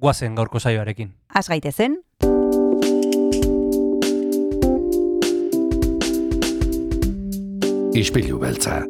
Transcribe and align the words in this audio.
guazen 0.00 0.34
gaurko 0.34 0.58
saioarekin. 0.58 1.12
Az 1.34 1.48
gaitezen, 1.48 2.00
Ispilu 8.00 8.38
beltza. 8.38 8.84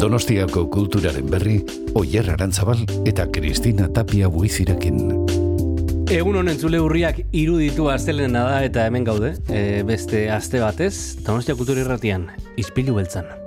Donostiako 0.00 0.66
kulturaren 0.70 1.30
berri, 1.30 1.56
Oyer 1.96 2.28
Arantzabal 2.34 2.82
eta 3.08 3.24
Kristina 3.32 3.88
Tapia 3.88 4.28
buizirekin. 4.28 5.00
Egun 6.12 6.36
honen 6.38 6.60
zule 6.60 6.78
hurriak 6.78 7.22
iruditu 7.32 7.88
astelena 7.90 8.44
da 8.50 8.60
eta 8.68 8.84
hemen 8.86 9.08
gaude, 9.08 9.32
e, 9.48 9.82
beste 9.88 10.28
aste 10.30 10.60
batez, 10.62 11.16
Donostia 11.26 11.56
Kultura 11.58 11.82
Irratian, 11.82 12.28
izpilu 12.60 12.94
beltzan. 13.00 13.45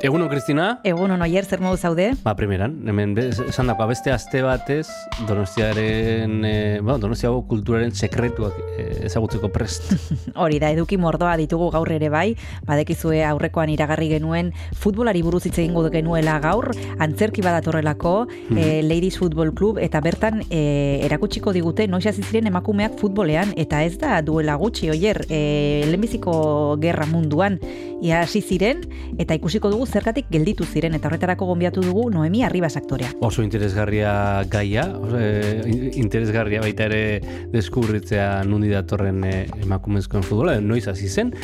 Egun 0.00 0.22
hon, 0.22 0.30
Kristina? 0.32 0.66
egun 0.88 1.12
on 1.12 1.20
oier 1.20 1.44
zer 1.44 1.60
modu 1.60 1.76
zaude? 1.76 2.06
Ba, 2.24 2.32
primeran, 2.32 2.72
hemen 2.88 3.10
esan 3.20 3.68
dakoa 3.68 3.90
beste 3.90 4.08
aste 4.14 4.40
batez, 4.40 4.86
Donostiaren, 5.28 6.38
e, 6.48 6.52
bueno, 6.80 6.96
Donostiago 7.02 7.42
kulturaren 7.50 7.92
sekretuak 7.92 8.56
e, 8.78 8.86
ezagutzeko 9.10 9.50
prest. 9.52 9.90
Hori 10.40 10.56
da, 10.62 10.70
eduki 10.72 10.96
mordoa 10.96 11.34
ditugu 11.36 11.68
gaur 11.74 11.92
ere 11.92 12.08
bai, 12.08 12.30
badekizue 12.64 13.20
aurrekoan 13.28 13.74
iragarri 13.74 14.08
genuen 14.14 14.54
futbolari 14.72 15.20
buruz 15.26 15.42
hitz 15.44 15.58
egingo 15.58 15.84
genuela 15.92 16.38
gaur, 16.40 16.70
antzerki 16.96 17.44
badatorrelako, 17.44 18.14
eh, 18.56 18.80
Ladies 18.80 19.20
Football 19.20 19.52
Club, 19.52 19.82
eta 19.84 20.00
bertan 20.00 20.40
eh, 20.48 21.04
erakutsiko 21.04 21.52
digute 21.52 21.84
noiz 21.92 22.06
hasi 22.08 22.24
ziren 22.24 22.48
emakumeak 22.48 22.96
futbolean, 22.96 23.52
eta 23.60 23.84
ez 23.84 23.98
da 24.00 24.22
duela 24.24 24.56
gutxi, 24.56 24.88
oier, 24.96 25.26
eh, 25.28 25.84
lehenbiziko 25.92 26.40
gerra 26.80 27.04
munduan, 27.04 27.60
ia 28.00 28.20
hasi 28.22 28.40
ziren, 28.40 28.82
eta 29.18 29.34
ikusiko 29.36 29.70
dugu 29.70 29.86
zergatik 29.86 30.26
gelditu 30.30 30.64
ziren, 30.64 30.94
eta 30.94 31.08
horretarako 31.08 31.46
gonbiatu 31.46 31.82
dugu 31.84 32.08
Noemi 32.10 32.42
Arribas 32.44 32.76
aktorea. 32.76 33.12
Oso 33.20 33.42
interesgarria 33.42 34.44
gaia, 34.50 34.86
e, 35.18 35.62
in- 35.66 35.90
interesgarria 36.04 36.60
baita 36.64 36.84
ere 36.88 37.20
deskubritzea 37.52 38.42
nundi 38.44 38.68
datorren 38.72 39.24
e, 39.24 39.46
emakumezkoen 39.62 40.22
futbola, 40.24 40.60
noiz 40.60 40.86
hasi 40.88 41.08
zen. 41.08 41.34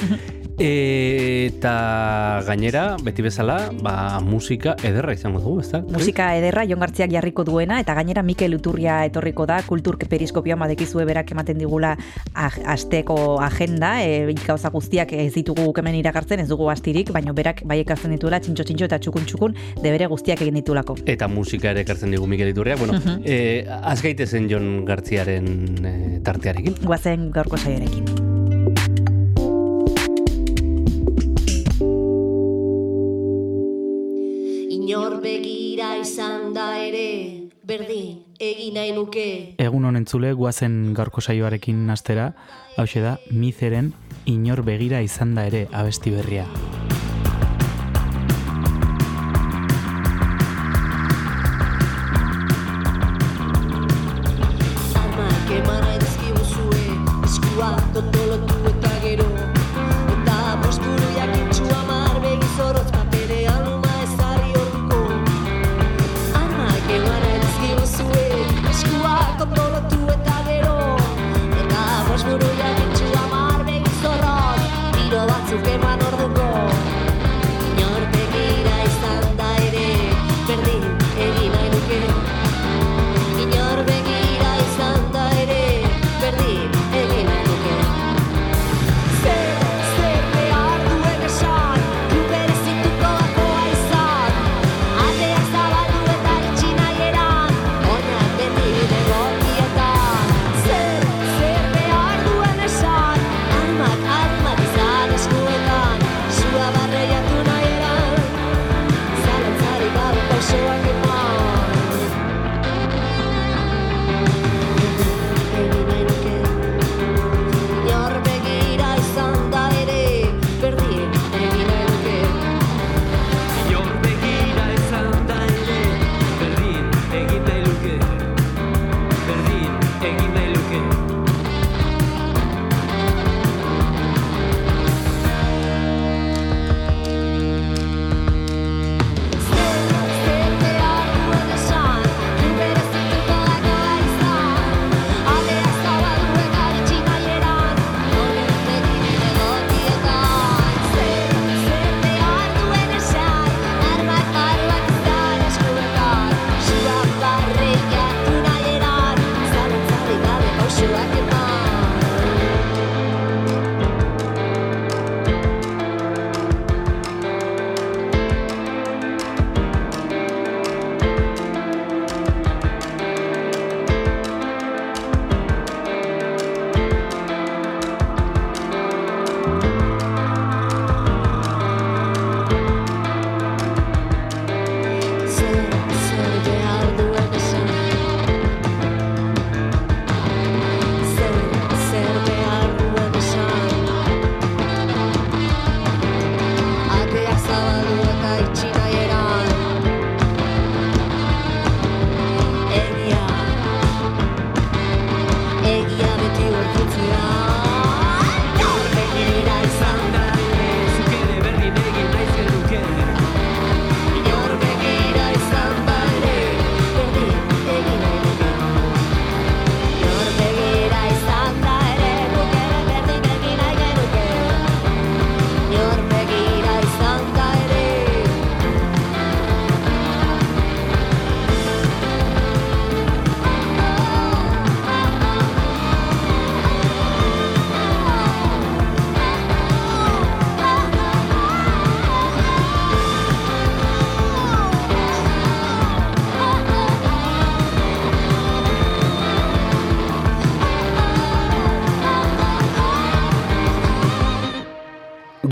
E, 0.59 1.51
eta 1.53 2.43
gainera, 2.47 2.97
beti 3.05 3.23
bezala, 3.23 3.71
ba, 3.83 4.21
musika 4.25 4.75
ederra 4.83 5.13
izango 5.13 5.41
dugu, 5.41 5.61
ez 5.61 5.71
da? 5.73 5.83
Musika 5.93 6.31
ederra 6.39 6.65
Jon 6.65 6.81
Gartziak 6.81 7.11
jarriko 7.13 7.45
duena 7.45 7.79
eta 7.81 7.95
gainera 7.95 8.23
Mikel 8.23 8.55
Uturria 8.57 9.05
etorriko 9.05 9.47
da 9.47 9.61
kultur 9.67 9.98
periskopioan 9.98 10.59
badekizue 10.59 11.05
berak 11.05 11.31
ematen 11.33 11.59
digula 11.59 11.95
asteko 12.35 13.41
agenda, 13.43 14.03
e, 14.05 14.35
gauza 14.47 14.71
guztiak 14.71 15.13
ez 15.13 15.33
ditugu 15.35 15.73
hemen 15.77 15.95
iragartzen, 16.01 16.41
ez 16.41 16.48
dugu 16.48 16.69
astirik, 16.70 17.13
baina 17.13 17.33
berak 17.37 17.63
bai 17.65 17.81
ekartzen 17.85 18.15
dituela 18.17 18.41
txintxo 18.41 18.65
txintxo 18.65 18.89
eta 18.89 18.98
txukun 18.98 19.27
txukun 19.27 19.57
debere 19.83 20.07
guztiak 20.07 20.41
egin 20.43 20.55
ditulako. 20.63 20.97
Eta 21.07 21.29
musika 21.29 21.70
ere 21.70 21.85
ekartzen 21.87 22.11
digu 22.11 22.27
Mikel 22.27 22.48
Iturriak. 22.55 22.79
Bueno, 22.79 22.95
Mhm. 22.95 23.23
e, 23.25 23.67
az 23.69 24.03
gaitezen 24.03 24.48
Jon 24.48 24.85
Gartziaren 24.85 25.47
e, 25.85 26.20
tartearekin. 26.23 26.75
Guazen 26.85 27.31
gaurko 27.31 27.57
saioarekin. 27.57 28.26
Berdin 37.67 38.23
egin 38.39 38.77
nahi 38.79 38.93
nuke. 38.95 39.27
Egun 39.63 39.89
honen 39.89 40.07
zule 40.07 40.33
guazen 40.39 40.95
gaurko 40.95 41.21
saioarekin 41.21 41.83
astera, 41.91 42.31
hause 42.79 43.03
da, 43.03 43.17
mizeren 43.31 43.93
inor 44.31 44.63
begira 44.67 45.03
izan 45.03 45.35
da 45.35 45.47
ere 45.51 45.67
abesti 45.73 46.15
berria. 46.15 46.47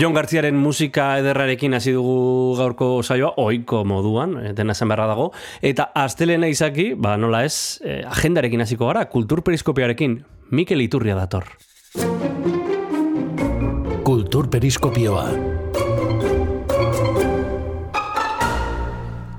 Jon 0.05 0.13
Gartziaren 0.13 0.53
musika 0.53 1.15
ederrarekin 1.17 1.73
hasi 1.73 1.89
dugu 1.95 2.53
gaurko 2.59 2.99
saioa, 3.01 3.31
ohiko 3.41 3.79
moduan, 3.89 4.35
eh, 4.37 4.51
dena 4.53 4.75
zen 4.77 4.91
beharra 4.91 5.07
dago, 5.09 5.31
eta 5.65 5.87
astelena 5.97 6.45
izaki, 6.51 6.91
ba 6.93 7.15
nola 7.17 7.39
ez, 7.47 7.81
eh, 7.81 8.03
agendarekin 8.05 8.61
hasiko 8.61 8.85
gara, 8.85 9.07
kulturperiskopiarekin, 9.09 10.19
Mikel 10.51 10.81
Iturria 10.85 11.15
dator. 11.17 11.47
Kulturperiskopioa. 14.05 15.25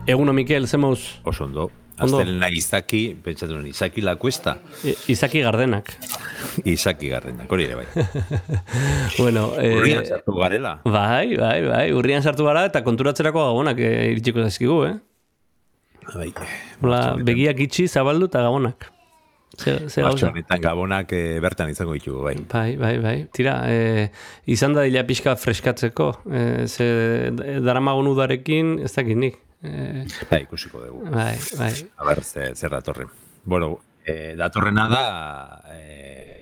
Eguno, 0.06 0.32
Mikel, 0.32 0.66
zemoz, 0.66 1.20
Oso 1.22 1.44
ondo. 1.44 1.70
Ondo. 2.00 2.18
Aztelena 2.18 2.50
izaki, 2.50 3.16
pentsatu 3.22 3.54
nuen, 3.54 3.68
izaki 3.70 4.02
la 4.02 4.16
cuesta, 4.16 4.58
I- 4.82 4.96
Izaki 5.14 5.46
Gardenak. 5.46 5.94
izaki 6.74 7.10
garrenak, 7.12 7.50
hori 7.52 7.66
ere 7.68 7.76
bai. 7.80 7.86
bueno, 9.20 9.48
Urrian 9.56 10.02
eh, 10.02 10.06
sartu 10.06 10.36
garela. 10.38 10.80
bai, 10.84 11.36
bai, 11.36 11.60
bai, 11.66 11.86
urrian 11.92 12.22
sartu 12.22 12.46
gara 12.48 12.66
eta 12.70 12.82
konturatzerako 12.86 13.46
gabonak 13.50 13.80
eh, 13.80 14.10
iritsiko 14.14 14.44
zaizkigu, 14.46 14.82
eh? 14.90 14.96
Bai. 16.14 16.28
Hola, 16.82 17.00
begiak 17.26 17.60
itxi, 17.66 17.88
zabaldu 17.88 18.28
eta 18.30 18.44
gabonak. 18.46 18.92
Ze, 19.56 19.88
ze 19.88 20.02
gauza? 20.02 20.30
gabonak 20.60 21.12
eh, 21.16 21.40
bertan 21.40 21.70
izango 21.72 21.96
ditugu, 21.96 22.22
bai. 22.26 22.36
Bai, 22.52 22.76
bai, 22.76 22.98
bai. 23.00 23.16
Tira, 23.32 23.56
e, 23.72 24.10
izan 24.52 24.76
da 24.76 24.84
dila 24.84 25.02
pixka 25.08 25.34
freskatzeko. 25.40 26.10
E, 26.28 26.44
ze 26.68 26.86
daramagon 27.64 28.10
udarekin, 28.12 28.76
ez 28.84 28.92
dakit 28.94 29.16
nik. 29.16 29.40
E, 29.64 30.04
Bai, 30.30 30.42
ikusiko 30.44 30.84
dugu. 30.84 31.08
bai, 31.10 31.34
bai. 31.58 31.72
A 31.96 32.06
ber, 32.06 32.22
zer, 32.22 32.54
zer 32.54 32.70
datorren. 32.70 33.08
Bueno, 33.44 33.78
eh, 34.04 34.34
datorrena 34.36 34.88
da 34.88 35.04
eh, 35.72 35.95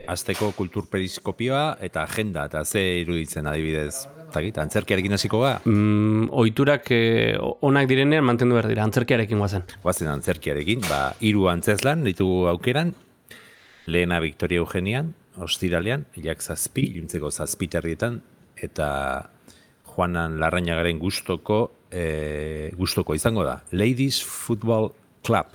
azteko 0.06 0.52
kulturperiskopioa 0.56 1.78
eta 1.84 2.02
agenda, 2.02 2.46
eta 2.46 2.64
ze 2.64 2.82
iruditzen 3.02 3.46
adibidez. 3.46 4.06
Takit, 4.34 4.56
antzerkiarekin 4.58 5.12
hasiko 5.14 5.40
ga, 5.44 5.60
Mm, 5.64 6.26
oiturak 6.32 6.90
e, 6.90 7.36
onak 7.38 7.86
direnean 7.86 8.24
mantendu 8.24 8.56
behar 8.56 8.66
dira, 8.68 8.82
antzerkiarekin 8.82 9.38
guazen. 9.38 9.62
guazen 9.82 10.08
antzerkiarekin, 10.10 10.80
ba, 10.88 11.14
hiru 11.20 11.46
antzeslan 11.48 12.02
ditugu 12.04 12.48
aukeran, 12.50 12.94
lehena 13.86 14.18
Victoria 14.20 14.58
Eugenian, 14.58 15.14
ostiralean, 15.38 16.06
jak 16.16 16.42
zazpi, 16.42 16.88
iluntzeko 16.94 17.30
zazpiterrietan, 17.30 18.22
eta 18.56 19.30
Juanan 19.94 20.40
Larrañagaren 20.40 20.98
gustoko 20.98 21.70
e, 21.90 22.70
gustoko 22.76 23.14
izango 23.14 23.44
da. 23.44 23.62
Ladies 23.70 24.22
Football 24.24 24.92
Club. 25.22 25.46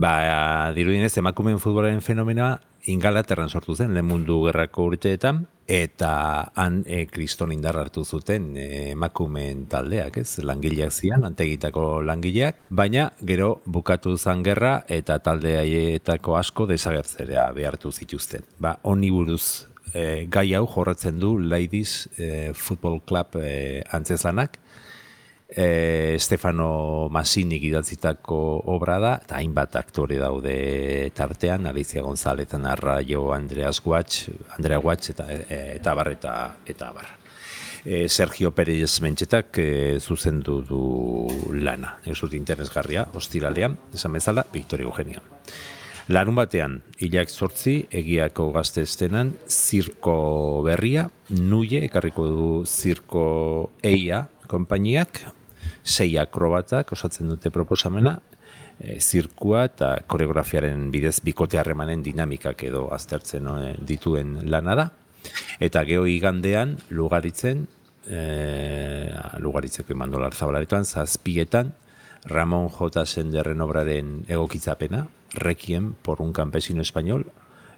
Ba, 0.00 0.72
dirudinez, 0.72 1.12
emakumeen 1.20 1.58
futbolaren 1.60 2.00
fenomenoa 2.00 2.54
Ingalaterran 2.88 3.50
sortu 3.52 3.74
zen, 3.76 3.90
lehen 3.92 4.06
mundu 4.08 4.38
gerrako 4.46 4.86
urteetan, 4.88 5.42
eta 5.68 6.12
han 6.56 6.78
e, 6.88 7.02
kriston 7.12 7.52
indar 7.52 7.76
hartu 7.76 8.06
zuten 8.06 8.46
e, 8.56 8.68
emakumeen 8.94 9.66
taldeak, 9.68 10.16
ez? 10.22 10.38
Langileak 10.40 10.94
zian, 10.96 11.26
antegitako 11.28 12.00
langileak, 12.08 12.62
baina 12.70 13.10
gero 13.28 13.50
bukatu 13.66 14.16
zan 14.16 14.40
gerra 14.46 14.78
eta 14.88 15.18
talde 15.20 15.58
haietako 15.60 16.38
asko 16.40 16.64
desagertzerea 16.72 17.50
behartu 17.52 17.92
zituzten. 17.92 18.48
Ba, 18.58 18.78
honi 18.88 19.12
buruz 19.12 19.68
e, 19.92 20.24
gai 20.32 20.48
hau 20.56 20.64
jorratzen 20.64 21.20
du 21.20 21.36
Ladies 21.38 22.08
e, 22.16 22.54
Football 22.56 23.02
Club 23.04 23.36
e, 23.44 23.84
antzeslanak, 23.92 24.56
e, 25.50 26.16
Stefano 26.18 27.08
Masinik 27.10 27.62
idatzitako 27.64 28.38
obra 28.72 28.98
da, 29.02 29.14
eta 29.22 29.38
hainbat 29.40 29.76
aktore 29.80 30.18
daude 30.20 31.10
tartean, 31.14 31.66
Alicia 31.66 32.02
González, 32.02 32.48
Arraio, 32.54 33.32
Andreas 33.32 33.80
Guatx, 33.82 34.28
Andrea 34.56 34.78
Guatx, 34.78 35.10
eta, 35.10 35.26
e, 35.32 35.76
eta 35.76 35.94
bar, 35.94 36.12
eta, 36.12 36.34
eta 36.66 36.92
bar. 36.92 37.16
E, 37.84 38.08
Sergio 38.08 38.52
Pérez 38.52 39.00
Mentxetak 39.00 39.58
e, 39.58 39.98
zuzendu 40.00 40.60
du 40.62 41.54
lana. 41.54 41.96
Ez 42.04 42.18
dut 42.20 42.34
interesgarria, 42.36 43.06
ostiralean, 43.14 43.78
esan 43.94 44.12
bezala, 44.12 44.46
Victoria 44.52 44.86
Eugenia. 44.86 45.22
Larun 46.10 46.34
batean, 46.34 46.80
hilak 46.98 47.30
sortzi, 47.30 47.84
egiako 47.94 48.48
gazte 48.52 48.82
estenan, 48.82 49.36
zirko 49.46 50.60
berria, 50.66 51.06
nuie, 51.30 51.84
ekarriko 51.86 52.26
du 52.26 52.48
zirko 52.66 53.22
eia 53.86 54.24
konpainiak, 54.50 55.22
sei 55.84 56.16
akrobatak 56.18 56.92
osatzen 56.92 57.28
dute 57.28 57.50
proposamena, 57.50 58.18
e, 58.80 58.98
zirkua 59.00 59.66
eta 59.68 59.92
koreografiaren 60.08 60.88
bidez 60.92 61.20
bikote 61.24 61.60
harremanen 61.60 62.02
dinamikak 62.02 62.64
edo 62.68 62.88
aztertzen 62.94 63.48
eh, 63.56 63.74
dituen 63.86 64.38
lana 64.50 64.76
da. 64.78 64.88
Eta 65.60 65.84
geho 65.84 66.06
igandean, 66.08 66.78
lugaritzen, 66.96 67.66
e, 68.08 68.20
lugaritzeko 69.38 69.92
imandolar 69.92 70.34
zabalaritan, 70.34 70.84
zazpietan, 70.88 71.74
Ramon 72.24 72.68
J. 72.68 73.04
Senderren 73.06 73.60
obraren 73.64 74.24
egokitzapena, 74.28 75.06
Requiem 75.32 75.94
por 76.02 76.20
un 76.20 76.32
campesino 76.32 76.82
español, 76.82 77.26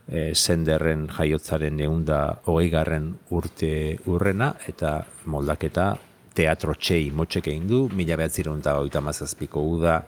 e, 0.08 0.34
Senderren 0.34 1.08
jaiotzaren 1.12 1.80
eunda 1.84 2.40
hogeigarren 2.46 3.16
urte 3.30 3.98
urrena, 4.06 4.54
eta 4.66 5.02
moldaketa 5.26 5.96
teatro 6.34 6.74
txei 6.74 7.10
motxek 7.14 7.48
egin 7.52 7.66
du, 7.68 7.86
mila 7.92 8.16
behatzireun 8.20 8.62
eta 8.64 9.00
mazazpiko 9.00 9.60
uda, 9.60 10.02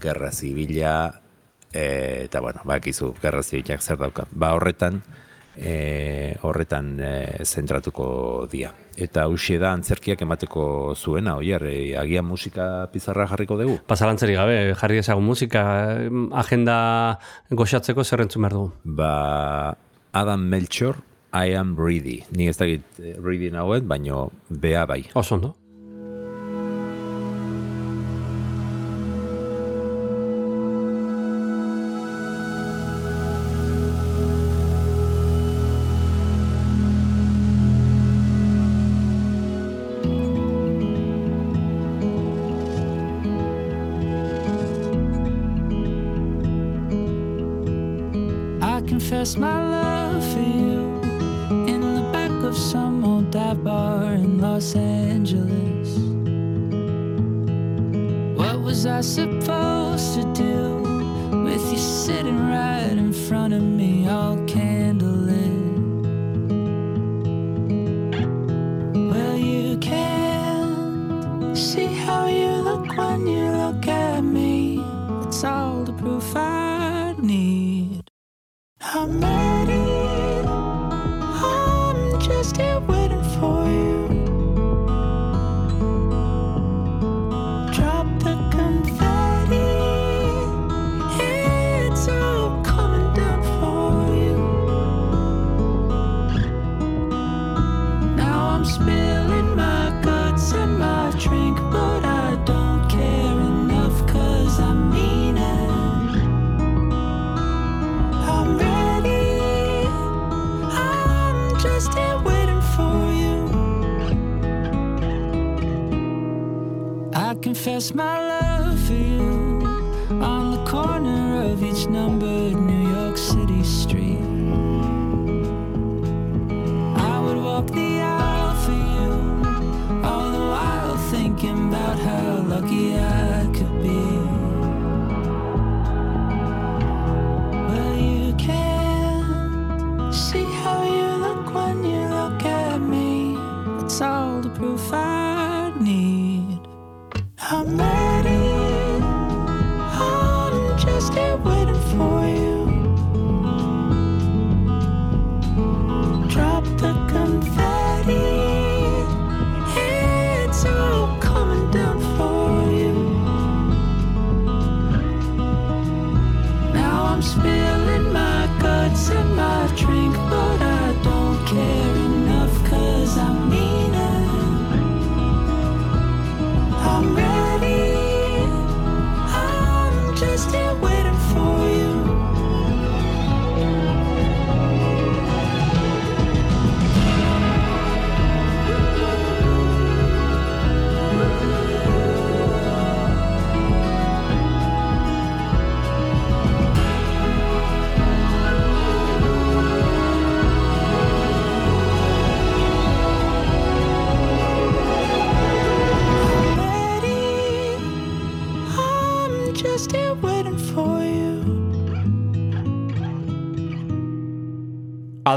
gerra 0.00 0.30
zibila, 0.30 0.96
e, 1.72 2.24
eta 2.24 2.40
bueno, 2.40 2.60
bakizu, 2.64 3.14
gerra 3.22 3.42
zibilak 3.42 3.82
zer 3.82 3.98
dauka. 4.00 4.26
Ba 4.30 4.52
horretan, 4.54 5.02
e, 5.56 6.36
horretan 6.42 6.96
e, 7.00 7.44
zentratuko 7.44 8.46
dia. 8.50 8.72
Eta 8.96 9.26
hauxe 9.26 9.58
da 9.60 9.72
antzerkiak 9.76 10.22
emateko 10.24 10.94
zuena, 10.96 11.36
oier, 11.36 11.64
e, 11.68 11.96
agian 11.98 12.24
musika 12.24 12.86
pizarra 12.92 13.26
jarriko 13.28 13.58
dugu. 13.60 13.80
Pasalantzeri 13.88 14.36
gabe, 14.38 14.56
jarri 14.78 15.02
dezagun 15.02 15.26
musika, 15.26 15.64
agenda 16.44 16.78
goxatzeko 17.50 18.04
zerrentzun 18.04 18.46
behar 18.46 18.56
dugu. 18.56 18.72
Ba, 18.84 19.76
Adam 20.16 20.48
Melchor, 20.48 21.02
I 21.36 21.52
am 21.52 21.76
ready. 21.76 22.22
Ni 22.32 22.48
ez 22.48 22.56
dakit 22.56 23.00
eh, 23.02 23.14
ready 23.20 23.50
nagoen, 23.52 23.84
baino 23.88 24.30
bea 24.48 24.86
bai. 24.88 25.02
Oso 25.14 25.36
ondo. 25.36 25.52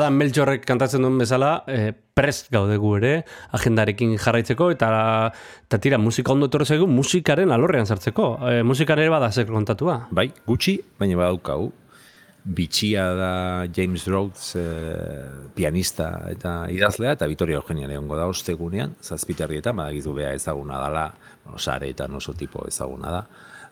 Adam 0.10 0.18
Melchorrek 0.18 0.64
kantatzen 0.66 1.04
duen 1.06 1.20
bezala, 1.22 1.64
eh, 1.70 1.92
prest 1.94 2.48
gaude 2.50 2.80
gu 2.82 2.96
ere, 2.98 3.12
agendarekin 3.54 4.16
jarraitzeko, 4.18 4.72
eta, 4.74 4.88
eta 5.68 5.78
tira, 5.78 6.00
musika 6.02 6.34
ondo 6.34 6.48
etorri 6.50 6.66
zaigu, 6.66 6.88
musikaren 6.90 7.54
alorrean 7.54 7.86
sartzeko. 7.86 8.30
Eh, 8.50 8.64
musikaren 8.66 9.06
ere 9.06 9.14
bada 9.14 9.30
zer 9.30 9.46
kontatua. 9.46 10.00
Bai, 10.10 10.32
gutxi, 10.48 10.80
baina 10.98 11.20
badaukau. 11.20 11.70
Bitxia 12.42 13.04
da 13.14 13.32
James 13.76 14.08
Rhodes 14.10 14.56
eh, 14.58 15.52
pianista 15.54 16.10
eta 16.32 16.56
idazlea, 16.74 17.14
eta 17.14 17.28
Vitoria 17.30 17.60
Eugenia 17.62 17.92
Leongo 17.92 18.18
da 18.18 18.26
ostegunean, 18.32 18.96
zazpiterrietan, 19.04 19.78
badakizu 19.78 20.16
bea 20.18 20.34
ezaguna 20.34 20.82
dala, 20.82 21.06
bueno, 21.44 21.60
sareetan 21.60 22.18
oso 22.18 22.34
tipo 22.34 22.66
ezaguna 22.66 23.14
da, 23.20 23.24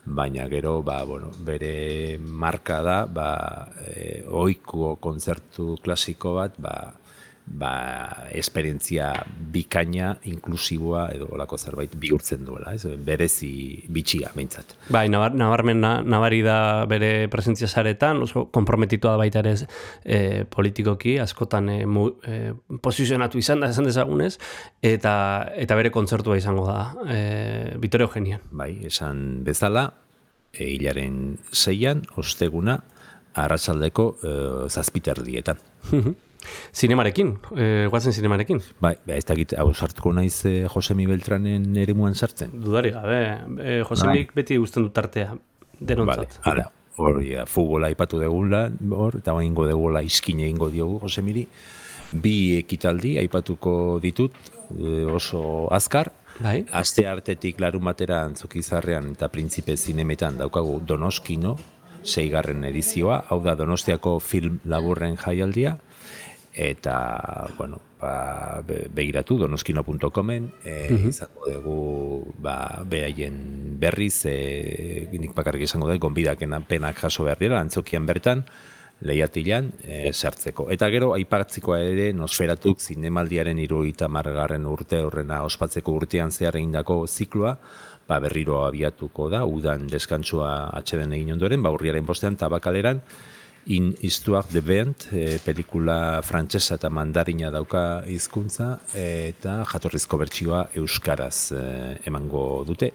baina 0.08 0.48
gero, 0.48 0.82
ba, 0.84 1.02
bueno, 1.04 1.32
bere 1.44 2.18
marka 2.18 2.80
da, 2.82 2.98
ba, 3.06 3.68
e, 3.84 4.24
oiko 4.28 4.96
kontzertu 5.04 5.76
klasiko 5.84 6.38
bat, 6.40 6.56
ba, 6.64 6.76
ba, 7.48 8.28
esperientzia 8.36 9.12
bikaina, 9.54 10.12
inklusiboa 10.28 11.08
edo 11.16 11.30
olako 11.32 11.58
zerbait 11.58 11.94
bihurtzen 12.00 12.44
duela, 12.46 12.74
ez? 12.76 12.84
berezi 13.04 13.86
bitxia, 13.94 14.34
behintzat. 14.36 14.76
Bai, 14.94 15.08
nabar, 15.12 15.36
nabarmen 15.38 15.80
na, 15.82 15.94
nabari 16.04 16.42
da 16.46 16.86
bere 16.90 17.30
presentzia 17.32 17.70
saretan, 17.72 18.22
oso 18.28 18.48
komprometitua 18.54 19.16
da 19.16 19.22
baita 19.24 19.44
ere 19.46 19.56
e, 20.04 20.20
politikoki, 20.52 21.18
askotan 21.24 21.72
e, 21.72 21.78
mu, 21.88 22.10
e, 22.28 22.52
posizionatu 22.84 23.40
izan 23.40 23.64
da, 23.64 23.72
esan 23.72 23.88
dezagunez, 23.88 24.36
eta, 24.84 25.16
eta 25.56 25.80
bere 25.80 25.94
kontzertua 25.96 26.38
izango 26.38 26.68
da, 26.68 26.92
e, 27.08 27.22
Vitorio 27.80 28.12
Eugenian. 28.12 28.44
Bai, 28.52 28.74
esan 28.92 29.46
bezala, 29.48 29.88
e, 30.52 30.68
hilaren 30.76 31.38
zeian, 31.56 32.04
osteguna, 32.20 32.82
arratsaldeko 33.38 34.12
e, 34.20 34.38
zazpiterdietan. 34.68 35.62
Zinemarekin, 36.74 37.34
e, 37.56 37.88
guatzen 37.92 38.14
zinemarekin. 38.14 38.62
Bai, 38.84 38.96
ba, 39.06 39.16
ez 39.18 39.26
dakit, 39.28 39.56
hau 39.60 39.72
sartuko 39.74 40.14
naiz 40.14 40.46
e, 40.46 40.68
Josemi 40.74 41.08
Beltranen 41.10 41.76
eremuan 41.78 42.16
sartzen. 42.16 42.54
Dudari 42.64 42.92
gabe, 42.96 43.22
e, 43.62 43.80
Josemik 43.88 44.34
beti 44.38 44.58
guzten 44.62 44.88
dut 44.88 44.94
tartea, 44.96 45.32
Vale, 45.34 45.88
denontzat. 45.92 46.40
hala, 46.50 46.70
hori, 46.98 47.32
ja, 47.34 47.46
futbola 47.46 47.90
aipatu 47.92 48.20
degula, 48.22 48.68
hor, 48.92 49.20
eta 49.22 49.34
baingo 49.38 49.68
degula 49.68 50.02
izkine 50.06 50.48
egingo 50.48 50.70
diogu 50.74 51.00
Josemiri. 51.04 51.48
Bi 52.14 52.58
ekitaldi 52.62 53.18
aipatuko 53.20 54.00
ditut, 54.04 54.38
e, 54.78 55.04
oso 55.12 55.68
azkar, 55.72 56.14
Bai. 56.38 56.60
Aste 56.78 57.08
artetik 57.10 57.58
larun 57.58 57.88
batera 57.88 58.20
antzukizarrean 58.28 59.08
eta 59.16 59.26
printzipe 59.34 59.74
zinemetan 59.74 60.38
daukagu 60.38 60.76
Donoskino, 60.86 61.56
seigarren 62.06 62.64
edizioa, 62.68 63.24
hau 63.30 63.40
da 63.44 63.56
Donostiako 63.58 64.20
film 64.22 64.60
laburren 64.70 65.18
jaialdia, 65.18 65.78
eta, 66.58 67.48
bueno, 67.58 67.80
ba, 68.02 68.62
be- 68.66 68.88
begiratu 68.90 69.38
donoskino.comen, 69.38 70.52
e, 70.66 70.78
izango 71.10 71.46
dugu 71.52 72.34
ba, 72.42 72.82
behaien 72.84 73.78
berriz, 73.80 74.26
e, 74.26 75.08
nik 75.14 75.36
bakarrik 75.38 75.68
izango 75.68 75.92
dut, 75.92 76.02
gonbidaken 76.02 76.58
penak 76.68 76.98
jaso 77.04 77.24
behar 77.28 77.38
dira, 77.40 77.62
antzokian 77.62 78.10
bertan, 78.10 78.44
lehiatilan 79.06 79.70
e, 79.86 80.12
sartzeko. 80.14 80.72
Eta 80.74 80.90
gero, 80.90 81.12
aipatzikoa 81.14 81.80
ere, 81.86 82.10
nosferatuk 82.18 82.82
zinemaldiaren 82.82 83.60
iruita 83.62 84.10
margarren 84.10 84.66
urte 84.66 85.04
horrena 85.06 85.44
ospatzeko 85.46 85.94
urtean 85.94 86.34
zehar 86.34 86.58
egindako 86.58 87.04
zikloa, 87.06 87.54
ba, 88.08 88.20
berriro 88.24 88.64
abiatuko 88.66 89.30
da, 89.30 89.44
udan 89.46 89.86
deskantzua 89.92 90.72
atxeden 90.80 91.14
egin 91.14 91.36
ondoren, 91.38 91.62
ba, 91.62 91.70
urriaren 91.76 92.06
bostean, 92.10 92.38
tabakaleran, 92.40 93.04
In 93.70 93.96
Histoire 94.00 94.48
de 94.48 94.62
Vent, 94.62 95.10
e, 95.12 95.40
pelikula 95.44 96.22
frantsesa 96.24 96.78
eta 96.78 96.88
mandarina 96.94 97.50
dauka 97.52 98.02
hizkuntza 98.08 98.78
eta 98.96 99.60
jatorrizko 99.68 100.20
bertsioa 100.22 100.62
euskaraz 100.80 101.52
e, 101.52 101.64
emango 102.08 102.64
dute. 102.68 102.94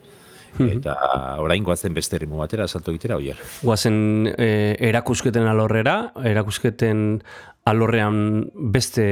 Eta 0.61 0.95
orain 1.41 1.65
goazen 1.65 1.95
beste 1.97 2.17
erimu 2.19 2.41
batera, 2.41 2.67
salto 2.69 2.93
egitera, 2.93 3.17
oier. 3.17 3.39
Guazen 3.63 4.33
e, 4.33 4.49
erakusketen 4.89 5.49
alorrera, 5.49 5.97
erakusketen 6.29 7.23
alorrean 7.65 8.51
beste 8.75 9.05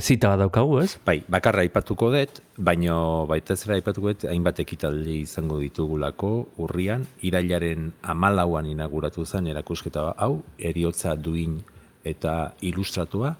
zita 0.00 0.30
bat 0.30 0.44
daukagu, 0.44 0.78
ez? 0.84 0.98
Bai, 1.06 1.18
bakarra 1.26 1.64
aipatuko 1.66 2.12
dut, 2.14 2.40
baino 2.54 3.26
baita 3.30 3.56
zera 3.58 3.74
aipatuko 3.74 4.12
dut, 4.12 4.26
hainbat 4.30 4.62
ekitaldi 4.62 5.22
izango 5.24 5.58
ditugulako 5.58 6.32
urrian, 6.62 7.08
irailaren 7.26 7.90
amalauan 8.02 8.70
inauguratu 8.70 9.26
zen 9.26 9.50
erakusketa 9.50 10.12
hau, 10.16 10.44
eriotza 10.58 11.16
duin 11.16 11.58
eta 12.06 12.54
ilustratua, 12.62 13.34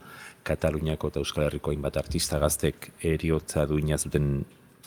Kataluniako 0.49 1.11
eta 1.11 1.21
Euskal 1.21 1.45
Herriko 1.45 1.75
hainbat 1.75 1.99
artista 2.01 2.39
gaztek 2.41 2.93
eriotza 3.05 3.67
duina 3.69 3.99
zuten 3.99 4.39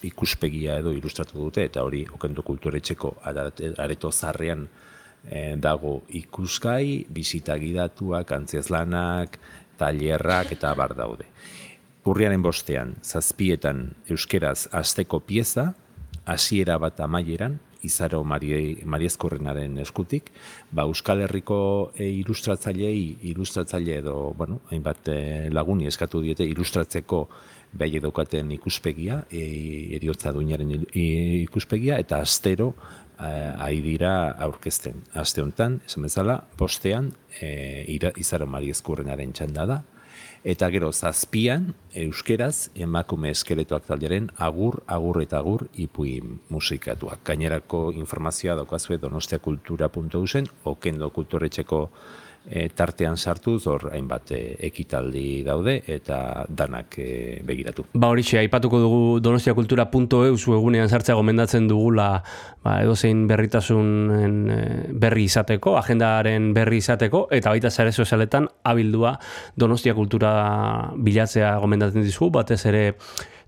ikuspegia 0.01 0.79
edo 0.81 0.91
ilustratu 0.95 1.37
dute, 1.37 1.67
eta 1.69 1.83
hori 1.85 2.01
okendu 2.15 2.41
kulturetxeko 2.43 3.13
areto 3.29 4.11
zarrean 4.11 4.65
eh, 5.29 5.55
dago 5.61 6.01
ikusgai, 6.17 7.05
bisita 7.09 7.57
gidatuak, 7.61 8.31
antziazlanak, 8.31 9.37
tailerrak 9.81 10.53
eta 10.57 10.73
bar 10.77 10.95
daude. 10.97 11.27
Urriaren 12.05 12.41
bostean, 12.41 12.95
zazpietan 13.05 13.83
euskeraz 14.09 14.67
asteko 14.73 15.19
pieza, 15.25 15.71
hasiera 16.25 16.77
bat 16.81 16.99
amaieran, 17.01 17.59
izaro 17.85 18.23
Marie, 18.23 18.81
Mariezkorrenaren 18.85 19.79
eskutik, 19.81 20.29
ba, 20.71 20.85
Euskal 20.85 21.23
Herriko 21.25 21.59
e, 21.95 22.07
ilustratzailei, 22.21 23.29
ilustratzaile 23.31 23.97
edo, 24.01 24.15
bueno, 24.37 24.61
hainbat 24.71 25.09
e, 25.09 25.21
laguni 25.53 25.89
eskatu 25.89 26.21
diete 26.25 26.45
ilustratzeko 26.45 27.23
behai 27.73 27.97
edukaten 28.01 28.51
ikuspegia, 28.57 29.21
e, 29.31 29.43
eriotza 29.97 30.33
duinaren 30.35 30.73
ikuspegia, 30.93 31.99
eta 31.99 32.19
astero 32.21 32.73
eh, 33.21 33.63
ari 33.63 33.81
dira 33.85 34.13
aurkezten. 34.47 35.03
Aste 35.13 35.43
honetan, 35.43 35.79
esan 35.87 36.07
bezala, 36.07 36.41
bostean, 36.59 37.11
e, 37.39 37.85
izaro 38.17 38.47
Mariezkorrenaren 38.49 39.33
txanda 39.37 39.67
da, 39.69 39.81
Eta 40.41 40.71
gero 40.73 40.87
zazpian, 40.89 41.67
euskeraz, 41.93 42.71
emakume 42.73 43.29
eskeletoak 43.29 43.85
taldearen 43.85 44.31
agur, 44.41 44.79
agur 44.89 45.19
eta 45.21 45.37
agur 45.37 45.67
ipui 45.77 46.15
musikatuak. 46.49 47.21
Gainerako 47.27 47.91
informazioa 47.93 48.55
daukazue 48.57 48.97
donostiakultura.usen, 48.97 50.49
okendo 50.65 51.11
kulturetxeko 51.13 51.83
e, 52.49 52.67
tartean 52.75 53.17
sartuz, 53.17 53.65
hor 53.67 53.89
hainbat 53.93 54.31
e, 54.35 54.41
ekitaldi 54.67 55.43
daude 55.45 55.77
eta 55.87 56.45
danak 56.49 56.97
e, 56.99 57.09
begiratu. 57.45 57.85
Ba 57.93 58.11
horixe, 58.13 58.39
aipatuko 58.41 58.79
dugu 58.81 59.01
donostiakultura.eu 59.23 60.35
egunean 60.35 60.89
sartzea 60.89 61.15
gomendatzen 61.15 61.67
dugula 61.69 62.09
ba, 62.63 62.77
edozein 62.83 63.25
berritasunen 63.29 64.37
eh, 64.51 64.87
berri 65.03 65.25
izateko, 65.29 65.75
agendaren 65.81 66.51
berri 66.57 66.81
izateko, 66.81 67.27
eta 67.33 67.53
baita 67.53 67.71
sare 67.71 67.91
sozialetan 67.91 68.47
abildua 68.63 69.17
Donostia 69.57 69.95
Kultura 69.97 70.31
bilatzea 70.97 71.57
gomendatzen 71.61 72.05
dizugu, 72.05 72.31
batez 72.39 72.63
ere 72.69 72.85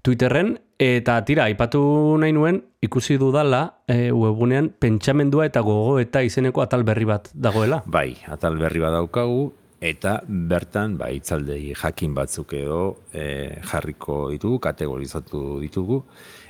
Twitterren, 0.03 0.57
eta 0.83 1.13
tira, 1.23 1.45
aipatu 1.47 1.79
nahi 2.19 2.33
nuen, 2.35 2.57
ikusi 2.83 3.15
dudala 3.15 3.61
e, 3.87 4.11
webgunean 4.11 4.67
pentsamendua 4.75 5.45
eta 5.47 5.61
gogo 5.63 5.93
eta 6.01 6.19
izeneko 6.27 6.59
atal 6.59 6.83
berri 6.83 7.07
bat 7.07 7.29
dagoela. 7.31 7.79
Bai, 7.87 8.17
atal 8.27 8.59
berri 8.59 8.83
bat 8.83 8.91
daukagu, 8.97 9.45
eta 9.79 10.17
bertan, 10.27 10.97
ba, 10.99 11.07
itzaldei 11.07 11.71
jakin 11.79 12.17
batzuk 12.19 12.51
edo 12.59 12.81
e, 13.15 13.61
jarriko 13.71 14.17
ditugu, 14.33 14.59
kategorizatu 14.67 15.61
ditugu, 15.63 16.01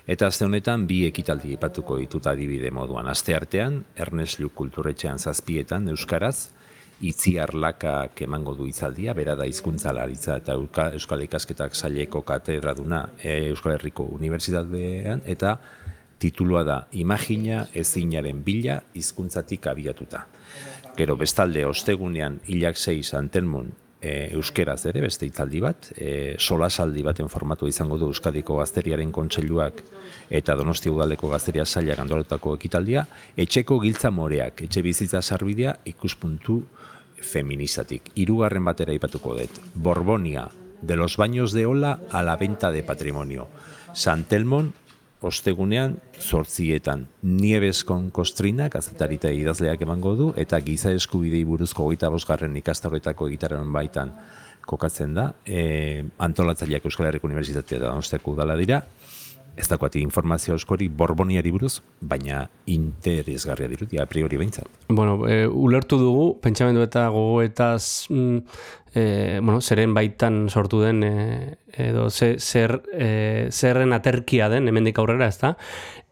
eta 0.10 0.31
aste 0.33 0.50
honetan 0.50 0.88
bi 0.89 1.03
ekitaldi 1.12 1.53
ipatuko 1.53 2.00
ditut 2.01 2.33
adibide 2.33 2.74
moduan. 2.74 3.05
Aste 3.13 3.38
artean, 3.38 3.83
Ernest 3.93 4.41
Lluch 4.41 4.57
kulturretxean 4.57 5.22
zazpietan, 5.22 5.93
Euskaraz, 5.93 6.52
Itziar 7.03 7.51
Lakak 7.53 8.22
emango 8.24 8.53
du 8.55 8.65
hitzaldia, 8.69 9.13
bera 9.13 9.36
da 9.36 9.45
hizkuntzalaritza 9.50 10.38
eta 10.39 10.55
Euka- 10.55 10.91
Euskal 10.95 11.25
Ikasketak 11.25 11.75
saileko 11.75 12.22
katedraduna 12.24 13.10
e, 13.19 13.50
Euskal 13.50 13.75
Herriko 13.75 14.05
Unibertsitatean 14.15 15.25
eta 15.27 15.57
titulua 16.24 16.63
da 16.63 16.77
Imagina 16.95 17.65
ezinaren 17.75 18.39
bila 18.43 18.79
hizkuntzatik 18.95 19.67
abiatuta. 19.67 20.25
Gero 20.95 21.17
bestalde 21.19 21.65
ostegunean 21.67 22.39
hilak 22.48 22.79
sei 22.79 23.01
santelmon 23.03 23.74
e, 24.00 24.29
euskeraz 24.38 24.86
ere 24.91 25.01
beste 25.03 25.27
hitzaldi 25.27 25.60
bat, 25.63 25.89
e, 25.98 26.36
solasaldi 26.39 27.03
baten 27.03 27.27
formatu 27.31 27.67
izango 27.67 27.98
du 27.98 28.12
Euskadiko 28.13 28.62
Gazteriaren 28.62 29.12
Kontseiluak 29.12 29.83
eta 30.29 30.55
Donostia 30.55 30.91
Udaleko 30.93 31.27
Gazteria 31.31 31.65
Sailak 31.65 32.00
andolatako 32.03 32.55
ekitaldia, 32.60 33.05
etxeko 33.36 33.79
giltza 33.83 34.12
moreak, 34.12 34.63
etxe 34.67 34.83
bizitza 34.86 35.22
sarbidea 35.22 35.75
ikuspuntu 35.91 36.62
feministatik. 37.24 38.12
Hirugarren 38.15 38.65
batera 38.65 38.94
aipatuko 38.94 39.36
dut. 39.39 39.60
Borbonia, 39.74 40.50
de 40.82 40.96
los 40.96 41.18
baños 41.18 41.51
de 41.53 41.66
ola 41.66 42.00
a 42.12 42.24
la 42.24 42.36
venta 42.36 42.72
de 42.72 42.83
patrimonio. 42.83 43.48
San 43.94 44.25
Telmon, 44.25 44.74
ostegunean, 45.22 46.00
zortzietan, 46.20 47.07
Nieves 47.22 47.83
con 47.83 48.09
Kostrina, 48.12 48.68
gazetarita 48.70 49.31
idazleak 49.31 49.81
emango 49.81 50.16
du, 50.20 50.33
eta 50.36 50.59
giza 50.62 50.92
eskubidei 50.92 51.44
buruzko 51.48 51.88
goita 51.88 52.09
bosgarren 52.12 52.57
ikastaroetako 52.59 53.29
egitaren 53.31 53.72
baitan 53.74 54.12
kokatzen 54.68 55.14
da, 55.16 55.29
e, 55.46 56.03
antolatzaileak 56.24 56.86
Euskal 56.88 57.09
Herriko 57.09 57.27
Unibertsitatea 57.27 57.79
da 57.79 57.92
Donostiako 57.92 58.36
udala 58.36 58.55
dira, 58.59 58.83
ez 59.55 59.68
dakoati 59.70 60.01
informazio 60.01 60.55
askori 60.55 60.87
Borboniari 60.89 61.51
buruz, 61.53 61.77
baina 62.01 62.44
interesgarria 62.74 63.70
dirudi, 63.70 64.00
a 64.01 64.07
priori 64.09 64.39
behintzat. 64.39 64.70
Bueno, 64.89 65.20
e, 65.29 65.46
ulertu 65.48 66.00
dugu, 66.01 66.27
pentsamendu 66.42 66.81
eta 66.85 67.07
gogoetaz, 67.13 68.09
mm, 68.09 68.37
e, 68.96 69.03
bueno, 69.42 69.61
zeren 69.61 69.94
baitan 69.94 70.48
sortu 70.50 70.81
den, 70.81 71.03
e, 71.03 71.57
edo 71.89 72.09
ze, 72.09 72.35
zer, 72.39 72.79
e, 72.94 73.50
zerren 73.51 73.94
aterkia 73.94 74.50
den, 74.50 74.68
hemendik 74.68 74.98
aurrera, 75.00 75.29
ez 75.29 75.37
da? 75.42 75.55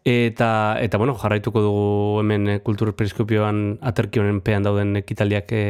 Eta, 0.04 0.78
eta 0.82 0.98
bueno, 0.98 1.14
jarraituko 1.14 1.60
dugu 1.62 2.20
hemen 2.20 2.48
e, 2.48 2.56
kultur 2.66 2.90
periskopioan 2.98 3.78
aterki 3.86 4.18
honen 4.18 4.40
pean 4.42 4.66
dauden 4.66 4.96
ekitaldiak 4.98 5.52
e, 5.54 5.62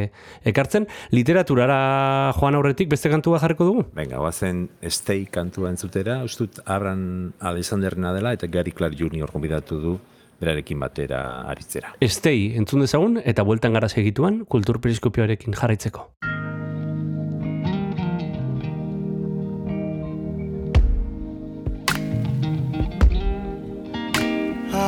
ekartzen. 0.49 0.87
Literaturara 1.13 2.33
joan 2.39 2.57
aurretik 2.57 2.89
beste 2.89 3.11
kantua 3.13 3.41
jarriko 3.43 3.69
dugu? 3.69 3.85
Venga, 3.93 4.17
guazen 4.23 4.65
Stay 4.89 5.27
kantua 5.29 5.69
entzutera, 5.69 6.23
ustut 6.25 6.63
Arran 6.65 7.33
Alexanderna 7.39 8.13
dela 8.17 8.33
eta 8.33 8.49
Gary 8.49 8.73
Clark 8.73 8.97
Jr. 8.97 9.29
konbidatu 9.29 9.79
du 9.79 9.95
berarekin 10.41 10.81
batera 10.81 11.23
aritzera. 11.53 11.93
Estei 12.01 12.53
entzun 12.57 12.83
dezagun 12.83 13.21
eta 13.23 13.45
bueltan 13.45 13.77
gara 13.77 13.89
segituan 13.89 14.43
kultur 14.49 14.81
periskopioarekin 14.81 15.53
jarraitzeko. 15.61 16.09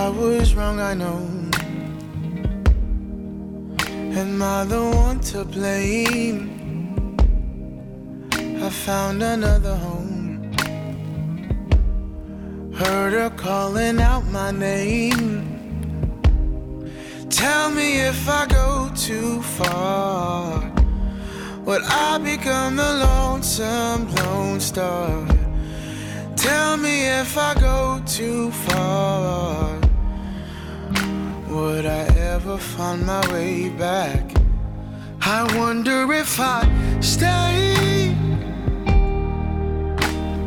I 0.05 0.09
was 0.09 0.53
wrong, 0.53 0.79
I 0.79 0.93
know. 0.93 1.17
Am 4.21 4.39
I 4.39 4.63
the 4.65 4.83
one 5.03 5.19
to 5.31 5.43
blame? 5.43 6.37
I 8.31 8.69
found 8.69 9.23
another 9.23 9.75
home. 9.75 10.53
Heard 12.75 13.13
her 13.13 13.31
calling 13.31 13.99
out 13.99 14.25
my 14.25 14.51
name. 14.51 15.23
Tell 17.31 17.71
me 17.71 18.01
if 18.01 18.29
I 18.29 18.45
go 18.45 18.91
too 18.95 19.41
far. 19.57 20.71
Would 21.65 21.81
I 21.81 22.19
become 22.19 22.75
the 22.75 22.91
lonesome 23.07 24.13
lone 24.17 24.59
star? 24.59 25.25
Tell 26.35 26.77
me 26.77 27.07
if 27.21 27.35
I 27.39 27.55
go 27.55 28.03
too 28.05 28.51
far. 28.51 29.84
Would 31.55 31.85
I 31.85 32.03
ever 32.33 32.57
find 32.57 33.05
my 33.05 33.25
way 33.31 33.69
back? 33.69 34.23
I 35.21 35.41
wonder 35.57 36.11
if 36.11 36.37
I 36.37 36.59
stay. 36.99 38.13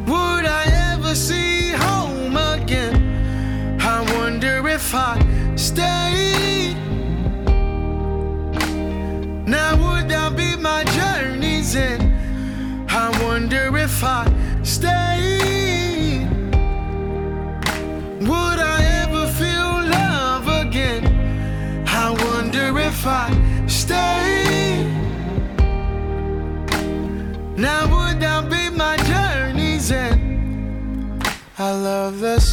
Would 0.07 0.45
I 0.61 0.65
ever 0.93 1.15
see 1.15 1.71
home 1.71 2.37
again? 2.37 3.81
I 3.81 4.03
wonder 4.19 4.69
if 4.69 4.95
I 4.95 5.17
stay. 5.57 5.98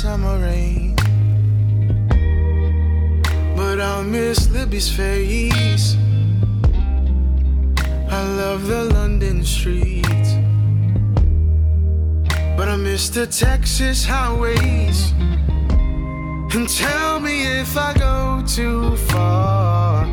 Summer 0.05 0.37
rain, 0.37 0.95
but 3.55 3.81
I 3.81 4.03
miss 4.03 4.47
Libby's 4.51 4.87
face. 4.87 5.97
I 8.11 8.21
love 8.41 8.67
the 8.67 8.83
London 8.97 9.43
streets, 9.43 10.29
but 12.55 12.67
I 12.69 12.75
miss 12.75 13.09
the 13.09 13.25
Texas 13.25 14.05
highways. 14.05 15.11
And 16.53 16.69
tell 16.69 17.19
me 17.19 17.35
if 17.61 17.75
I 17.75 17.91
go 17.97 18.43
too 18.45 18.95
far, 19.09 20.05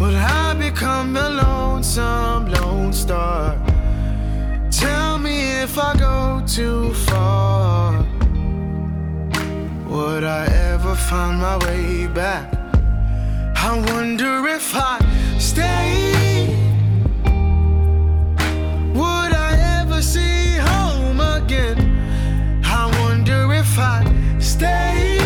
would 0.00 0.16
I 0.16 0.54
become 0.54 1.12
the 1.12 1.30
lonesome 1.44 2.50
lone 2.50 2.92
star? 2.92 3.54
Tell 4.72 5.18
me 5.20 5.62
if 5.62 5.78
I 5.78 5.96
go 5.96 6.42
too 6.48 6.92
far, 6.94 8.07
would 9.88 10.24
I 10.24 10.46
ever 10.72 10.94
find 10.94 11.40
my 11.40 11.56
way 11.66 12.06
back? 12.06 12.52
I 13.56 13.72
wonder 13.92 14.46
if 14.48 14.74
I 14.74 14.98
stay. 15.38 16.46
Would 18.94 19.32
I 19.48 19.80
ever 19.80 20.00
see 20.02 20.56
home 20.56 21.20
again? 21.20 21.78
I 22.64 22.86
wonder 23.00 23.52
if 23.54 23.78
I 23.78 24.04
stay. 24.38 25.17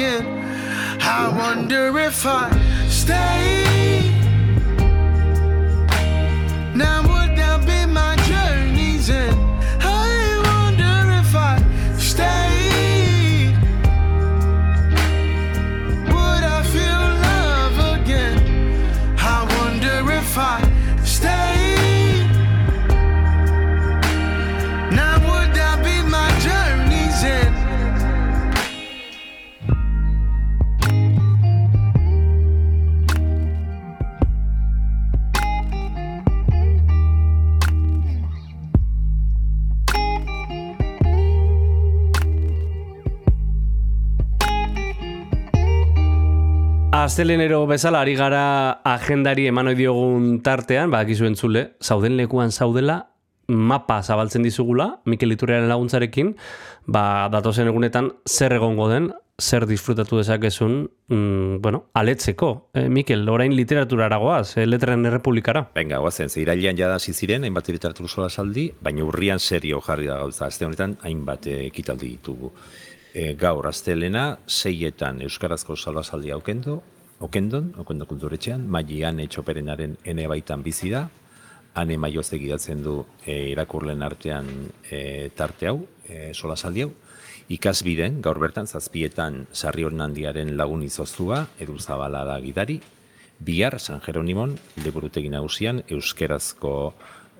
Again? 0.00 0.26
I 1.02 1.28
wonder 1.28 1.98
if 1.98 2.24
I 2.24 2.48
stay. 2.88 4.10
Now 6.74 7.09
Astelenero 47.00 47.66
bezala 47.66 48.02
ari 48.04 48.12
gara 48.12 48.82
agendari 48.84 49.46
eman 49.48 49.70
diogun 49.72 50.42
tartean, 50.44 50.90
badakizu 50.92 51.24
entzule, 51.30 51.62
zauden 51.80 52.18
lekuan 52.18 52.52
zaudela, 52.52 52.96
mapa 53.48 54.02
zabaltzen 54.02 54.44
dizugula, 54.44 55.00
Mikel 55.08 55.32
Iturriaren 55.32 55.70
laguntzarekin, 55.70 56.34
ba, 56.84 57.30
datozen 57.32 57.70
egunetan 57.72 58.10
zer 58.28 58.52
egongo 58.58 58.90
den, 58.90 59.08
zer 59.40 59.64
disfrutatu 59.64 60.20
dezakezun, 60.20 60.76
mm, 61.08 61.62
bueno, 61.64 61.86
aletzeko. 61.94 62.68
E, 62.74 62.84
Mikel, 62.92 63.24
orain 63.32 63.56
literaturara 63.56 64.20
goaz, 64.20 64.58
e, 64.58 64.66
letren 64.66 65.08
errepublikara. 65.08 65.70
Venga, 65.74 66.04
guazen, 66.04 66.28
ze 66.28 66.42
irailean 66.44 66.76
jada 66.76 67.00
hasi 67.00 67.16
ziren, 67.16 67.48
hainbat 67.48 67.72
literatur 67.72 68.12
sola 68.12 68.28
saldi, 68.28 68.68
baina 68.82 69.08
urrian 69.08 69.40
serio 69.40 69.80
jarri 69.80 70.06
da 70.06 70.20
gauza. 70.20 70.52
Azte 70.52 70.68
honetan, 70.68 70.98
hainbat 71.00 71.48
eh, 71.48 71.64
ekitaldi 71.72 72.12
ditugu. 72.18 72.52
E, 73.14 73.34
gaur, 73.34 73.66
astelena, 73.66 74.38
seietan 74.46 75.22
Euskarazko 75.24 75.74
solasaldia 75.76 76.36
okendo, 76.36 76.82
okendon, 77.20 77.74
okendo 77.78 78.06
kulturetxean, 78.08 78.64
maian 78.66 79.20
etxoperenaren 79.20 79.98
ene 80.08 80.26
baitan 80.28 80.64
bizi 80.64 80.90
da, 80.92 81.06
ane 81.78 81.96
maioz 82.00 82.32
egidatzen 82.34 82.82
du 82.82 82.96
e, 83.24 83.52
irakurlen 83.52 84.02
artean 84.02 84.48
e, 84.90 85.30
tarte 85.36 85.68
hau, 85.70 85.84
e, 86.08 86.32
solasaldi 86.34 86.86
hau, 86.86 86.90
ikasbiden, 87.50 88.20
gaur 88.22 88.40
bertan, 88.42 88.66
zazpietan 88.66 89.44
sarri 89.52 89.84
handiaren 89.84 90.56
lagun 90.56 90.82
izoztua, 90.82 91.46
edu 91.58 91.78
zabala 91.78 92.24
da 92.24 92.40
gidari, 92.40 92.80
bihar 93.38 93.78
San 93.80 94.00
Jeronimon, 94.00 94.58
liburutegi 94.84 95.28
nagusian, 95.28 95.82
euskerazko 95.88 96.94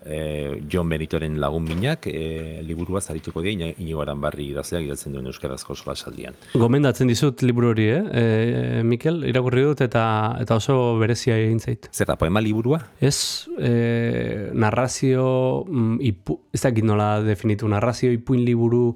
e, 0.05 0.63
John 0.71 0.89
Benitoren 0.89 1.39
lagun 1.41 1.65
minak, 1.65 2.07
e, 2.07 2.61
liburua 2.67 3.01
zarituko 3.01 3.43
dira, 3.43 3.71
inigo 3.79 4.05
barri 4.21 4.49
idazleak 4.51 4.85
idatzen 4.85 5.13
duen 5.13 5.27
euskarazko 5.27 5.75
solasaldian. 5.75 6.35
Gomendatzen 6.55 7.09
dizut 7.09 7.43
liburu 7.43 7.71
hori, 7.71 7.89
eh? 7.89 8.03
E, 8.13 8.83
Mikel, 8.83 9.25
irakurri 9.29 9.63
dut 9.63 9.81
eta 9.81 10.37
eta 10.41 10.57
oso 10.57 10.99
berezia 10.99 11.37
egin 11.37 11.61
zait. 11.61 11.89
Zer 11.93 12.07
da, 12.07 12.17
poema 12.17 12.41
liburua? 12.41 12.81
Ez, 13.01 13.49
e, 13.59 14.51
narrazio, 14.55 15.65
mm, 15.67 15.99
ipu, 16.01 16.41
ez 16.53 16.63
dakit 16.63 16.85
nola 16.85 17.21
definitu, 17.23 17.69
narrazio 17.69 18.13
ipuin 18.13 18.45
liburu 18.45 18.95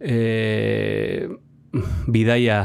e, 0.00 1.28
bidaia 2.08 2.62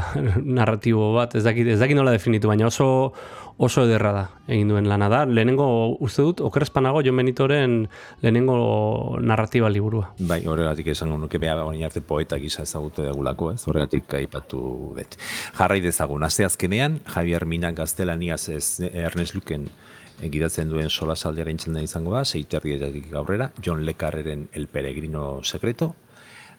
narratibo 0.58 1.12
bat, 1.14 1.34
ez 1.36 1.44
dakit, 1.44 1.68
ez 1.74 1.80
dakit 1.80 1.96
nola 1.96 2.14
definitu, 2.14 2.48
baina 2.48 2.68
oso 2.70 3.12
oso 3.56 3.84
ederra 3.86 4.10
da 4.12 4.22
egin 4.50 4.70
duen 4.72 4.88
lana 4.88 5.08
da. 5.08 5.22
Lehenengo, 5.26 5.66
uste 6.02 6.24
dut, 6.26 6.40
okerrezpanago 6.44 7.02
Jon 7.06 7.16
Benitoren 7.16 7.76
lehenengo 8.22 9.18
narratiba 9.22 9.70
liburua. 9.70 10.10
Bai, 10.18 10.40
horregatik 10.50 10.90
esango 10.94 11.18
nuke 11.20 11.38
beha 11.38 11.56
baina 11.60 11.86
arte 11.86 12.02
poeta 12.02 12.38
gisa 12.42 12.64
ezagutu 12.66 13.04
degulako, 13.06 13.52
ez? 13.54 13.62
Horregatik 13.68 14.18
aipatu 14.18 14.62
dut. 14.98 15.18
Jarrai 15.58 15.80
dezagun, 15.84 16.26
aste 16.26 16.48
azkenean, 16.48 17.00
Javier 17.14 17.46
Mina 17.46 17.72
gaztelaniaz 17.72 18.48
ez 18.48 18.80
Ernest 18.92 19.36
Luken 19.38 19.68
gidatzen 20.30 20.70
duen 20.70 20.90
sola 20.90 21.16
saldearen 21.16 21.58
txenda 21.58 21.82
izango 21.82 22.14
da, 22.14 22.24
seiterrietatik 22.24 23.10
gaurrera, 23.10 23.50
John 23.62 23.84
Le 23.84 23.94
Carreren 23.98 24.48
El 24.52 24.68
Peregrino 24.68 25.42
Secreto, 25.42 25.94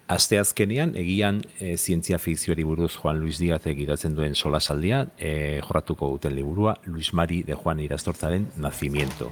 Aste 0.08 0.38
azkenean, 0.38 0.92
egian 1.02 1.40
e, 1.58 1.72
zientzia 1.82 2.20
fikzioari 2.22 2.62
buruz 2.64 2.92
Juan 2.94 3.18
Luis 3.24 3.40
Díaz 3.42 3.64
egidatzen 3.66 4.14
duen 4.14 4.36
solasaldia, 4.38 5.00
e, 5.18 5.62
jorratuko 5.66 6.12
duten 6.14 6.36
liburua, 6.38 6.76
Luis 6.86 7.10
Mari 7.18 7.42
de 7.44 7.58
Juan 7.58 7.82
Irastortzaren 7.82 8.52
Nacimiento. 8.56 9.32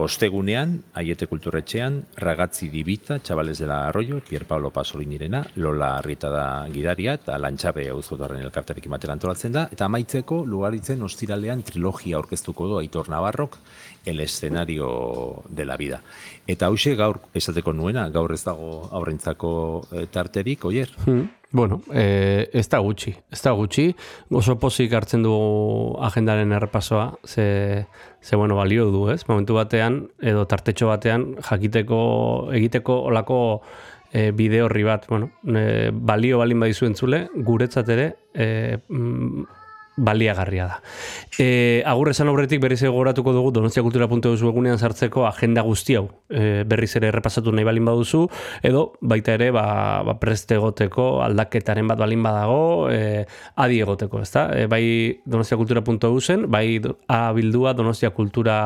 Ostegunean, 0.00 0.82
Aiete 0.94 1.26
Kulturretxean, 1.26 2.06
Ragatzi 2.16 2.70
Dibita, 2.70 3.20
Chavales 3.22 3.58
de 3.58 3.66
la 3.66 3.88
Arroyo, 3.88 4.20
Pier 4.20 4.46
Pablo 4.46 4.70
Pasolinirena, 4.70 5.46
Lola 5.56 5.98
Arrieta 5.98 6.30
da 6.30 6.44
gidaria, 6.72 7.14
eta 7.20 7.36
Lantxabe 7.38 7.84
auzotarren 7.92 8.40
elkartarekin 8.40 8.92
batera 8.92 9.12
antolatzen 9.12 9.52
da, 9.52 9.66
eta 9.70 9.84
amaitzeko, 9.86 10.40
lugaritzen 10.46 11.02
ostiralean 11.04 11.62
trilogia 11.68 12.16
aurkeztuko 12.16 12.68
du 12.70 12.78
Aitor 12.80 13.10
Navarrok, 13.12 13.58
el 14.06 14.20
escenario 14.20 15.42
de 15.48 15.64
la 15.64 15.76
vida. 15.76 16.00
Eta 16.46 16.70
hause 16.72 16.96
gaur 16.96 17.20
esateko 17.34 17.74
nuena, 17.76 18.08
gaur 18.08 18.32
ez 18.32 18.42
dago 18.44 18.88
aurrentzako 18.90 19.52
eh, 19.92 20.06
tarterik, 20.10 20.64
oier? 20.64 20.96
Hmm. 21.04 21.28
Bueno, 21.52 21.82
eh, 21.92 22.48
ez 22.52 22.68
da 22.70 22.78
gutxi, 22.78 23.10
ez 23.32 23.40
da 23.42 23.50
gutxi, 23.58 23.88
oso 24.38 24.54
pozik 24.62 24.92
hartzen 24.94 25.24
du 25.24 25.32
agendaren 25.98 26.52
errepasoa, 26.54 27.16
ze, 27.26 27.86
ze 28.22 28.36
bueno, 28.36 28.54
balio 28.54 28.86
du, 28.94 29.08
ez? 29.10 29.24
Momentu 29.26 29.56
batean, 29.58 30.04
edo 30.22 30.44
tartetxo 30.46 30.86
batean, 30.92 31.32
jakiteko, 31.42 31.98
egiteko 32.54 33.00
olako 33.10 33.40
e, 34.12 34.30
bide 34.30 34.62
horri 34.62 34.86
bat, 34.86 35.08
bueno, 35.10 35.32
e, 35.42 35.90
balio 35.90 36.38
balin 36.38 36.62
badizu 36.62 36.86
entzule, 36.86 37.24
guretzat 37.34 37.90
ere, 37.96 38.06
e, 38.30 38.78
mm, 38.86 39.59
baliagarria 40.00 40.66
da. 40.66 40.80
E, 41.38 41.82
agur 41.86 42.10
esan 42.10 42.30
aurretik 42.32 42.60
berriz 42.62 42.80
egoratuko 42.82 43.34
dugu 43.36 43.52
donostiakultura.eus 43.58 44.40
egunean 44.40 44.80
sartzeko 44.80 45.26
agenda 45.28 45.62
guzti 45.66 45.96
hau 46.00 46.08
e, 46.28 46.64
berriz 46.68 46.90
ere 46.96 47.10
errepasatu 47.10 47.52
nahi 47.52 47.66
balin 47.68 47.86
baduzu, 47.88 48.22
edo 48.66 48.84
baita 49.00 49.34
ere 49.36 49.50
ba, 49.54 49.64
ba 50.06 50.16
preste 50.22 50.56
egoteko 50.56 51.08
aldaketaren 51.26 51.90
bat 51.90 52.00
balin 52.00 52.22
badago, 52.24 52.88
e, 52.92 53.26
adi 53.60 53.80
egoteko, 53.84 54.22
ezta? 54.24 54.46
E, 54.56 54.66
bai 54.70 54.82
donostiakultura.eusen, 55.24 56.46
bai 56.50 56.80
abildua 57.10 57.74
donostia 57.76 58.12
kultura 58.16 58.56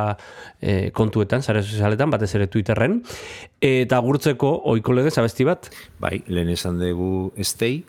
e, 0.61 0.91
kontuetan, 0.95 1.43
zare 1.43 1.65
sozialetan, 1.65 2.13
batez 2.15 2.35
ere 2.39 2.49
Twitterren, 2.53 3.01
eta 3.65 3.99
agurtzeko 3.99 4.55
oiko 4.75 4.95
legez 4.97 5.17
abesti 5.19 5.49
bat? 5.49 5.71
Bai, 6.03 6.21
lehen 6.29 6.53
esan 6.55 6.79
dugu 6.83 7.33
stay, 7.43 7.83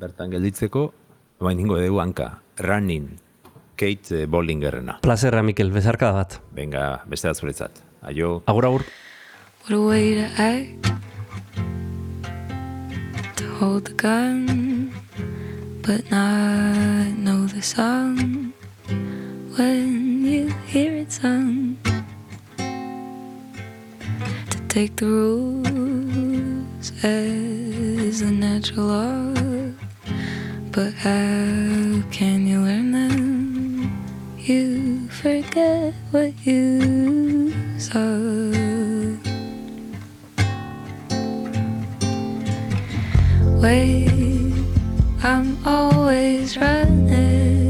bertan 0.00 0.32
gelditzeko, 0.34 0.88
bain 1.44 1.58
ningo 1.58 1.78
dugu 1.80 2.00
hanka, 2.02 2.43
running, 2.58 3.18
Kate 3.76 4.26
Bollingerrena. 4.26 5.00
Plazerra, 5.02 5.42
Mikel, 5.42 5.70
bezarka 5.70 6.12
bat. 6.12 6.40
Venga, 6.54 7.02
beste 7.06 7.28
da 7.28 7.34
zuretzat. 7.34 7.82
Aio. 8.02 8.42
Agur, 8.46 8.66
agur. 8.66 8.84
What 9.64 9.72
a 9.78 9.80
way 9.80 10.14
to 10.14 10.28
act 10.36 10.92
To 13.36 13.44
hold 13.54 13.86
the 13.86 13.94
gun 13.94 14.92
But 15.80 16.10
not 16.10 17.16
know 17.16 17.46
the 17.46 17.62
song 17.62 18.52
When 19.56 20.22
you 20.22 20.52
hear 20.66 20.94
it 20.96 21.12
sung 21.12 21.78
To 24.50 24.58
take 24.68 24.96
the 24.96 25.06
rules 25.06 26.92
As 27.02 28.20
a 28.20 28.30
natural 28.30 28.86
law 28.86 29.32
But 30.74 30.92
how 30.94 32.02
can 32.10 32.48
you 32.48 32.58
learn 32.58 32.90
them? 32.90 33.94
You 34.38 35.08
forget 35.08 35.94
what 36.10 36.34
you 36.44 37.54
saw. 37.78 38.02
Wait, 43.62 44.10
I'm 45.22 45.56
always 45.64 46.56
running. 46.56 47.63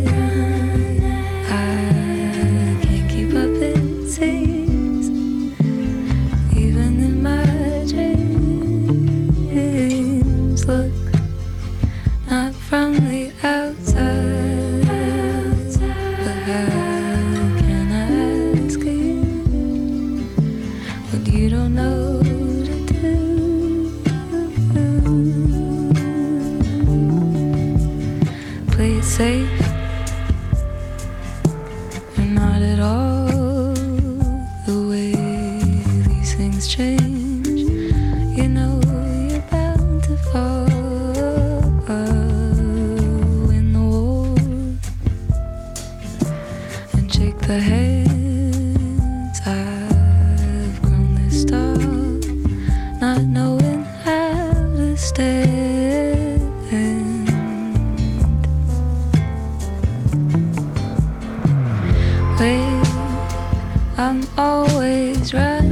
I'm 64.14 64.22
always 64.38 65.34
running. 65.34 65.63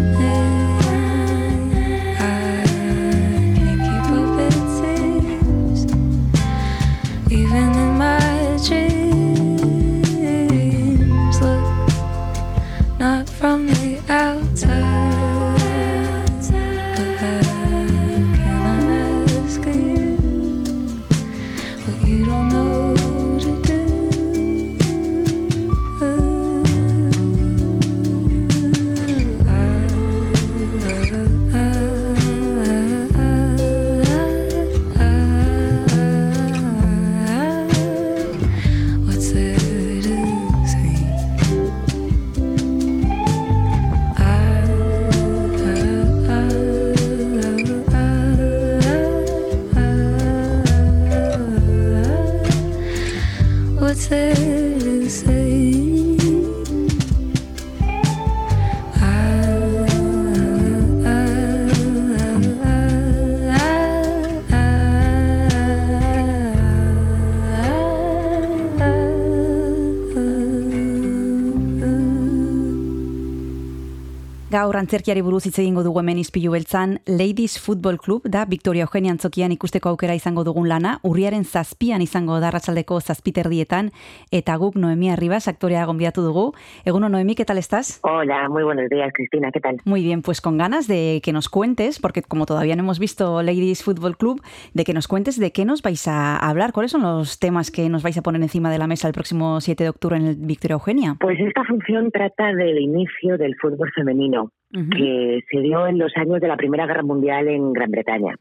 Gaur 74.72 74.80
antzerkiari 74.80 75.20
buruz 75.20 75.42
hitz 75.44 75.58
egingo 75.60 75.82
dugu 75.84 76.00
hemen 76.00 76.16
izpilu 76.16 76.54
beltzan, 76.54 76.94
Ladies 77.04 77.58
Football 77.60 77.98
Club 78.00 78.24
da 78.34 78.46
Victoria 78.48 78.86
Eugenia 78.86 79.12
Antzokian 79.12 79.52
ikusteko 79.52 79.90
aukera 79.90 80.14
izango 80.16 80.46
dugun 80.48 80.64
lana, 80.70 80.94
urriaren 81.04 81.44
zazpian 81.44 82.00
izango 82.00 82.38
da 82.40 82.48
ratzaldeko 82.54 82.96
zazpiterdietan, 83.02 83.90
eta 84.32 84.54
guk 84.56 84.78
Noemi 84.80 85.10
Arribas 85.12 85.42
aktorea 85.52 85.84
gonbiatu 85.84 86.24
dugu. 86.24 86.44
Eguno 86.86 87.10
Noemi, 87.12 87.34
¿qué 87.34 87.44
tal 87.44 87.58
estás? 87.58 88.00
Hola, 88.02 88.48
muy 88.48 88.62
buenos 88.62 88.88
días, 88.88 89.12
Cristina, 89.12 89.50
¿qué 89.52 89.60
tal? 89.60 89.76
Muy 89.84 90.02
bien, 90.02 90.22
pues 90.22 90.40
con 90.40 90.56
ganas 90.56 90.88
de 90.88 91.20
que 91.22 91.34
nos 91.34 91.50
cuentes, 91.50 92.00
porque 92.00 92.22
como 92.22 92.46
todavía 92.46 92.74
no 92.74 92.82
hemos 92.82 92.98
visto 92.98 93.42
Ladies 93.42 93.84
Football 93.84 94.16
Club, 94.16 94.40
de 94.72 94.84
que 94.84 94.94
nos 94.94 95.06
cuentes 95.06 95.38
de 95.38 95.52
qué 95.52 95.66
nos 95.66 95.82
vais 95.82 96.08
a 96.08 96.38
hablar, 96.38 96.72
cuáles 96.72 96.92
son 96.92 97.02
los 97.02 97.38
temas 97.38 97.70
que 97.70 97.90
nos 97.90 98.02
vais 98.02 98.16
a 98.16 98.22
poner 98.22 98.40
encima 98.40 98.70
de 98.70 98.78
la 98.78 98.86
mesa 98.86 99.06
el 99.06 99.12
próximo 99.12 99.60
7 99.60 99.84
de 99.84 99.90
octubre 99.90 100.16
en 100.16 100.28
el 100.28 100.36
Victoria 100.36 100.76
Eugenia. 100.76 101.16
Pues 101.20 101.38
esta 101.40 101.62
función 101.64 102.10
trata 102.10 102.54
del 102.54 102.78
inicio 102.78 103.36
del 103.36 103.54
fútbol 103.60 103.90
femenino, 103.94 104.50
que 104.72 105.40
se 105.50 105.60
dio 105.60 105.86
en 105.86 105.98
los 105.98 106.12
años 106.16 106.40
de 106.40 106.48
la 106.48 106.56
Primera 106.56 106.86
Guerra 106.86 107.02
Mundial 107.02 107.48
en 107.48 107.72
Gran 107.72 107.90
Bretaña. 107.90 108.34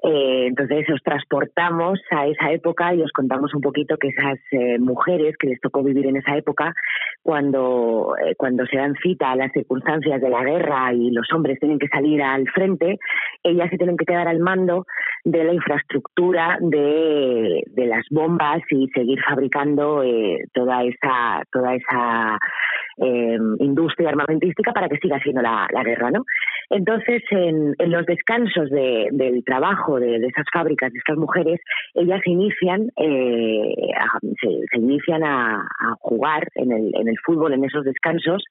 Eh, 0.00 0.46
entonces 0.46 0.88
os 0.94 1.02
transportamos 1.02 1.98
a 2.12 2.28
esa 2.28 2.52
época 2.52 2.94
y 2.94 3.02
os 3.02 3.10
contamos 3.10 3.52
un 3.52 3.60
poquito 3.60 3.96
que 3.96 4.08
esas 4.08 4.38
eh, 4.52 4.78
mujeres 4.78 5.36
que 5.36 5.48
les 5.48 5.60
tocó 5.60 5.82
vivir 5.82 6.06
en 6.06 6.16
esa 6.16 6.36
época, 6.36 6.72
cuando, 7.22 8.14
eh, 8.24 8.34
cuando 8.36 8.64
se 8.66 8.76
dan 8.76 8.94
cita 9.02 9.32
a 9.32 9.36
las 9.36 9.50
circunstancias 9.50 10.20
de 10.20 10.30
la 10.30 10.44
guerra 10.44 10.92
y 10.92 11.10
los 11.10 11.26
hombres 11.32 11.58
tienen 11.58 11.80
que 11.80 11.88
salir 11.88 12.22
al 12.22 12.46
frente, 12.48 12.98
ellas 13.42 13.68
se 13.70 13.76
tienen 13.76 13.96
que 13.96 14.04
quedar 14.04 14.28
al 14.28 14.38
mando 14.38 14.86
de 15.24 15.42
la 15.42 15.52
infraestructura 15.52 16.58
de, 16.60 17.64
de 17.66 17.86
las 17.86 18.04
bombas 18.10 18.60
y 18.70 18.86
seguir 18.94 19.20
fabricando 19.28 20.04
eh, 20.04 20.44
toda 20.54 20.84
esa 20.84 21.42
toda 21.50 21.74
esa 21.74 22.38
eh, 23.00 23.38
industria 23.60 24.08
armamentística 24.10 24.72
para 24.72 24.88
que 24.88 24.98
siga 24.98 25.18
siendo 25.20 25.42
la, 25.42 25.66
la 25.72 25.82
guerra, 25.84 26.10
¿no? 26.10 26.24
Entonces, 26.70 27.22
en, 27.30 27.74
en 27.78 27.90
los 27.90 28.04
descansos 28.06 28.68
de- 28.70 29.08
del 29.12 29.42
trabajo 29.44 29.98
de, 30.00 30.18
de 30.18 30.26
esas 30.26 30.44
fábricas, 30.52 30.92
de 30.92 30.98
estas 30.98 31.16
mujeres, 31.16 31.60
ellas 31.94 32.20
inician, 32.26 32.88
eh, 32.96 33.72
a- 33.98 34.18
se, 34.40 34.78
inician 34.78 35.24
a, 35.24 35.60
a 35.62 35.94
jugar 36.00 36.48
en 36.56 36.72
el, 36.72 36.90
en 36.94 37.08
el 37.08 37.16
fútbol 37.24 37.52
en 37.54 37.64
esos 37.64 37.84
descansos, 37.84 38.44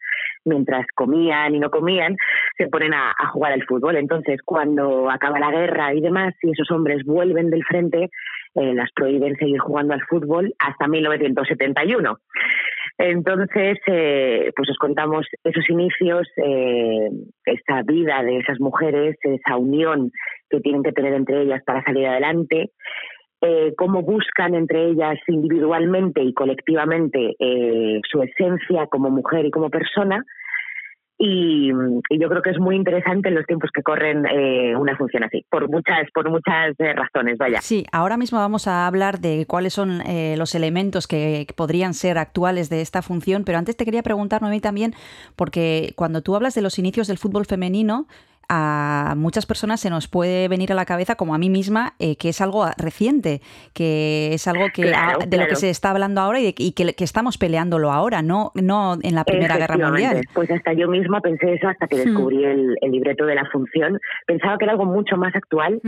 mientras 0.45 0.85
comían 0.95 1.53
y 1.55 1.59
no 1.59 1.69
comían, 1.69 2.15
se 2.57 2.67
ponen 2.67 2.93
a, 2.93 3.11
a 3.17 3.27
jugar 3.27 3.51
al 3.53 3.63
fútbol. 3.65 3.97
Entonces, 3.97 4.41
cuando 4.43 5.09
acaba 5.11 5.39
la 5.39 5.51
guerra 5.51 5.93
y 5.93 6.01
demás, 6.01 6.33
y 6.41 6.51
esos 6.51 6.71
hombres 6.71 7.03
vuelven 7.05 7.49
del 7.49 7.63
frente, 7.65 8.09
eh, 8.55 8.73
las 8.73 8.91
prohíben 8.93 9.35
seguir 9.35 9.59
jugando 9.59 9.93
al 9.93 10.01
fútbol 10.03 10.53
hasta 10.59 10.87
1971. 10.87 12.17
Entonces, 12.97 13.77
eh, 13.85 14.51
pues 14.55 14.69
os 14.71 14.77
contamos 14.77 15.27
esos 15.43 15.69
inicios, 15.69 16.27
eh, 16.37 17.09
esa 17.45 17.83
vida 17.83 18.23
de 18.23 18.39
esas 18.39 18.59
mujeres, 18.59 19.15
esa 19.21 19.57
unión 19.57 20.11
que 20.49 20.59
tienen 20.61 20.81
que 20.81 20.93
tener 20.93 21.13
entre 21.13 21.43
ellas 21.43 21.61
para 21.63 21.83
salir 21.83 22.07
adelante, 22.07 22.71
eh, 23.41 23.73
cómo 23.77 24.01
buscan 24.01 24.55
entre 24.55 24.89
ellas 24.89 25.19
individualmente 25.27 26.23
y 26.23 26.33
colectivamente 26.33 27.35
eh, 27.37 27.99
su 28.09 28.23
esencia 28.23 28.87
como 28.87 29.11
mujer 29.11 29.45
y 29.45 29.51
como 29.51 29.69
persona. 29.69 30.23
Y, 31.19 31.71
yo 31.71 32.29
creo 32.29 32.41
que 32.43 32.51
es 32.51 32.59
muy 32.59 32.75
interesante 32.75 33.29
en 33.29 33.35
los 33.35 33.45
tiempos 33.45 33.71
que 33.73 33.81
corren 33.81 34.25
eh, 34.27 34.75
una 34.75 34.95
función 34.95 35.23
así, 35.23 35.43
por 35.49 35.67
muchas, 35.69 36.09
por 36.13 36.29
muchas 36.29 36.75
eh, 36.77 36.93
razones, 36.93 37.37
vaya. 37.39 37.59
Sí, 37.61 37.85
ahora 37.91 38.17
mismo 38.17 38.37
vamos 38.37 38.67
a 38.67 38.85
hablar 38.85 39.19
de 39.19 39.45
cuáles 39.47 39.73
son 39.73 40.01
eh, 40.01 40.35
los 40.37 40.53
elementos 40.53 41.07
que, 41.07 41.45
que 41.47 41.53
podrían 41.55 41.95
ser 41.95 42.19
actuales 42.19 42.69
de 42.69 42.81
esta 42.81 43.01
función, 43.01 43.45
pero 43.45 43.57
antes 43.57 43.75
te 43.75 43.85
quería 43.85 44.03
preguntar, 44.03 44.43
Noemí, 44.43 44.59
también, 44.59 44.93
porque 45.35 45.93
cuando 45.95 46.21
tú 46.21 46.35
hablas 46.35 46.53
de 46.53 46.61
los 46.61 46.77
inicios 46.77 47.07
del 47.07 47.17
fútbol 47.17 47.45
femenino, 47.45 48.07
a 48.49 49.13
muchas 49.17 49.45
personas 49.45 49.79
se 49.81 49.89
nos 49.89 50.07
puede 50.07 50.47
venir 50.47 50.71
a 50.71 50.75
la 50.75 50.85
cabeza, 50.85 51.15
como 51.15 51.35
a 51.35 51.37
mí 51.37 51.49
misma, 51.49 51.93
eh, 51.99 52.15
que 52.15 52.29
es 52.29 52.39
algo 52.41 52.65
reciente, 52.77 53.41
que 53.73 54.33
es 54.33 54.47
algo 54.47 54.65
que 54.73 54.83
Claro, 54.83 55.19
de 55.27 55.37
lo 55.37 55.47
que 55.47 55.55
se 55.55 55.69
está 55.69 55.91
hablando 55.91 56.21
ahora 56.21 56.39
y, 56.39 56.43
de- 56.43 56.55
y 56.57 56.71
que, 56.71 56.93
que 56.93 57.03
estamos 57.03 57.37
peleándolo 57.37 57.91
ahora, 57.91 58.21
no, 58.21 58.51
no 58.55 58.97
en 59.01 59.15
la 59.15 59.23
Primera 59.25 59.57
Guerra. 59.57 59.77
Mundial. 59.77 60.21
Pues 60.33 60.49
hasta 60.51 60.73
yo 60.73 60.87
misma 60.87 61.19
pensé 61.21 61.53
eso 61.53 61.67
hasta 61.67 61.87
que 61.87 61.97
Hmm. 61.97 62.05
descubrí 62.05 62.43
el, 62.43 62.77
el 62.81 62.91
libreto 62.91 63.25
de 63.25 63.35
la 63.35 63.45
función. 63.51 63.99
Pensaba 64.25 64.57
que 64.57 64.65
era 64.65 64.71
algo 64.73 64.85
mucho 64.85 65.17
más 65.17 65.35
actual 65.35 65.79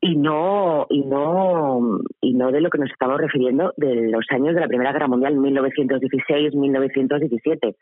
y 0.00 0.16
no 0.16 0.86
y 0.90 1.02
no 1.02 2.00
y 2.20 2.34
no 2.34 2.50
de 2.50 2.60
lo 2.60 2.70
que 2.70 2.78
nos 2.78 2.90
estamos 2.90 3.20
refiriendo 3.20 3.72
de 3.76 4.08
los 4.10 4.24
años 4.30 4.54
de 4.54 4.60
la 4.60 4.68
Primera 4.68 4.92
Guerra 4.92 5.06
Mundial, 5.08 5.34
1916, 5.36 6.54
1917. 6.54 7.76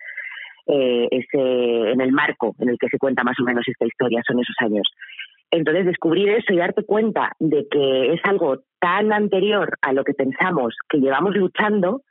Eh, 0.70 1.08
ese, 1.10 1.90
en 1.92 2.00
el 2.02 2.12
marco 2.12 2.54
en 2.58 2.68
el 2.68 2.78
que 2.78 2.88
se 2.88 2.98
cuenta 2.98 3.24
más 3.24 3.38
o 3.40 3.44
menos 3.44 3.64
esta 3.66 3.86
historia, 3.86 4.22
son 4.26 4.38
esos 4.38 4.54
años. 4.60 4.86
Entonces, 5.50 5.86
descubrir 5.86 6.28
eso 6.28 6.52
y 6.52 6.58
darte 6.58 6.84
cuenta 6.84 7.32
de 7.38 7.66
que 7.70 8.12
es 8.12 8.20
algo 8.24 8.58
tan 8.80 9.12
anterior 9.12 9.78
a 9.80 9.94
lo 9.94 10.04
que 10.04 10.12
pensamos 10.12 10.74
que 10.90 10.98
llevamos 10.98 11.34
luchando, 11.34 12.02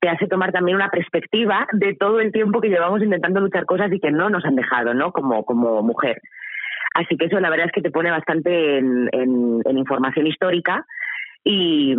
te 0.00 0.08
hace 0.08 0.26
tomar 0.26 0.50
también 0.50 0.74
una 0.76 0.88
perspectiva 0.88 1.68
de 1.72 1.94
todo 1.94 2.18
el 2.20 2.32
tiempo 2.32 2.60
que 2.60 2.68
llevamos 2.68 3.00
intentando 3.02 3.38
luchar 3.40 3.64
cosas 3.64 3.92
y 3.92 4.00
que 4.00 4.10
no 4.10 4.28
nos 4.28 4.44
han 4.44 4.56
dejado, 4.56 4.92
¿no? 4.92 5.12
Como, 5.12 5.44
como 5.44 5.80
mujer. 5.82 6.20
Así 6.94 7.16
que 7.16 7.26
eso 7.26 7.38
la 7.38 7.50
verdad 7.50 7.66
es 7.66 7.72
que 7.72 7.82
te 7.82 7.92
pone 7.92 8.10
bastante 8.10 8.78
en, 8.78 9.08
en- 9.12 9.60
en 9.64 9.78
información 9.78 10.26
histórica 10.26 10.84
y, 11.44 11.94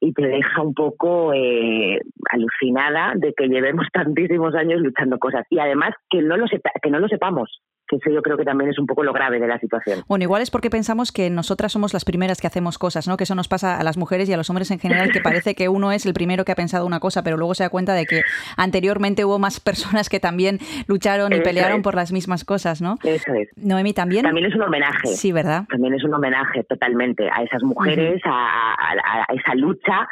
y 0.00 0.12
te 0.12 0.26
deja 0.26 0.62
un 0.62 0.74
poco 0.74 1.32
eh, 1.34 2.00
alucinada 2.30 3.12
de 3.16 3.32
que 3.34 3.48
llevemos 3.48 3.86
tantísimos 3.92 4.54
años 4.54 4.80
luchando 4.80 5.18
cosas. 5.18 5.44
Y 5.50 5.58
además 5.58 5.90
que 6.08 6.22
no 6.22 6.36
lo 6.36 6.46
sepa- 6.46 6.72
que 6.82 6.90
no 6.90 6.98
lo 6.98 7.08
sepamos 7.08 7.60
que 7.90 7.96
eso 7.96 8.10
yo 8.10 8.22
creo 8.22 8.36
que 8.36 8.44
también 8.44 8.70
es 8.70 8.78
un 8.78 8.86
poco 8.86 9.02
lo 9.02 9.12
grave 9.12 9.40
de 9.40 9.48
la 9.48 9.58
situación 9.58 10.02
Bueno, 10.08 10.22
igual 10.22 10.40
es 10.42 10.50
porque 10.50 10.70
pensamos 10.70 11.10
que 11.12 11.28
nosotras 11.28 11.72
somos 11.72 11.92
las 11.92 12.04
primeras 12.04 12.40
que 12.40 12.46
hacemos 12.46 12.78
cosas, 12.78 13.08
¿no? 13.08 13.16
Que 13.16 13.24
eso 13.24 13.34
nos 13.34 13.48
pasa 13.48 13.78
a 13.78 13.82
las 13.84 13.96
mujeres 13.96 14.28
y 14.28 14.32
a 14.32 14.36
los 14.36 14.48
hombres 14.50 14.70
en 14.70 14.78
general, 14.78 15.10
que 15.12 15.20
parece 15.20 15.54
que 15.54 15.68
uno 15.68 15.90
es 15.92 16.06
el 16.06 16.14
primero 16.14 16.44
que 16.44 16.52
ha 16.52 16.54
pensado 16.54 16.86
una 16.86 17.00
cosa, 17.00 17.22
pero 17.22 17.36
luego 17.36 17.54
se 17.54 17.64
da 17.64 17.68
cuenta 17.68 17.92
de 17.94 18.06
que 18.06 18.22
anteriormente 18.56 19.24
hubo 19.24 19.38
más 19.38 19.58
personas 19.60 20.08
que 20.08 20.20
también 20.20 20.58
lucharon 20.86 21.32
y 21.32 21.36
Eso 21.36 21.42
pelearon 21.44 21.78
es. 21.78 21.82
por 21.82 21.94
las 21.94 22.12
mismas 22.12 22.44
cosas, 22.44 22.80
¿no? 22.80 22.96
eso 23.02 23.34
es 23.34 23.48
Noemi 23.56 23.92
también. 23.92 24.22
también 24.22 24.46
es 24.46 24.54
un 24.54 24.62
homenaje 24.62 25.08
Sí, 25.08 25.32
¿verdad? 25.32 25.64
también 25.68 25.94
es 25.94 26.04
un 26.04 26.14
homenaje 26.14 26.62
totalmente 26.64 27.28
a 27.30 27.42
esas 27.42 27.62
mujeres, 27.62 28.20
a, 28.24 28.30
a- 28.30 29.24
a 29.28 29.34
esa 29.34 29.54
lucha 29.54 30.06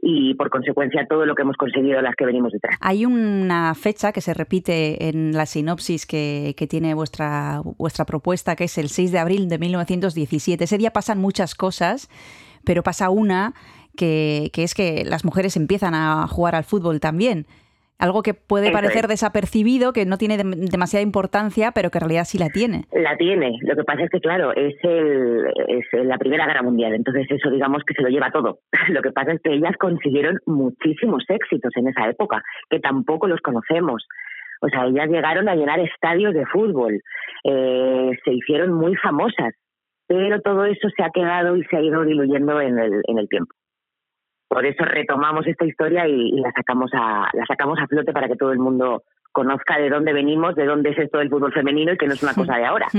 y 0.00 0.34
por 0.34 0.50
consecuencia 0.50 1.06
todo 1.08 1.26
lo 1.26 1.34
que 1.34 1.42
hemos 1.42 1.56
conseguido 1.56 2.00
las 2.00 2.14
que 2.16 2.26
venimos 2.26 2.52
detrás. 2.52 2.76
Hay 2.80 3.06
una 3.06 3.74
fecha 3.74 4.12
que 4.12 4.20
se 4.20 4.34
repite 4.34 5.08
en 5.08 5.32
la 5.32 5.46
sinopsis 5.46 6.06
que, 6.06 6.54
que 6.56 6.66
tiene 6.66 6.94
vuestra, 6.94 7.60
vuestra 7.78 8.04
propuesta, 8.04 8.56
que 8.56 8.64
es 8.64 8.78
el 8.78 8.88
6 8.88 9.12
de 9.12 9.18
abril 9.18 9.48
de 9.48 9.58
1917. 9.58 10.64
Ese 10.64 10.78
día 10.78 10.92
pasan 10.92 11.18
muchas 11.18 11.54
cosas, 11.54 12.08
pero 12.64 12.82
pasa 12.82 13.10
una 13.10 13.54
que, 13.96 14.50
que 14.52 14.62
es 14.62 14.74
que 14.74 15.04
las 15.04 15.24
mujeres 15.24 15.56
empiezan 15.56 15.94
a 15.94 16.26
jugar 16.28 16.54
al 16.54 16.64
fútbol 16.64 17.00
también. 17.00 17.46
Algo 17.98 18.22
que 18.22 18.34
puede 18.34 18.66
Eso 18.66 18.74
parecer 18.74 19.04
es. 19.04 19.08
desapercibido, 19.08 19.92
que 19.94 20.04
no 20.04 20.18
tiene 20.18 20.36
dem- 20.36 20.68
demasiada 20.70 21.02
importancia, 21.02 21.72
pero 21.72 21.90
que 21.90 21.96
en 21.98 22.02
realidad 22.02 22.24
sí 22.26 22.36
la 22.38 22.50
tiene. 22.50 22.84
La 22.92 23.16
tiene, 23.16 23.56
lo 23.62 23.74
que 23.74 23.84
pasa 23.84 24.02
es 24.04 24.10
que 24.10 24.20
claro, 24.20 24.52
es, 24.54 24.74
el, 24.82 25.46
es 25.68 26.04
la 26.04 26.18
Primera 26.18 26.46
Guerra 26.46 26.62
Mundial, 26.62 26.92
entonces 26.94 27.26
eso 27.30 27.50
digamos 27.50 27.82
que 27.86 27.94
se 27.94 28.02
lo 28.02 28.08
lleva 28.10 28.30
todo. 28.30 28.58
Lo 28.88 29.00
que 29.00 29.12
pasa 29.12 29.32
es 29.32 29.40
que 29.42 29.52
ellas 29.54 29.74
consiguieron 29.78 30.38
muchísimos 30.46 31.24
éxitos 31.28 31.72
en 31.76 31.88
esa 31.88 32.08
época, 32.08 32.42
que 32.68 32.80
tampoco 32.80 33.26
los 33.28 33.40
conocemos. 33.40 34.06
O 34.60 34.68
sea, 34.68 34.86
ellas 34.86 35.08
llegaron 35.08 35.48
a 35.48 35.54
llenar 35.54 35.80
estadios 35.80 36.34
de 36.34 36.44
fútbol, 36.46 37.00
eh, 37.44 38.10
se 38.24 38.32
hicieron 38.32 38.72
muy 38.72 38.94
famosas, 38.96 39.54
pero 40.06 40.40
todo 40.40 40.64
eso 40.66 40.88
se 40.96 41.02
ha 41.02 41.10
quedado 41.10 41.56
y 41.56 41.64
se 41.64 41.76
ha 41.76 41.82
ido 41.82 42.04
diluyendo 42.04 42.60
en 42.60 42.78
el, 42.78 42.92
en 43.06 43.18
el 43.18 43.28
tiempo. 43.28 43.54
Por 44.48 44.64
eso 44.64 44.84
retomamos 44.84 45.46
esta 45.46 45.64
historia 45.64 46.06
y, 46.06 46.30
la 46.32 46.52
sacamos 46.52 46.90
a 46.94 47.28
la 47.32 47.46
sacamos 47.46 47.78
a 47.78 47.86
flote 47.86 48.12
para 48.12 48.28
que 48.28 48.36
todo 48.36 48.52
el 48.52 48.58
mundo 48.58 49.02
conozca 49.36 49.76
de 49.76 49.90
dónde 49.90 50.14
venimos, 50.14 50.54
de 50.54 50.64
dónde 50.64 50.92
es 50.92 50.98
esto 50.98 51.18
del 51.18 51.28
fútbol 51.28 51.52
femenino 51.52 51.92
y 51.92 51.98
que 51.98 52.06
no 52.06 52.14
es 52.14 52.22
una 52.22 52.32
cosa 52.32 52.56
de 52.56 52.64
ahora. 52.64 52.86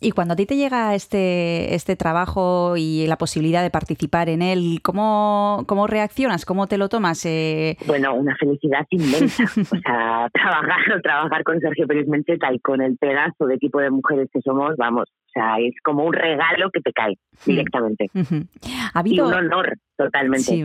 Y 0.00 0.12
cuando 0.12 0.34
a 0.34 0.36
ti 0.36 0.46
te 0.46 0.56
llega 0.56 0.94
este, 0.94 1.74
este 1.74 1.96
trabajo 1.96 2.76
y 2.76 3.06
la 3.08 3.18
posibilidad 3.18 3.62
de 3.64 3.70
participar 3.70 4.28
en 4.28 4.42
él, 4.42 4.78
¿cómo, 4.80 5.64
cómo 5.66 5.88
reaccionas? 5.88 6.44
¿Cómo 6.44 6.68
te 6.68 6.78
lo 6.78 6.88
tomas? 6.88 7.26
Eh, 7.26 7.76
Bueno, 7.84 8.14
una 8.14 8.36
felicidad 8.36 8.86
inmensa. 8.90 9.44
O 9.58 9.80
sea, 9.80 10.28
trabajar, 10.32 11.02
trabajar 11.02 11.42
con 11.42 11.58
Sergio 11.58 11.88
Pérez 11.88 12.06
Mencheta 12.06 12.52
y 12.52 12.60
con 12.60 12.80
el 12.80 12.96
pedazo 12.96 13.46
de 13.46 13.56
equipo 13.56 13.80
de 13.80 13.90
mujeres 13.90 14.28
que 14.32 14.40
somos, 14.40 14.76
vamos, 14.76 15.08
o 15.08 15.30
sea, 15.32 15.56
es 15.58 15.74
como 15.82 16.04
un 16.04 16.12
regalo 16.12 16.70
que 16.72 16.80
te 16.80 16.92
cae 16.92 17.14
directamente. 17.44 18.08
ha 18.14 18.20
Y 18.20 18.88
habido... 18.94 19.26
un 19.26 19.34
honor, 19.34 19.74
totalmente. 19.96 20.44
Sí. 20.44 20.64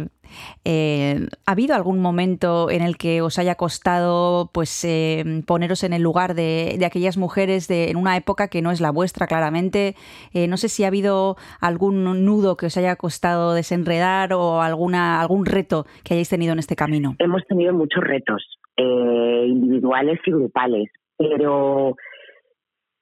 Eh, 0.65 1.27
¿Ha 1.45 1.51
habido 1.51 1.75
algún 1.75 1.99
momento 1.99 2.69
en 2.69 2.81
el 2.81 2.97
que 2.97 3.21
os 3.21 3.39
haya 3.39 3.55
costado 3.55 4.49
pues 4.53 4.83
eh, 4.85 5.23
poneros 5.45 5.83
en 5.83 5.93
el 5.93 6.01
lugar 6.01 6.33
de, 6.35 6.79
aquellas 6.85 7.17
mujeres 7.17 7.67
de, 7.67 7.89
en 7.89 7.97
una 7.97 8.17
época 8.17 8.47
que 8.47 8.61
no 8.61 8.71
es 8.71 8.81
la 8.81 8.91
vuestra, 8.91 9.27
claramente? 9.27 9.95
Eh, 10.33 10.47
no 10.47 10.57
sé 10.57 10.69
si 10.69 10.83
ha 10.83 10.87
habido 10.87 11.35
algún 11.59 12.03
nudo 12.25 12.57
que 12.57 12.67
os 12.67 12.77
haya 12.77 12.95
costado 12.95 13.53
desenredar 13.53 14.33
o 14.33 14.61
alguna, 14.61 15.21
algún 15.21 15.45
reto 15.45 15.85
que 16.03 16.13
hayáis 16.13 16.29
tenido 16.29 16.53
en 16.53 16.59
este 16.59 16.75
camino. 16.75 17.15
Hemos 17.19 17.43
tenido 17.47 17.73
muchos 17.73 18.03
retos, 18.03 18.43
eh, 18.77 19.45
individuales 19.47 20.19
y 20.25 20.31
grupales, 20.31 20.89
pero, 21.17 21.95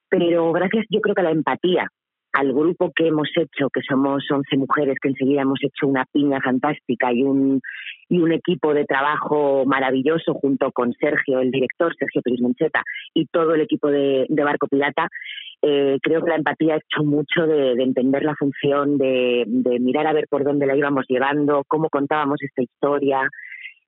pero 0.08 0.52
gracias 0.52 0.86
yo 0.90 1.00
creo 1.00 1.14
que 1.14 1.20
a 1.20 1.24
la 1.24 1.30
empatía, 1.30 1.88
al 2.32 2.52
grupo 2.52 2.92
que 2.94 3.08
hemos 3.08 3.28
hecho, 3.36 3.68
que 3.68 3.82
somos 3.82 4.24
11 4.30 4.56
mujeres, 4.56 4.96
que 5.00 5.08
enseguida 5.08 5.42
hemos 5.42 5.62
hecho 5.62 5.86
una 5.86 6.06
piña 6.06 6.40
fantástica 6.40 7.12
y 7.12 7.22
un, 7.22 7.60
y 8.08 8.18
un 8.18 8.32
equipo 8.32 8.72
de 8.72 8.84
trabajo 8.84 9.64
maravilloso 9.66 10.34
junto 10.34 10.72
con 10.72 10.94
Sergio, 10.94 11.40
el 11.40 11.50
director, 11.50 11.94
Sergio 11.98 12.22
Pérez 12.22 12.40
Mencheta, 12.40 12.82
y 13.12 13.26
todo 13.26 13.54
el 13.54 13.60
equipo 13.60 13.88
de, 13.88 14.26
de 14.28 14.44
Barco 14.44 14.66
Pirata, 14.66 15.08
eh, 15.60 15.98
creo 16.02 16.22
que 16.22 16.30
la 16.30 16.36
empatía 16.36 16.74
ha 16.74 16.78
hecho 16.78 17.04
mucho 17.04 17.46
de, 17.46 17.74
de 17.74 17.82
entender 17.82 18.24
la 18.24 18.34
función, 18.34 18.96
de, 18.96 19.44
de 19.46 19.78
mirar 19.78 20.06
a 20.06 20.14
ver 20.14 20.26
por 20.28 20.42
dónde 20.42 20.66
la 20.66 20.76
íbamos 20.76 21.04
llevando, 21.08 21.64
cómo 21.68 21.90
contábamos 21.90 22.42
esta 22.42 22.62
historia, 22.62 23.28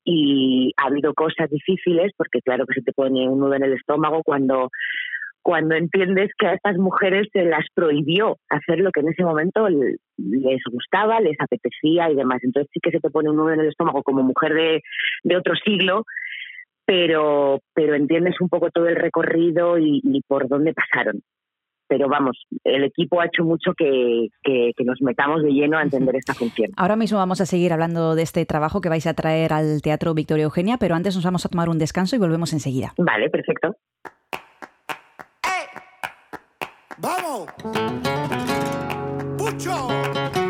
y 0.04 0.72
ha 0.76 0.88
habido 0.88 1.14
cosas 1.14 1.48
difíciles 1.50 2.12
porque 2.16 2.42
claro 2.42 2.66
que 2.66 2.74
se 2.74 2.83
te 2.83 2.92
pone 2.92 3.26
un 3.26 3.40
nudo 3.40 3.54
en 3.54 3.64
el 3.64 3.72
estómago 3.72 4.22
cuando 4.22 4.70
cuando 5.44 5.74
entiendes 5.74 6.30
que 6.38 6.46
a 6.46 6.54
estas 6.54 6.78
mujeres 6.78 7.28
se 7.30 7.44
las 7.44 7.66
prohibió 7.74 8.38
hacer 8.48 8.80
lo 8.80 8.90
que 8.90 9.00
en 9.00 9.11
ese 9.11 9.24
momento 9.24 9.68
les 9.68 10.61
gustaba, 10.72 11.20
les 11.20 11.37
apetecía 11.38 12.11
y 12.11 12.16
demás. 12.16 12.40
Entonces 12.42 12.70
sí 12.72 12.80
que 12.83 12.90
se 12.90 12.98
te 12.98 13.11
pone 13.11 13.28
un 13.28 13.37
nudo 13.37 13.52
en 13.52 13.61
el 13.61 13.68
estómago 13.68 14.02
como 14.02 14.22
mujer 14.22 14.54
de, 14.54 14.83
de 15.22 15.37
otro 15.37 15.52
siglo, 15.62 16.04
pero, 16.87 17.61
pero 17.74 17.94
entiendes 17.94 18.40
un 18.40 18.48
poco 18.48 18.70
todo 18.70 18.88
el 18.88 18.96
recorrido 18.96 19.78
y, 19.78 20.00
y 20.02 20.22
por 20.22 20.48
dónde 20.48 20.72
pasaron. 20.72 21.20
Pero 21.88 22.09
vamos, 22.09 22.46
el 22.64 22.85
equipo 22.85 23.20
ha 23.20 23.26
hecho 23.26 23.44
mucho 23.44 23.74
que, 23.76 24.28
que, 24.42 24.72
que 24.74 24.85
nos 24.85 25.02
metamos 25.02 25.42
de 25.42 25.50
lleno 25.50 25.76
a 25.76 25.83
entender 25.83 26.16
esta 26.16 26.33
función. 26.33 26.70
Ahora 26.78 26.96
mismo 26.96 27.18
vamos 27.18 27.42
a 27.42 27.46
seguir 27.46 27.74
hablando 27.74 28.14
de 28.14 28.22
este 28.22 28.46
trabajo 28.46 28.80
que 28.80 28.88
vais 28.88 29.07
a 29.07 29.12
traer 29.12 29.52
al 29.52 29.83
Teatro 29.83 30.14
Victoria 30.14 30.44
Eugenia, 30.44 30.78
pero 30.80 30.94
antes 30.94 31.14
nos 31.14 31.24
vamos 31.24 31.44
a 31.44 31.50
tomar 31.50 31.68
un 31.68 31.78
descanso 31.78 32.16
y 32.16 32.18
volvemos 32.18 32.54
enseguida. 32.54 32.94
Vale, 32.96 33.28
perfecto. 33.28 33.76
¡Vamos! 36.98 37.48
¡Pucho! 39.37 40.43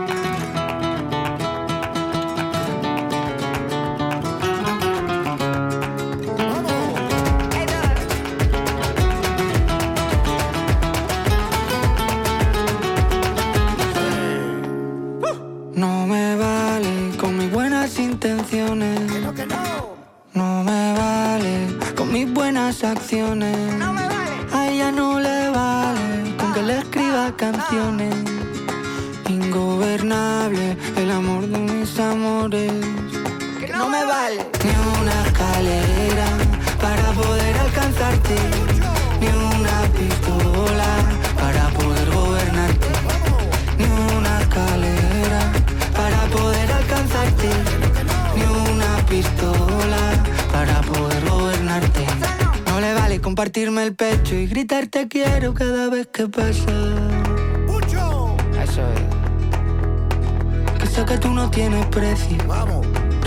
No 61.44 61.50
tienes 61.50 61.84
precio. 61.86 62.38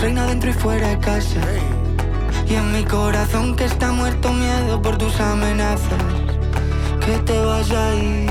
Reina 0.00 0.26
dentro 0.26 0.50
y 0.50 0.52
fuera 0.52 0.88
de 0.88 0.98
casa. 0.98 1.40
Y 2.48 2.54
en 2.54 2.72
mi 2.72 2.82
corazón 2.82 3.54
que 3.54 3.64
está 3.64 3.92
muerto 3.92 4.32
miedo 4.32 4.82
por 4.82 4.98
tus 4.98 5.20
amenazas. 5.20 6.02
Que 7.04 7.16
te 7.18 7.38
vas 7.38 7.70
a 7.70 7.94
ir. 7.94 8.27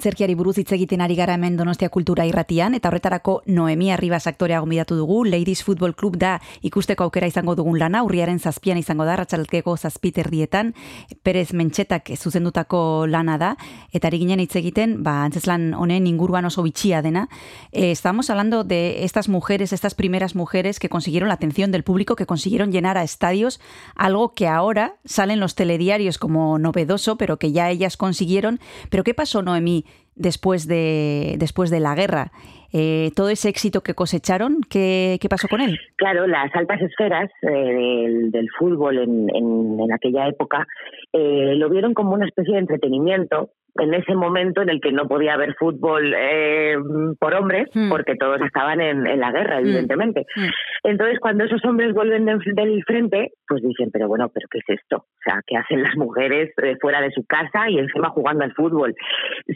Antzerkiari 0.00 0.32
buruz 0.32 0.54
hitz 0.56 0.70
egiten 0.72 1.02
ari 1.04 1.12
gara 1.12 1.34
hemen 1.36 1.58
Donostia 1.58 1.90
Kultura 1.92 2.24
Irratian 2.24 2.72
eta 2.72 2.88
horretarako 2.88 3.34
Noemi 3.52 3.90
Arribas 3.92 4.22
aktorea 4.30 4.62
gonbidatu 4.62 4.96
dugu. 4.96 5.26
Ladies 5.28 5.60
Football 5.62 5.92
Club 5.92 6.16
da 6.16 6.38
ikusteko 6.64 7.04
aukera 7.04 7.28
izango 7.28 7.52
dugun 7.58 7.76
lana, 7.78 8.00
urriaren 8.06 8.38
zazpian 8.40 8.80
izango 8.80 9.04
da, 9.04 9.18
ratxalkeko 9.20 9.74
zazpiterdietan, 9.76 10.72
Perez 11.22 11.52
Mentxetak 11.52 12.08
zuzendutako 12.16 13.04
lana 13.12 13.36
da, 13.36 13.50
eta 13.92 14.08
ari 14.08 14.22
ginen 14.22 14.40
hitz 14.40 14.56
egiten, 14.56 15.02
ba, 15.04 15.18
antzeslan 15.26 15.74
honen 15.76 16.06
inguruan 16.08 16.48
oso 16.48 16.64
bitxia 16.64 17.02
dena. 17.04 17.26
Eh, 17.70 17.90
estamos 17.90 18.30
hablando 18.30 18.64
de 18.64 19.04
estas 19.04 19.28
mujeres, 19.28 19.74
estas 19.74 19.94
primeras 19.94 20.34
mujeres 20.34 20.80
que 20.80 20.88
consiguieron 20.88 21.28
la 21.28 21.34
atención 21.34 21.72
del 21.72 21.84
público, 21.84 22.16
que 22.16 22.24
consiguieron 22.24 22.72
llenar 22.72 22.96
a 22.96 23.04
estadios, 23.04 23.60
algo 23.96 24.32
que 24.32 24.48
ahora 24.48 24.94
sale 25.04 25.34
en 25.34 25.40
los 25.40 25.54
telediarios 25.56 26.16
como 26.16 26.58
novedoso, 26.58 27.18
pero 27.18 27.38
que 27.38 27.52
ya 27.52 27.68
ellas 27.68 27.98
consiguieron. 27.98 28.60
Pero 28.88 29.04
¿qué 29.04 29.12
pasó, 29.12 29.42
Noemí, 29.42 29.84
después 30.14 30.66
de, 30.66 31.36
después 31.38 31.70
de 31.70 31.80
la 31.80 31.94
guerra? 31.94 32.32
Eh, 32.72 33.10
todo 33.16 33.28
ese 33.30 33.48
éxito 33.48 33.80
que 33.82 33.94
cosecharon, 33.94 34.58
¿qué, 34.70 35.18
qué 35.20 35.28
pasó 35.28 35.48
con 35.48 35.60
él? 35.60 35.78
Claro, 35.96 36.26
las 36.26 36.54
altas 36.54 36.80
esferas 36.82 37.30
eh, 37.42 37.48
del, 37.50 38.30
del 38.30 38.48
fútbol 38.58 38.98
en, 38.98 39.28
en- 39.34 39.80
en 39.80 39.92
aquella 39.92 40.28
época 40.28 40.66
eh, 41.12 41.54
lo 41.56 41.68
vieron 41.70 41.94
como 41.94 42.12
una 42.14 42.26
especie 42.26 42.54
de 42.54 42.60
entretenimiento 42.60 43.50
en 43.76 43.94
ese 43.94 44.14
momento 44.16 44.62
en 44.62 44.68
el 44.68 44.80
que 44.80 44.90
no 44.90 45.06
podía 45.06 45.34
haber 45.34 45.54
fútbol 45.54 46.12
eh, 46.16 46.74
por 47.20 47.34
hombres, 47.34 47.68
Hmm. 47.72 47.88
porque 47.88 48.16
todos 48.16 48.40
estaban 48.42 48.80
en, 48.80 49.06
en 49.06 49.20
la 49.20 49.30
guerra, 49.30 49.60
evidentemente. 49.60 50.26
Hmm. 50.34 50.48
Entonces, 50.82 51.20
cuando 51.20 51.44
esos 51.44 51.64
hombres 51.64 51.94
vuelven 51.94 52.24
del, 52.24 52.38
del 52.40 52.82
frente, 52.84 53.30
pues 53.46 53.62
dicen, 53.62 53.90
pero 53.92 54.08
bueno, 54.08 54.28
¿pero 54.34 54.48
qué 54.50 54.58
es 54.58 54.80
esto? 54.80 54.96
O 54.96 55.22
sea, 55.24 55.40
¿qué 55.46 55.56
hacen 55.56 55.82
las 55.84 55.94
mujeres 55.96 56.50
eh, 56.62 56.76
fuera 56.80 57.00
de 57.00 57.12
su 57.12 57.24
casa 57.26 57.70
y 57.70 57.78
encima 57.78 58.10
jugando 58.10 58.42
al 58.44 58.52
fútbol? 58.54 58.92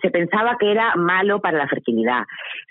Se 0.01 0.11
pensaba 0.11 0.57
que 0.61 0.71
era 0.71 0.95
malo 0.95 1.41
para 1.41 1.59
la 1.59 1.67
fertilidad. 1.69 2.23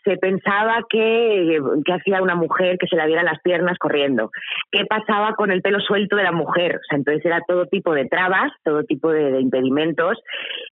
Se 0.05 0.15
pensaba 0.33 0.85
que, 0.89 1.59
que 1.85 1.93
hacía 1.93 2.21
una 2.21 2.35
mujer 2.35 2.77
que 2.77 2.87
se 2.87 2.95
la 2.95 3.05
vieran 3.05 3.25
las 3.25 3.41
piernas 3.41 3.77
corriendo. 3.77 4.31
¿Qué 4.71 4.85
pasaba 4.85 5.35
con 5.35 5.51
el 5.51 5.61
pelo 5.61 5.79
suelto 5.79 6.15
de 6.15 6.23
la 6.23 6.31
mujer? 6.31 6.77
O 6.77 6.83
sea, 6.87 6.97
entonces 6.97 7.25
era 7.25 7.41
todo 7.47 7.67
tipo 7.67 7.93
de 7.93 8.05
trabas, 8.05 8.51
todo 8.63 8.83
tipo 8.83 9.11
de, 9.11 9.31
de 9.31 9.41
impedimentos 9.41 10.17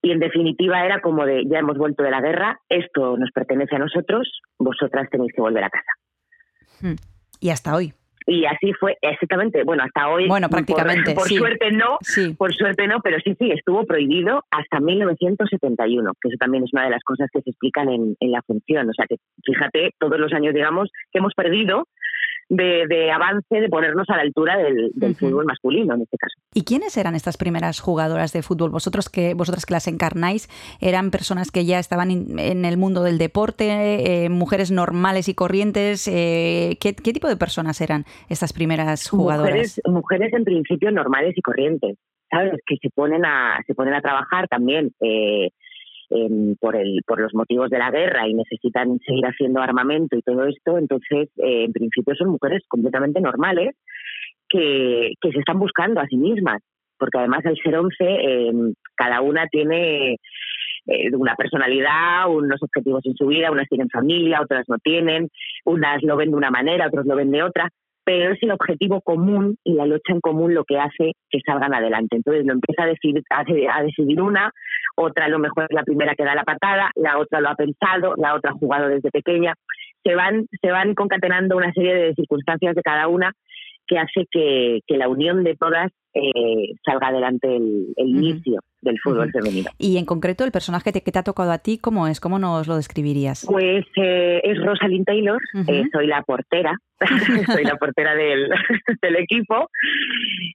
y 0.01 0.11
en 0.11 0.19
definitiva 0.19 0.85
era 0.85 1.01
como 1.01 1.25
de, 1.25 1.43
ya 1.47 1.59
hemos 1.59 1.77
vuelto 1.77 2.03
de 2.03 2.11
la 2.11 2.21
guerra, 2.21 2.59
esto 2.69 3.17
nos 3.17 3.31
pertenece 3.31 3.75
a 3.75 3.79
nosotros, 3.79 4.41
vosotras 4.57 5.09
tenéis 5.09 5.31
que 5.35 5.41
volver 5.41 5.63
a 5.63 5.69
casa. 5.69 5.91
Hmm. 6.81 6.95
Y 7.39 7.49
hasta 7.49 7.75
hoy. 7.75 7.93
Y 8.33 8.45
así 8.45 8.71
fue, 8.79 8.97
exactamente. 9.01 9.63
Bueno, 9.65 9.83
hasta 9.83 10.07
hoy. 10.07 10.27
Bueno, 10.29 10.47
por- 10.47 10.63
prácticamente, 10.63 11.13
Por, 11.13 11.27
sí. 11.27 11.35
suerte 11.35 11.69
no, 11.71 11.97
Sí. 12.01 12.33
por 12.37 12.53
suerte 12.53 12.87
no, 12.87 13.01
pero 13.01 13.17
sí, 13.23 13.35
sí, 13.37 13.51
estuvo 13.51 13.85
prohibido 13.85 14.45
hasta 14.51 14.79
1971, 14.79 16.13
que 16.21 16.29
eso 16.29 16.37
también 16.39 16.63
es 16.63 16.69
una 16.73 16.85
de 16.85 16.91
las 16.91 17.03
cosas 17.03 17.27
que 17.33 17.41
se 17.41 17.49
explican 17.49 17.89
en, 17.89 18.15
en 18.19 18.31
la 18.31 18.41
función. 18.43 18.89
O 18.89 18.93
sea, 18.93 19.05
que 19.07 19.17
fíjate, 19.43 19.91
todos 19.99 20.17
los 20.17 20.31
años, 20.33 20.53
digamos, 20.53 20.89
que 21.11 21.19
hemos 21.19 21.33
perdido 21.33 21.87
de, 22.53 22.85
de 22.89 23.09
avance, 23.11 23.61
de 23.61 23.69
ponernos 23.69 24.05
a 24.09 24.17
la 24.17 24.23
altura 24.23 24.57
del, 24.57 24.91
fútbol 25.15 25.45
masculino, 25.45 25.95
en 25.95 26.01
este 26.01 26.17
caso. 26.17 26.35
¿Y 26.53 26.63
quiénes 26.65 26.97
eran 26.97 27.15
estas 27.15 27.37
primeras 27.37 27.79
jugadoras 27.79 28.33
de 28.33 28.41
fútbol? 28.41 28.71
Vosotros 28.71 29.07
que 29.09 29.33
vosotras 29.33 29.65
que 29.65 29.73
las 29.73 29.87
encarnáis, 29.87 30.49
eran 30.81 31.11
personas 31.11 31.49
que 31.49 31.63
ya 31.63 31.79
estaban 31.79 32.11
in- 32.11 32.37
en 32.39 32.65
el 32.65 32.75
mundo 32.75 33.03
del 33.03 33.17
deporte, 33.17 34.25
eh, 34.25 34.29
mujeres 34.29 34.69
normales 34.69 35.29
y 35.29 35.33
corrientes. 35.33 36.09
eh, 36.09 36.77
¿qué, 36.81 36.93
qué 36.93 37.13
tipo 37.13 37.29
de 37.29 37.37
personas 37.37 37.79
eran 37.79 38.03
estas 38.27 38.51
primeras 38.51 39.09
jugadoras? 39.09 39.51
Mujeres, 39.53 39.81
mujeres 39.85 40.33
en 40.33 40.43
principio 40.43 40.91
normales 40.91 41.33
y 41.37 41.41
corrientes, 41.41 41.95
¿sabes? 42.29 42.59
Que 42.65 42.75
se 42.81 42.89
ponen 42.89 43.23
a, 43.23 43.61
se 43.65 43.73
ponen 43.73 43.93
a 43.93 44.01
trabajar 44.01 44.49
también 44.49 44.91
eh, 44.99 45.51
em, 46.11 46.55
por, 46.59 46.75
el, 46.75 47.01
por 47.05 47.19
los 47.19 47.33
motivos 47.33 47.69
de 47.69 47.79
la 47.79 47.91
guerra 47.91 48.27
y 48.27 48.33
necesitan 48.33 48.99
seguir 48.99 49.25
haciendo 49.25 49.61
armamento 49.61 50.17
y 50.17 50.21
todo 50.21 50.45
esto. 50.45 50.77
Entonces, 50.77 51.29
eh, 51.37 51.65
en 51.65 51.73
principio 51.73 52.15
son 52.15 52.29
mujeres 52.29 52.63
completamente 52.67 53.21
normales 53.21 53.75
que, 54.47 55.13
que 55.19 55.31
se 55.31 55.39
están 55.39 55.59
buscando 55.59 56.01
a 56.01 56.07
sí 56.07 56.17
mismas. 56.17 56.61
Porque 56.97 57.17
además 57.17 57.45
al 57.45 57.57
ser 57.57 57.75
11, 57.75 57.95
em, 57.99 58.73
cada 58.95 59.21
una 59.21 59.47
tiene 59.47 60.17
eh, 60.87 61.15
una 61.15 61.35
personalidad, 61.35 62.29
unos 62.29 62.61
objetivos 62.61 63.05
en 63.05 63.15
su 63.15 63.27
vida, 63.27 63.51
unas 63.51 63.67
tienen 63.67 63.89
familia, 63.89 64.41
otras 64.41 64.65
no 64.67 64.77
tienen, 64.77 65.29
unas 65.65 66.01
lo 66.03 66.17
ven 66.17 66.31
de 66.31 66.37
una 66.37 66.51
manera, 66.51 66.87
otros 66.87 67.05
lo 67.05 67.15
ven 67.15 67.31
de 67.31 67.43
otra, 67.43 67.69
pero 68.03 68.33
es 68.33 68.41
el 68.41 68.51
objetivo 68.51 69.01
común 69.01 69.57
y 69.63 69.73
la 69.73 69.85
lucha 69.85 70.13
en 70.13 70.21
común 70.21 70.53
lo 70.53 70.63
que 70.63 70.79
hace 70.79 71.13
que 71.29 71.39
salgan 71.45 71.73
adelante. 71.73 72.15
Entonces 72.17 72.45
lo 72.45 72.53
empieza 72.53 72.83
a 72.83 72.87
decidir, 72.87 73.21
a, 73.29 73.43
de- 73.43 73.69
a 73.69 73.83
decidir 73.83 74.21
una, 74.21 74.51
otra 74.95 75.27
lo 75.27 75.39
mejor 75.39 75.65
es 75.69 75.75
la 75.75 75.83
primera 75.83 76.15
que 76.15 76.23
da 76.23 76.35
la 76.35 76.43
patada, 76.43 76.89
la 76.95 77.17
otra 77.17 77.41
lo 77.41 77.49
ha 77.49 77.55
pensado, 77.55 78.15
la 78.17 78.35
otra 78.35 78.51
ha 78.51 78.55
jugado 78.55 78.87
desde 78.87 79.11
pequeña. 79.11 79.53
Se 80.03 80.15
van, 80.15 80.45
se 80.61 80.71
van 80.71 80.95
concatenando 80.95 81.55
una 81.57 81.71
serie 81.73 81.93
de 81.93 82.13
circunstancias 82.15 82.75
de 82.75 82.81
cada 82.81 83.07
una 83.07 83.31
que 83.91 83.99
hace 83.99 84.25
que, 84.31 84.79
que 84.87 84.95
la 84.95 85.09
unión 85.09 85.43
de 85.43 85.53
todas 85.57 85.91
eh, 86.13 86.75
salga 86.85 87.09
adelante 87.09 87.53
el, 87.53 87.93
inicio 87.97 88.61
del 88.81 88.97
fútbol 88.99 89.29
femenino. 89.31 89.69
Y 89.77 89.97
en 89.97 90.05
concreto, 90.05 90.45
el 90.45 90.51
personaje 90.53 90.93
te- 90.93 91.01
que 91.01 91.11
te 91.11 91.19
ha 91.19 91.23
tocado 91.23 91.51
a 91.51 91.57
ti, 91.57 91.77
¿cómo 91.77 92.07
es? 92.07 92.21
¿Cómo 92.21 92.39
nos 92.39 92.69
lo 92.69 92.77
describirías? 92.77 93.45
Pues 93.49 93.85
eh, 93.97 94.39
es 94.45 94.63
Rosalind 94.63 95.05
Taylor, 95.05 95.41
eh, 95.67 95.83
soy 95.91 96.07
la 96.07 96.21
portera, 96.21 96.77
soy 97.53 97.65
la 97.65 97.75
portera 97.75 98.15
del, 98.15 98.49
del 99.01 99.15
equipo 99.17 99.67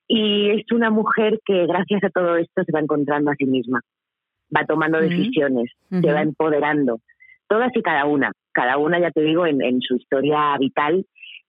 y 0.09 0.51
es 0.51 0.65
una 0.73 0.89
mujer 0.91 1.39
que 1.45 1.67
gracias 1.67 2.05
a 2.05 2.09
todo 2.11 2.37
esto 2.37 2.65
se 2.65 2.73
va 2.73 2.81
encontrando 2.81 3.31
a 3.31 3.35
sí 3.35 3.45
misma, 3.45 3.81
va 4.57 4.65
tomando 4.65 4.99
decisiones, 4.99 5.71
se 5.91 6.11
va 6.11 6.23
empoderando, 6.23 7.01
todas 7.49 7.71
y 7.75 7.83
cada 7.83 8.07
una, 8.07 8.33
cada 8.53 8.79
una 8.79 8.99
ya 8.99 9.11
te 9.11 9.21
digo 9.21 9.47
en, 9.47 9.63
en 9.63 9.83
su 9.83 9.97
historia 9.97 10.57
vital 10.59 11.05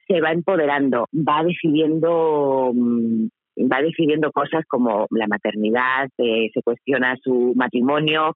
se 0.07 0.21
va 0.21 0.31
empoderando, 0.31 1.07
va 1.13 1.43
decidiendo 1.43 2.71
mm, 2.73 3.27
va 3.59 3.81
decidiendo 3.81 4.31
cosas 4.31 4.63
como 4.67 5.07
la 5.09 5.27
maternidad, 5.27 6.09
eh, 6.17 6.49
se 6.53 6.61
cuestiona 6.61 7.15
su 7.23 7.53
matrimonio. 7.55 8.35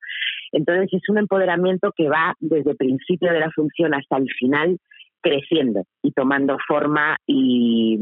Entonces 0.52 0.90
es 0.92 1.10
un 1.10 1.20
empoderamiento 1.20 1.92
que 1.96 2.10
va 2.10 2.34
desde 2.40 2.72
el 2.72 2.78
principio 2.78 3.32
de 3.32 3.40
la 3.40 3.52
función 3.52 3.94
hasta 3.94 4.18
el 4.18 4.28
final 4.40 4.78
creciendo 5.22 5.84
y 6.02 6.12
tomando 6.12 6.58
forma 6.68 7.18
y, 7.28 8.00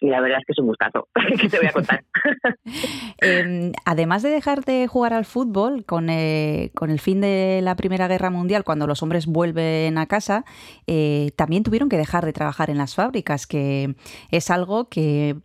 y 0.00 0.08
la 0.08 0.20
verdad 0.20 0.38
es 0.40 0.46
que 0.46 0.52
es 0.52 0.58
un 0.58 0.66
gustazo 0.66 1.08
que 1.40 1.48
te 1.48 1.58
voy 1.58 1.66
a 1.66 1.72
contar. 1.72 2.04
Eh, 3.22 3.72
además 3.84 4.22
de 4.22 4.28
dejar 4.28 4.64
de 4.64 4.86
jugar 4.86 5.12
al 5.12 5.24
fútbol 5.24 5.84
con, 5.84 6.10
eh, 6.10 6.70
con 6.74 6.90
el 6.90 7.00
fin 7.00 7.20
de 7.20 7.60
la 7.62 7.74
Primera 7.74 8.08
Guerra 8.08 8.30
Mundial, 8.30 8.62
cuando 8.62 8.86
los 8.86 9.02
hombres 9.02 9.26
vuelven 9.26 9.96
a 9.96 10.06
casa, 10.06 10.44
eh, 10.86 11.30
también 11.36 11.62
tuvieron 11.62 11.88
que 11.88 11.96
dejar 11.96 12.26
de 12.26 12.32
trabajar 12.32 12.68
en 12.68 12.78
las 12.78 12.94
fábricas, 12.94 13.46
que 13.46 13.94
es 14.30 14.50
algo 14.50 14.88
que 14.88 15.36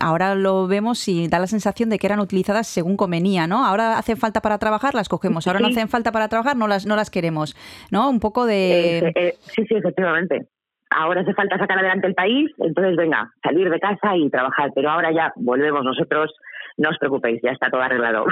ahora 0.00 0.34
lo 0.34 0.66
vemos 0.66 1.06
y 1.08 1.28
da 1.28 1.38
la 1.38 1.46
sensación 1.46 1.88
de 1.88 1.98
que 1.98 2.06
eran 2.06 2.20
utilizadas 2.20 2.66
según 2.66 2.96
convenía, 2.96 3.46
¿no? 3.46 3.64
Ahora 3.64 3.98
hacen 3.98 4.16
falta 4.16 4.40
para 4.40 4.58
trabajar, 4.58 4.94
las 4.94 5.08
cogemos. 5.08 5.46
Ahora 5.46 5.60
no 5.60 5.68
hacen 5.68 5.88
falta 5.88 6.12
para 6.12 6.28
trabajar, 6.28 6.56
no 6.56 6.66
las, 6.66 6.86
no 6.86 6.96
las 6.96 7.10
queremos, 7.10 7.56
¿no? 7.90 8.08
Un 8.10 8.20
poco 8.20 8.46
de... 8.46 8.98
Eh, 8.98 9.12
eh, 9.14 9.34
sí, 9.42 9.64
sí, 9.66 9.74
efectivamente. 9.74 10.48
Ahora 10.90 11.20
hace 11.20 11.34
falta 11.34 11.56
sacar 11.56 11.78
adelante 11.78 12.06
el 12.08 12.14
país, 12.14 12.50
entonces 12.58 12.96
venga, 12.96 13.32
salir 13.42 13.70
de 13.70 13.78
casa 13.78 14.16
y 14.16 14.28
trabajar. 14.28 14.70
Pero 14.74 14.90
ahora 14.90 15.12
ya 15.12 15.32
volvemos 15.36 15.84
nosotros, 15.84 16.34
no 16.76 16.90
os 16.90 16.98
preocupéis, 16.98 17.40
ya 17.42 17.52
está 17.52 17.70
todo 17.70 17.80
arreglado. 17.80 18.24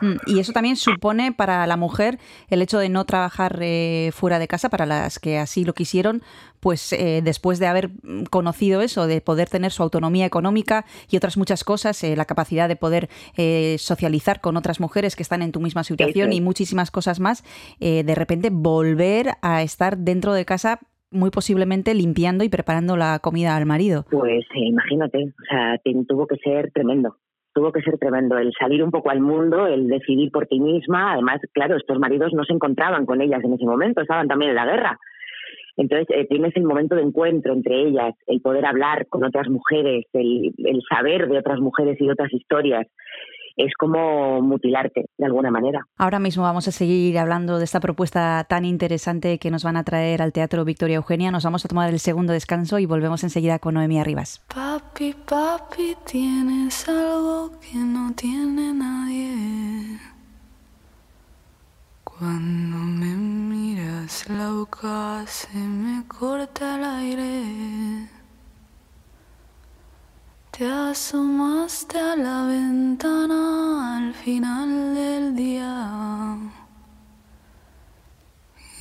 Mm. 0.00 0.16
Y 0.26 0.40
eso 0.40 0.52
también 0.52 0.76
supone 0.76 1.32
para 1.32 1.66
la 1.66 1.76
mujer 1.76 2.18
el 2.48 2.62
hecho 2.62 2.78
de 2.78 2.88
no 2.88 3.04
trabajar 3.04 3.58
eh, 3.60 4.10
fuera 4.12 4.38
de 4.38 4.48
casa, 4.48 4.68
para 4.68 4.86
las 4.86 5.18
que 5.18 5.38
así 5.38 5.64
lo 5.64 5.74
quisieron, 5.74 6.22
pues 6.60 6.92
eh, 6.92 7.20
después 7.22 7.58
de 7.58 7.66
haber 7.66 7.88
mm, 7.88 8.24
conocido 8.24 8.82
eso, 8.82 9.06
de 9.06 9.20
poder 9.20 9.48
tener 9.48 9.72
su 9.72 9.82
autonomía 9.82 10.26
económica 10.26 10.84
y 11.10 11.16
otras 11.16 11.36
muchas 11.36 11.64
cosas, 11.64 12.02
eh, 12.04 12.16
la 12.16 12.24
capacidad 12.24 12.68
de 12.68 12.76
poder 12.76 13.08
eh, 13.36 13.76
socializar 13.78 14.40
con 14.40 14.56
otras 14.56 14.80
mujeres 14.80 15.16
que 15.16 15.22
están 15.22 15.42
en 15.42 15.52
tu 15.52 15.60
misma 15.60 15.84
situación 15.84 16.32
y 16.32 16.40
muchísimas 16.40 16.90
cosas 16.90 17.20
más, 17.20 17.44
eh, 17.80 18.04
de 18.04 18.14
repente 18.14 18.50
volver 18.50 19.32
a 19.42 19.62
estar 19.62 19.98
dentro 19.98 20.32
de 20.34 20.44
casa 20.44 20.80
muy 21.10 21.30
posiblemente 21.30 21.92
limpiando 21.94 22.44
y 22.44 22.48
preparando 22.48 22.96
la 22.96 23.18
comida 23.18 23.56
al 23.56 23.66
marido. 23.66 24.04
Pues 24.10 24.44
imagínate, 24.54 25.18
o 25.24 25.44
sea, 25.48 25.80
tuvo 26.06 26.26
que 26.26 26.36
ser 26.36 26.70
tremendo. 26.72 27.16
Tuvo 27.52 27.72
que 27.72 27.82
ser 27.82 27.98
tremendo 27.98 28.38
el 28.38 28.52
salir 28.58 28.82
un 28.82 28.90
poco 28.90 29.10
al 29.10 29.20
mundo, 29.20 29.66
el 29.66 29.88
decidir 29.88 30.30
por 30.30 30.46
ti 30.46 30.60
misma. 30.60 31.14
Además, 31.14 31.40
claro, 31.52 31.76
estos 31.76 31.98
maridos 31.98 32.32
no 32.32 32.44
se 32.44 32.52
encontraban 32.52 33.06
con 33.06 33.20
ellas 33.20 33.42
en 33.42 33.54
ese 33.54 33.64
momento, 33.64 34.00
estaban 34.00 34.28
también 34.28 34.50
en 34.50 34.56
la 34.56 34.66
guerra. 34.66 34.98
Entonces, 35.76 36.08
eh, 36.10 36.26
tienes 36.28 36.54
el 36.56 36.64
momento 36.64 36.94
de 36.94 37.02
encuentro 37.02 37.52
entre 37.52 37.82
ellas, 37.82 38.14
el 38.26 38.40
poder 38.40 38.66
hablar 38.66 39.06
con 39.08 39.24
otras 39.24 39.48
mujeres, 39.48 40.04
el, 40.12 40.52
el 40.58 40.82
saber 40.88 41.28
de 41.28 41.38
otras 41.38 41.58
mujeres 41.58 41.96
y 42.00 42.10
otras 42.10 42.32
historias. 42.32 42.86
Es 43.56 43.74
como 43.78 44.40
mutilarte, 44.40 45.06
de 45.16 45.26
alguna 45.26 45.50
manera. 45.50 45.86
Ahora 45.96 46.18
mismo 46.18 46.42
vamos 46.42 46.68
a 46.68 46.72
seguir 46.72 47.18
hablando 47.18 47.58
de 47.58 47.64
esta 47.64 47.80
propuesta 47.80 48.44
tan 48.48 48.64
interesante 48.64 49.38
que 49.38 49.50
nos 49.50 49.64
van 49.64 49.76
a 49.76 49.84
traer 49.84 50.22
al 50.22 50.32
Teatro 50.32 50.64
Victoria 50.64 50.96
Eugenia. 50.96 51.30
Nos 51.30 51.44
vamos 51.44 51.64
a 51.64 51.68
tomar 51.68 51.90
el 51.90 51.98
segundo 51.98 52.32
descanso 52.32 52.78
y 52.78 52.86
volvemos 52.86 53.22
enseguida 53.24 53.58
con 53.58 53.74
Noemí 53.74 53.98
Arribas. 53.98 54.44
Papi, 54.54 55.14
papi, 55.26 55.96
tienes 56.04 56.88
algo 56.88 57.52
que 57.60 57.78
no 57.78 58.12
tiene 58.14 58.72
nadie. 58.72 59.98
Cuando 62.04 62.76
me 62.76 63.14
miras 63.16 64.28
la 64.28 64.50
boca 64.52 65.24
se 65.26 65.56
me 65.56 66.06
corta 66.06 66.76
el 66.76 66.84
aire. 66.84 68.19
Te 70.60 70.70
asomaste 70.70 71.98
a 71.98 72.14
la 72.16 72.44
ventana 72.44 73.96
al 73.96 74.12
final 74.12 74.94
del 74.94 75.34
día. 75.34 76.36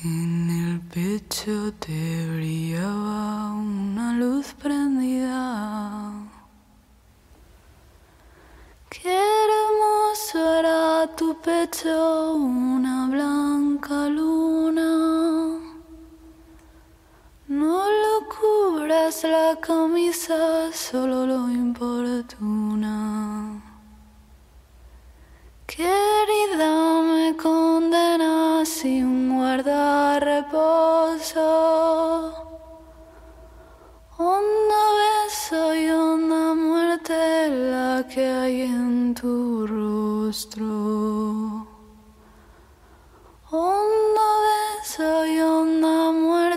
En 0.04 0.50
el 0.50 0.82
pecho 0.94 1.72
te 1.80 2.28
brillaba 2.36 3.54
una 3.54 4.12
luz 4.12 4.48
prendida. 4.62 6.12
Qué 8.90 9.18
hermoso 9.46 10.60
era 10.60 11.16
tu 11.16 11.34
pecho, 11.40 12.34
una 12.34 13.08
blanca 13.08 14.10
luna. 14.10 15.59
Curas 18.30 19.24
la 19.24 19.56
camisa, 19.60 20.72
solo 20.72 21.26
lo 21.26 21.50
importuna. 21.50 22.96
Querida, 25.66 27.02
me 27.02 27.36
condena 27.36 28.64
sin 28.66 29.36
guardar 29.36 30.24
reposo. 30.24 31.48
Honda 34.18 34.84
beso 35.00 35.76
y 35.76 35.90
honda 35.90 36.54
muerte 36.54 37.50
la 37.72 38.06
que 38.08 38.28
hay 38.28 38.62
en 38.62 39.16
tu 39.16 39.66
rostro. 39.66 40.68
Honda 43.50 44.30
beso 44.46 45.26
y 45.26 45.40
honda 45.40 46.12
muerte 46.12 46.49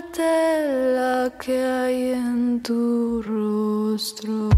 la 0.95 1.31
que 1.39 1.63
hay 1.63 2.11
en 2.11 2.61
tu 2.61 3.21
rostro. 3.21 4.49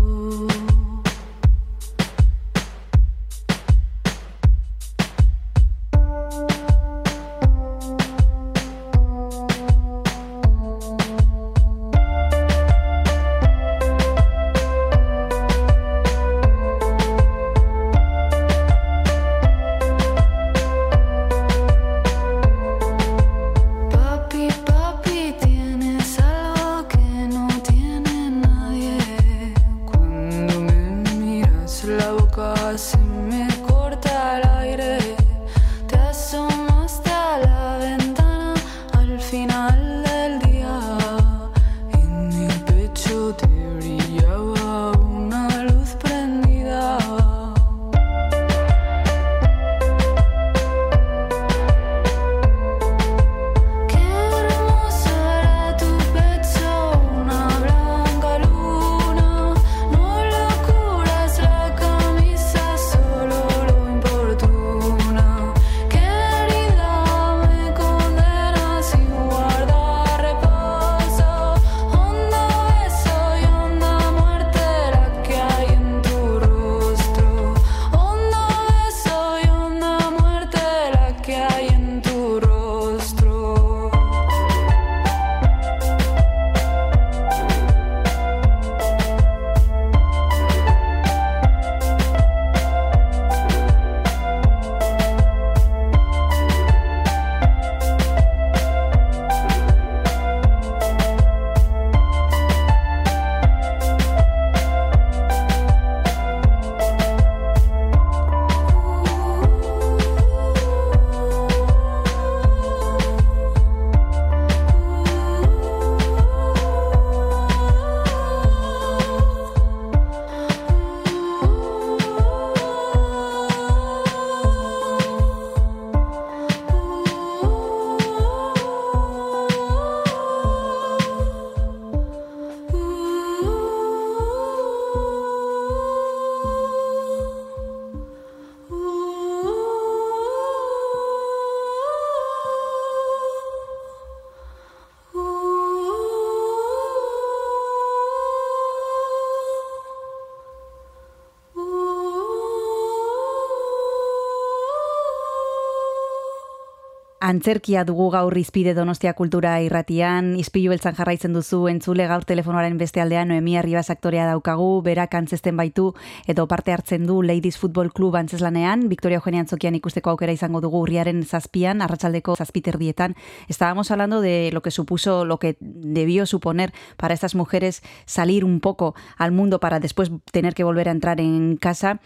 Antzerkia 157.25 157.81
dugu 157.87 158.11
gaur 158.13 158.35
izpide 158.37 158.75
Donostia 158.77 159.15
Kultura 159.17 159.55
irratian, 159.65 160.35
izpilu 160.37 160.69
beltzan 160.69 160.93
jarraitzen 160.93 161.33
duzu 161.33 161.63
entzule 161.71 162.05
gaur 162.05 162.21
telefonoaren 162.29 162.75
beste 162.77 163.01
aldean 163.01 163.31
Noemia 163.33 163.63
Ribas 163.65 163.89
aktorea 163.89 164.27
daukagu, 164.29 164.83
berak 164.85 165.15
antzesten 165.17 165.57
baitu 165.57 165.87
edo 166.29 166.45
parte 166.45 166.75
hartzen 166.75 167.07
du 167.09 167.23
Ladies 167.25 167.57
Football 167.57 167.89
Club 167.97 168.19
antzeslanean, 168.19 168.85
Victoria 168.91 169.17
Eugenia 169.17 169.41
Antzokian 169.41 169.73
ikusteko 169.73 170.13
aukera 170.13 170.37
izango 170.37 170.61
dugu 170.61 170.83
urriaren 170.85 171.23
zazpian, 171.25 171.81
arratsaldeko 171.81 172.35
zazpiterdietan. 172.37 173.15
Estábamos 173.49 173.89
hablando 173.89 174.21
de 174.21 174.51
lo 174.53 174.61
que 174.61 174.69
supuso, 174.69 175.25
lo 175.25 175.39
que 175.39 175.57
debió 175.59 176.27
suponer 176.27 176.73
para 176.95 177.15
estas 177.15 177.33
mujeres 177.33 177.81
salir 178.05 178.45
un 178.45 178.59
poco 178.59 178.93
al 179.17 179.31
mundo 179.31 179.59
para 179.59 179.79
después 179.79 180.11
tener 180.31 180.53
que 180.53 180.63
volver 180.63 180.89
a 180.89 180.91
entrar 180.91 181.19
en 181.19 181.57
casa. 181.57 182.01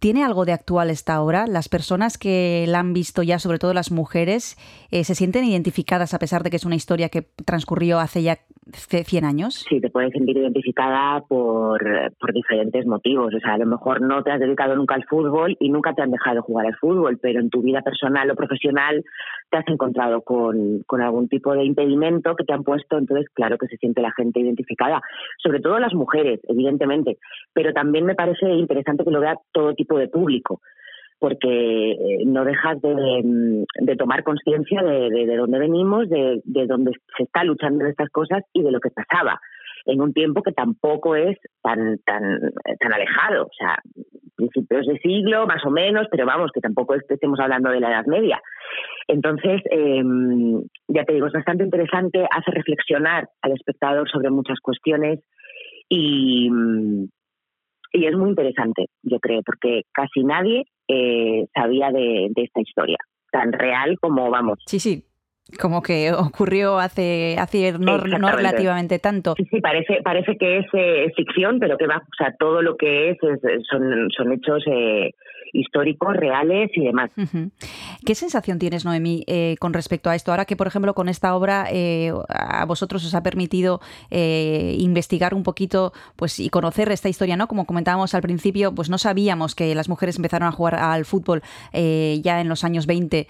¿Tiene 0.00 0.24
algo 0.24 0.46
de 0.46 0.52
actual 0.52 0.88
esta 0.88 1.20
obra? 1.20 1.46
Las 1.46 1.68
personas 1.68 2.16
que 2.16 2.64
la 2.66 2.78
han 2.78 2.94
visto 2.94 3.22
ya, 3.22 3.38
sobre 3.38 3.58
todo 3.58 3.74
las 3.74 3.90
mujeres, 3.90 4.56
eh, 4.90 5.04
¿se 5.04 5.14
sienten 5.14 5.44
identificadas 5.44 6.14
a 6.14 6.18
pesar 6.18 6.42
de 6.42 6.48
que 6.48 6.56
es 6.56 6.64
una 6.64 6.74
historia 6.74 7.10
que 7.10 7.20
transcurrió 7.44 8.00
hace 8.00 8.22
ya 8.22 8.40
100 8.76 9.24
años? 9.24 9.66
Sí, 9.68 9.80
te 9.80 9.90
puedes 9.90 10.12
sentir 10.12 10.36
identificada 10.36 11.20
por, 11.28 11.82
por 12.18 12.32
diferentes 12.32 12.86
motivos. 12.86 13.34
O 13.34 13.38
sea, 13.40 13.54
a 13.54 13.58
lo 13.58 13.66
mejor 13.66 14.00
no 14.00 14.22
te 14.22 14.30
has 14.30 14.40
dedicado 14.40 14.76
nunca 14.76 14.94
al 14.94 15.04
fútbol 15.04 15.56
y 15.60 15.70
nunca 15.70 15.94
te 15.94 16.02
han 16.02 16.10
dejado 16.10 16.42
jugar 16.42 16.66
al 16.66 16.76
fútbol, 16.76 17.18
pero 17.18 17.40
en 17.40 17.50
tu 17.50 17.62
vida 17.62 17.82
personal 17.82 18.30
o 18.30 18.36
profesional 18.36 19.04
te 19.50 19.58
has 19.58 19.68
encontrado 19.68 20.22
con, 20.22 20.82
con 20.86 21.02
algún 21.02 21.28
tipo 21.28 21.54
de 21.54 21.64
impedimento 21.64 22.36
que 22.36 22.44
te 22.44 22.52
han 22.52 22.64
puesto. 22.64 22.98
Entonces, 22.98 23.26
claro 23.34 23.58
que 23.58 23.66
se 23.66 23.76
siente 23.76 24.00
la 24.00 24.12
gente 24.12 24.40
identificada. 24.40 25.00
Sobre 25.42 25.60
todo 25.60 25.78
las 25.78 25.94
mujeres, 25.94 26.40
evidentemente. 26.48 27.18
Pero 27.52 27.72
también 27.72 28.04
me 28.04 28.14
parece 28.14 28.48
interesante 28.50 29.04
que 29.04 29.10
lo 29.10 29.20
vea 29.20 29.36
todo 29.52 29.74
tipo 29.74 29.98
de 29.98 30.08
público 30.08 30.60
porque 31.20 31.92
eh, 31.92 32.24
no 32.24 32.44
dejas 32.44 32.80
de, 32.80 33.22
mm, 33.22 33.64
de 33.84 33.96
tomar 33.96 34.24
conciencia 34.24 34.82
de, 34.82 35.10
de, 35.10 35.26
de 35.26 35.36
dónde 35.36 35.58
venimos, 35.58 36.08
de, 36.08 36.40
de 36.44 36.66
dónde 36.66 36.92
se 37.16 37.24
está 37.24 37.44
luchando 37.44 37.84
en 37.84 37.90
estas 37.90 38.08
cosas 38.08 38.42
y 38.52 38.62
de 38.62 38.72
lo 38.72 38.80
que 38.80 38.90
pasaba 38.90 39.38
en 39.86 40.00
un 40.00 40.12
tiempo 40.12 40.42
que 40.42 40.52
tampoco 40.52 41.14
es 41.16 41.38
tan 41.62 41.98
tan 42.04 42.38
tan 42.78 42.92
alejado, 42.92 43.44
o 43.44 43.52
sea, 43.56 43.78
principios 44.36 44.86
de 44.86 44.98
siglo 44.98 45.46
más 45.46 45.64
o 45.64 45.70
menos, 45.70 46.06
pero 46.10 46.26
vamos, 46.26 46.50
que 46.52 46.60
tampoco 46.60 46.94
estemos 46.94 47.38
hablando 47.40 47.70
de 47.70 47.80
la 47.80 47.90
Edad 47.90 48.06
Media. 48.06 48.40
Entonces, 49.08 49.60
eh, 49.70 50.02
ya 50.88 51.04
te 51.04 51.12
digo, 51.12 51.26
es 51.26 51.32
bastante 51.32 51.64
interesante, 51.64 52.26
hace 52.30 52.50
reflexionar 52.50 53.28
al 53.42 53.52
espectador 53.52 54.08
sobre 54.10 54.30
muchas 54.30 54.58
cuestiones 54.60 55.20
y, 55.88 56.48
mm, 56.50 57.08
y 57.92 58.06
es 58.06 58.16
muy 58.16 58.30
interesante, 58.30 58.86
yo 59.02 59.18
creo, 59.18 59.42
porque 59.44 59.82
casi 59.92 60.22
nadie 60.22 60.64
eh, 60.92 61.46
sabía 61.54 61.90
de, 61.90 62.28
de 62.30 62.42
esta 62.42 62.60
historia, 62.60 62.96
tan 63.30 63.52
real 63.52 63.96
como, 64.00 64.30
vamos, 64.30 64.58
Sí, 64.66 64.78
sí. 64.80 65.04
Como 65.60 65.82
que 65.82 66.12
ocurrió 66.12 66.78
hace, 66.78 67.34
hace 67.38 67.72
no, 67.72 67.98
no 67.98 68.30
relativamente 68.30 69.00
tanto. 69.00 69.34
Sí, 69.36 69.44
sí, 69.50 69.60
parece, 69.60 70.00
parece 70.04 70.36
que 70.36 70.58
es 70.58 70.66
eh, 70.74 71.12
ficción, 71.16 71.58
pero 71.58 71.76
que 71.76 71.88
va, 71.88 71.96
o 71.96 72.14
sea, 72.16 72.34
todo 72.38 72.62
lo 72.62 72.76
que 72.76 73.10
es, 73.10 73.18
es- 73.22 73.40
son, 73.68 74.08
son 74.16 74.32
hechos 74.32 74.62
eh, 74.66 75.10
históricos, 75.52 76.16
reales 76.16 76.70
y 76.74 76.84
demás. 76.84 77.10
¿Qué 78.04 78.14
sensación 78.14 78.58
tienes, 78.58 78.84
Noemí, 78.84 79.24
eh, 79.26 79.56
con 79.58 79.72
respecto 79.72 80.10
a 80.10 80.14
esto? 80.14 80.30
Ahora 80.30 80.44
que, 80.44 80.56
por 80.56 80.66
ejemplo, 80.66 80.94
con 80.94 81.08
esta 81.08 81.34
obra 81.34 81.66
eh, 81.70 82.12
a 82.28 82.64
vosotros 82.64 83.04
os 83.04 83.14
ha 83.14 83.22
permitido 83.22 83.80
eh, 84.10 84.76
investigar 84.78 85.34
un 85.34 85.42
poquito 85.42 85.92
pues, 86.16 86.40
y 86.40 86.48
conocer 86.50 86.90
esta 86.90 87.08
historia, 87.08 87.36
¿no? 87.36 87.48
Como 87.48 87.64
comentábamos 87.64 88.14
al 88.14 88.22
principio, 88.22 88.74
pues 88.74 88.90
no 88.90 88.98
sabíamos 88.98 89.54
que 89.54 89.74
las 89.74 89.88
mujeres 89.88 90.16
empezaron 90.16 90.48
a 90.48 90.52
jugar 90.52 90.76
al 90.76 91.04
fútbol 91.04 91.42
eh, 91.72 92.20
ya 92.22 92.40
en 92.40 92.48
los 92.48 92.64
años 92.64 92.86
20. 92.86 93.26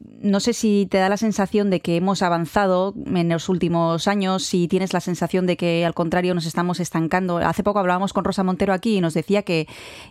No 0.00 0.40
sé 0.40 0.52
si 0.52 0.86
te 0.90 0.98
da 0.98 1.08
la 1.08 1.16
sensación 1.16 1.70
de 1.70 1.80
que 1.80 1.96
hemos 1.96 2.22
avanzado 2.22 2.94
en 3.06 3.28
los 3.28 3.48
últimos 3.48 4.08
años, 4.08 4.44
si 4.44 4.68
tienes 4.68 4.92
la 4.92 5.00
sensación 5.00 5.46
de 5.46 5.56
que 5.56 5.84
al 5.84 5.94
contrario 5.94 6.34
nos 6.34 6.46
estamos 6.46 6.80
estancando. 6.80 7.38
Hace 7.38 7.62
poco 7.62 7.78
hablábamos 7.78 8.12
con 8.12 8.24
Rosa 8.24 8.44
Montero 8.44 8.72
aquí 8.72 8.96
y 8.96 9.00
nos 9.00 9.14
decía 9.14 9.42
que, 9.42 9.66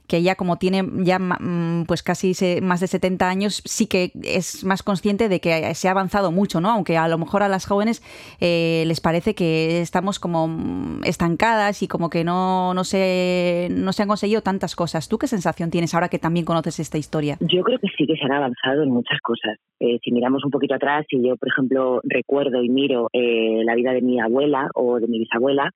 que 0.08 0.18
ella 0.18 0.36
como 0.36 0.58
tiene 0.58 0.84
ya 1.04 1.20
mm, 1.20 1.86
pues 1.88 2.04
casi 2.04 2.34
más 2.62 2.80
de 2.80 2.88
70 2.88 3.30
años, 3.30 3.62
sí 3.66 3.88
que 3.88 4.12
es 4.24 4.64
más 4.64 4.84
consciente 4.84 5.30
de 5.30 5.40
que 5.40 5.74
se 5.76 5.88
ha 5.88 5.92
avanzado 5.92 6.32
mucho, 6.32 6.62
¿no? 6.62 6.70
Aunque 6.72 6.98
a 6.98 7.08
lo 7.08 7.18
mejor 7.18 7.44
a 7.44 7.48
las 7.48 7.66
jóvenes 7.66 8.02
eh, 8.40 8.84
les 8.88 9.02
parece 9.02 9.36
que 9.36 9.82
estamos 9.82 10.20
como 10.20 11.00
estancadas 11.04 11.84
y 11.84 11.88
como 11.88 12.10
que 12.10 12.24
no, 12.24 12.74
no, 12.74 12.84
se, 12.84 13.68
no 13.72 13.94
se 13.94 14.04
han 14.04 14.08
conseguido 14.08 14.42
tantas 14.42 14.76
cosas. 14.76 15.08
¿Tú 15.08 15.18
qué 15.18 15.28
sensación 15.28 15.70
tienes 15.70 15.94
ahora 15.94 16.10
que 16.10 16.20
también 16.20 16.46
conoces 16.46 16.80
esta 16.80 16.98
historia? 16.98 17.38
Yo 17.42 17.64
creo 17.64 17.80
que 17.80 17.88
sí 17.98 18.06
que 18.06 18.16
se 18.16 18.26
han 18.26 18.34
avanzado 18.34 18.84
en 18.84 18.92
muchas 18.92 19.20
cosas. 19.22 19.58
Eh, 19.80 20.00
si 20.04 20.12
miramos 20.12 20.44
un 20.44 20.52
poquito 20.52 20.74
atrás, 20.76 21.06
si 21.10 21.22
yo, 21.22 21.36
por 21.38 21.50
ejemplo, 21.50 22.02
recuerdo 22.04 22.64
y 22.64 22.70
miro 22.70 23.10
eh, 23.14 23.62
la 23.64 23.76
vida 23.76 23.94
de 23.94 24.02
mi 24.02 24.20
abuela 24.20 24.70
o 24.74 25.00
de 25.00 25.08
mi 25.08 25.20
bisabuela, 25.20 25.72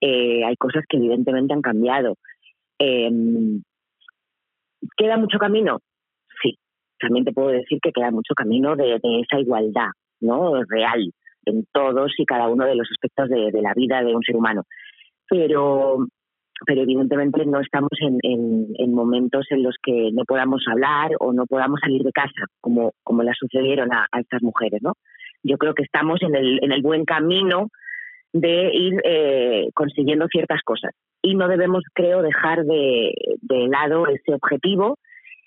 eh, 0.00 0.44
hay 0.44 0.56
cosas 0.56 0.84
que 0.88 0.96
evidentemente 0.96 1.52
han 1.52 1.62
cambiado. 1.62 2.16
Eh, 2.78 3.10
¿Queda 4.96 5.16
mucho 5.16 5.38
camino? 5.38 5.80
Sí. 6.42 6.56
También 7.00 7.24
te 7.24 7.32
puedo 7.32 7.48
decir 7.48 7.78
que 7.82 7.92
queda 7.92 8.10
mucho 8.10 8.34
camino 8.34 8.76
de, 8.76 8.96
esa 8.96 9.40
igualdad 9.40 9.88
no 10.20 10.62
real 10.68 11.10
en 11.46 11.66
todos 11.72 12.12
y 12.16 12.24
cada 12.24 12.48
uno 12.48 12.64
de 12.64 12.76
los 12.76 12.88
aspectos 12.90 13.28
de 13.28 13.60
la 13.60 13.74
vida 13.74 14.02
de 14.02 14.14
un 14.14 14.22
ser 14.22 14.36
humano. 14.36 14.62
Pero 15.28 16.06
pero 16.66 16.82
evidentemente 16.82 17.44
no 17.46 17.60
estamos 17.60 17.90
en, 18.00 18.18
en, 18.22 18.66
en, 18.78 18.94
momentos 18.94 19.46
en 19.50 19.62
los 19.62 19.76
que 19.82 20.10
no 20.12 20.24
podamos 20.24 20.62
hablar 20.70 21.10
o 21.20 21.32
no 21.32 21.46
podamos 21.46 21.80
salir 21.80 22.02
de 22.02 22.12
casa, 22.12 22.46
como, 22.60 22.92
como 23.02 23.22
le 23.22 23.32
sucedieron 23.34 23.92
a, 23.92 24.06
a 24.10 24.20
estas 24.20 24.42
mujeres. 24.42 24.80
¿no? 24.82 24.94
Yo 25.42 25.58
creo 25.58 25.74
que 25.74 25.82
estamos 25.82 26.22
en 26.22 26.34
el, 26.34 26.60
en 26.62 26.72
el 26.72 26.82
buen 26.82 27.04
camino 27.04 27.68
de 28.32 28.70
ir 28.72 29.00
eh, 29.04 29.68
consiguiendo 29.74 30.26
ciertas 30.28 30.62
cosas. 30.62 30.92
Y 31.22 31.34
no 31.34 31.48
debemos, 31.48 31.84
creo, 31.94 32.22
dejar 32.22 32.64
de, 32.64 33.12
de 33.40 33.68
lado 33.68 34.06
ese 34.08 34.34
objetivo 34.34 34.98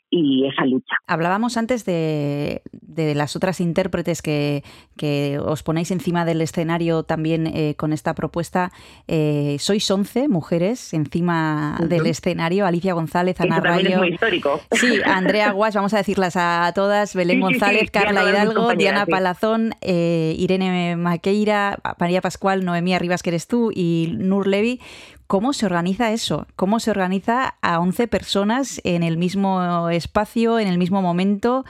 y 0.10 0.46
esa 0.48 0.66
lucha. 0.66 0.96
Hablábamos 1.06 1.58
antes 1.58 1.84
de, 1.86 2.62
de 2.72 3.14
las 3.14 3.36
otras 3.36 3.60
intérpretes 3.60 4.22
que, 4.22 4.64
que, 4.96 5.40
os 5.40 5.64
ponéis 5.64 5.92
encima 5.92 6.24
del 6.24 6.42
escenario 6.42 7.04
también 7.04 7.48
eh, 7.48 7.76
con 7.76 7.92
esta 7.92 8.16
propuesta. 8.16 8.72
Eh, 9.08 9.58
sois 9.60 9.90
11 9.90 10.30
mujeres 10.30 10.94
encima 10.94 11.78
uh 11.80 11.84
-huh. 11.84 11.88
del 11.88 12.06
escenario. 12.08 12.66
Alicia 12.66 12.94
González, 12.94 13.40
Ana 13.42 13.58
Eso 13.58 13.66
Rayo. 13.66 13.90
Es 13.90 13.98
muy 13.98 14.14
histórico. 14.14 14.62
Sí, 14.72 15.00
Andrea 15.06 15.52
Guas, 15.52 15.76
vamos 15.76 15.94
a 15.94 15.98
decirlas 15.98 16.36
a 16.36 16.72
todas. 16.74 17.14
Belén 17.14 17.42
González, 17.42 17.82
sí, 17.82 17.86
sí, 17.88 17.92
Carla 17.92 18.24
Hidalgo, 18.30 18.74
Diana. 18.76 19.06
Palazón, 19.06 19.74
eh, 19.82 20.36
Irene 20.38 20.96
Maqueira, 20.96 21.80
María 22.00 22.22
Pascual, 22.22 22.64
Noemí 22.64 22.98
Rivas, 22.98 23.24
que 23.24 23.30
eres 23.30 23.48
tú, 23.48 23.72
y 23.74 24.14
Nur 24.18 24.48
Levi. 24.48 24.80
¿Cómo 25.28 25.54
se 25.54 25.66
organiza 25.66 26.12
eso? 26.12 26.48
¿Cómo 26.56 26.80
se 26.80 26.92
organiza 26.92 27.56
a 27.62 27.80
11 27.80 28.08
personas 28.08 28.82
en 28.84 29.04
el 29.04 29.18
mismo 29.18 29.90
espacio, 29.90 30.58
en 30.60 30.68
el 30.68 30.78
mismo 30.78 31.02
momento? 31.02 31.66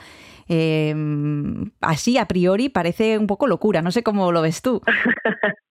Eh, 0.48 0.96
así, 1.82 2.18
a 2.18 2.26
priori, 2.28 2.70
parece 2.70 3.18
un 3.18 3.28
poco 3.28 3.48
locura. 3.48 3.82
No 3.82 3.92
sé 3.92 4.04
cómo 4.04 4.32
lo 4.32 4.42
ves 4.42 4.62
tú. 4.62 4.82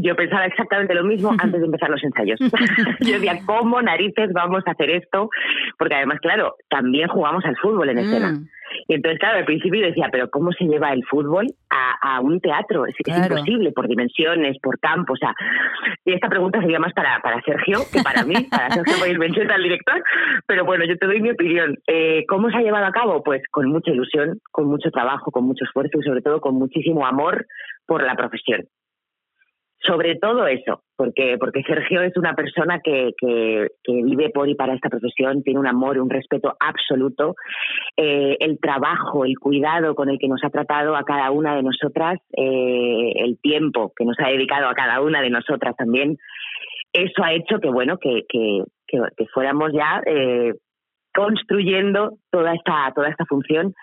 Yo 0.00 0.14
pensaba 0.16 0.46
exactamente 0.46 0.94
lo 0.94 1.04
mismo 1.04 1.30
antes 1.38 1.60
de 1.60 1.66
empezar 1.66 1.90
los 1.90 2.02
ensayos. 2.02 2.38
Yo 3.00 3.14
decía, 3.14 3.38
¿cómo 3.46 3.80
narices 3.82 4.32
vamos 4.32 4.62
a 4.66 4.72
hacer 4.72 4.90
esto? 4.90 5.30
Porque 5.78 5.94
además, 5.94 6.18
claro, 6.20 6.54
también 6.68 7.08
jugamos 7.08 7.44
al 7.44 7.56
fútbol 7.56 7.88
en 7.90 7.98
escena. 7.98 8.32
Mm. 8.32 8.48
Y 8.86 8.94
entonces, 8.94 9.18
claro, 9.18 9.38
al 9.38 9.44
principio 9.44 9.80
decía, 9.80 10.08
pero 10.10 10.28
¿cómo 10.30 10.52
se 10.52 10.64
lleva 10.64 10.92
el 10.92 11.04
fútbol 11.04 11.46
a, 11.70 12.16
a 12.16 12.20
un 12.20 12.40
teatro? 12.40 12.86
Es, 12.86 12.94
claro. 12.96 13.22
es, 13.22 13.30
imposible, 13.30 13.72
por 13.72 13.88
dimensiones, 13.88 14.58
por 14.62 14.78
campo. 14.78 15.14
O 15.14 15.16
sea, 15.16 15.34
y 16.04 16.12
esta 16.12 16.28
pregunta 16.28 16.60
sería 16.60 16.78
más 16.78 16.92
para, 16.92 17.20
para 17.20 17.40
Sergio 17.42 17.78
que 17.92 18.02
para 18.02 18.24
mí, 18.24 18.34
para 18.50 18.70
Sergio 18.70 18.98
Boilbencheta, 18.98 19.54
el 19.54 19.62
director. 19.62 20.02
Pero 20.46 20.64
bueno, 20.64 20.84
yo 20.84 20.96
te 20.96 21.06
doy 21.06 21.20
mi 21.20 21.30
opinión. 21.30 21.78
Eh, 21.86 22.24
¿Cómo 22.28 22.50
se 22.50 22.58
ha 22.58 22.62
llevado 22.62 22.86
a 22.86 22.92
cabo? 22.92 23.22
Pues 23.22 23.42
con 23.50 23.68
mucha 23.68 23.90
ilusión, 23.90 24.38
con 24.52 24.66
mucho 24.66 24.90
trabajo, 24.90 25.30
con 25.30 25.44
mucho 25.44 25.64
esfuerzo 25.64 25.98
y 25.98 26.04
sobre 26.04 26.22
todo 26.22 26.40
con 26.40 26.54
muchísimo 26.54 27.06
amor 27.06 27.46
por 27.86 28.02
la 28.02 28.14
profesión 28.14 28.66
sobre 29.80 30.16
todo 30.16 30.46
eso, 30.46 30.82
porque, 30.96 31.36
porque 31.38 31.62
Sergio 31.62 32.02
es 32.02 32.16
una 32.16 32.34
persona 32.34 32.80
que, 32.80 33.12
que, 33.16 33.68
que, 33.82 33.92
vive 34.02 34.30
por 34.30 34.48
y 34.48 34.54
para 34.54 34.74
esta 34.74 34.88
profesión, 34.88 35.42
tiene 35.42 35.60
un 35.60 35.68
amor, 35.68 35.98
un 35.98 36.10
respeto 36.10 36.56
absoluto. 36.58 37.36
Eh, 37.96 38.36
el 38.40 38.58
trabajo, 38.58 39.24
el 39.24 39.38
cuidado 39.38 39.94
con 39.94 40.08
el 40.08 40.18
que 40.18 40.28
nos 40.28 40.42
ha 40.42 40.50
tratado 40.50 40.96
a 40.96 41.04
cada 41.04 41.30
una 41.30 41.54
de 41.54 41.62
nosotras, 41.62 42.18
eh, 42.36 43.12
el 43.16 43.38
tiempo 43.40 43.92
que 43.96 44.04
nos 44.04 44.16
ha 44.18 44.28
dedicado 44.28 44.68
a 44.68 44.74
cada 44.74 45.00
una 45.00 45.22
de 45.22 45.30
nosotras 45.30 45.76
también, 45.76 46.16
eso 46.92 47.22
ha 47.22 47.32
hecho 47.32 47.60
que, 47.60 47.70
bueno, 47.70 47.98
que, 47.98 48.22
que, 48.28 48.62
que 48.88 49.26
fuéramos 49.26 49.72
ya 49.72 50.02
eh, 50.06 50.54
construyendo 51.14 52.18
toda 52.30 52.54
esta, 52.54 52.92
toda 52.94 53.08
esta 53.08 53.24
función 53.26 53.74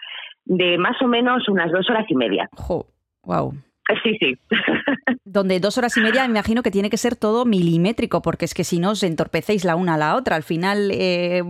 de 0.45 0.77
más 0.77 1.01
o 1.01 1.07
menos 1.07 1.47
unas 1.49 1.71
dos 1.71 1.89
horas 1.89 2.05
y 2.09 2.15
media. 2.15 2.49
Wow. 3.23 3.53
Sí, 4.03 4.17
sí. 4.19 4.37
Donde 5.25 5.59
dos 5.59 5.77
horas 5.77 5.95
y 5.97 6.01
media 6.01 6.23
me 6.23 6.31
imagino 6.31 6.63
que 6.63 6.71
tiene 6.71 6.89
que 6.89 6.97
ser 6.97 7.15
todo 7.15 7.45
milimétrico, 7.45 8.21
porque 8.21 8.45
es 8.45 8.53
que 8.53 8.63
si 8.63 8.79
no 8.79 8.91
os 8.91 9.03
entorpecéis 9.03 9.63
la 9.63 9.75
una 9.75 9.93
a 9.93 9.97
la 9.97 10.15
otra. 10.15 10.35
Al 10.35 10.43
final 10.43 10.89
eh, 10.91 11.43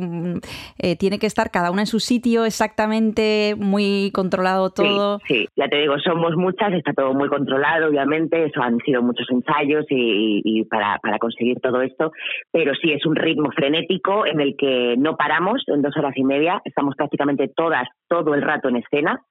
eh, 0.80 0.96
tiene 0.98 1.18
que 1.18 1.28
estar 1.28 1.50
cada 1.50 1.72
una 1.72 1.84
en 1.84 1.88
su 1.88 2.00
sitio 2.00 2.44
exactamente, 2.46 3.56
muy 3.58 4.12
controlado 4.14 4.72
todo. 4.72 5.20
Sí, 5.28 5.36
sí, 5.36 5.48
ya 5.56 5.68
te 5.70 5.78
digo, 5.78 5.98
somos 6.00 6.36
muchas, 6.36 6.74
está 6.74 6.94
todo 6.94 7.14
muy 7.14 7.30
controlado, 7.30 7.88
obviamente. 7.88 8.46
Eso 8.46 8.62
han 8.62 8.80
sido 8.80 9.02
muchos 9.02 9.28
ensayos 9.30 9.86
y, 9.90 10.42
y 10.44 10.66
para, 10.66 11.00
para 11.00 11.18
conseguir 11.20 11.60
todo 11.62 11.82
esto. 11.82 12.12
Pero 12.52 12.74
sí, 12.76 12.92
es 12.92 13.06
un 13.06 13.16
ritmo 13.16 13.50
frenético 13.52 14.26
en 14.26 14.42
el 14.42 14.56
que 14.58 14.96
no 14.98 15.16
paramos 15.16 15.64
en 15.68 15.82
dos 15.82 15.96
horas 15.96 16.14
y 16.18 16.24
media. 16.24 16.62
Estamos 16.66 16.96
prácticamente 16.96 17.50
todas, 17.56 17.88
todo 18.10 18.34
el 18.34 18.42
rato 18.42 18.68
en 18.68 18.78
escena 18.78 19.22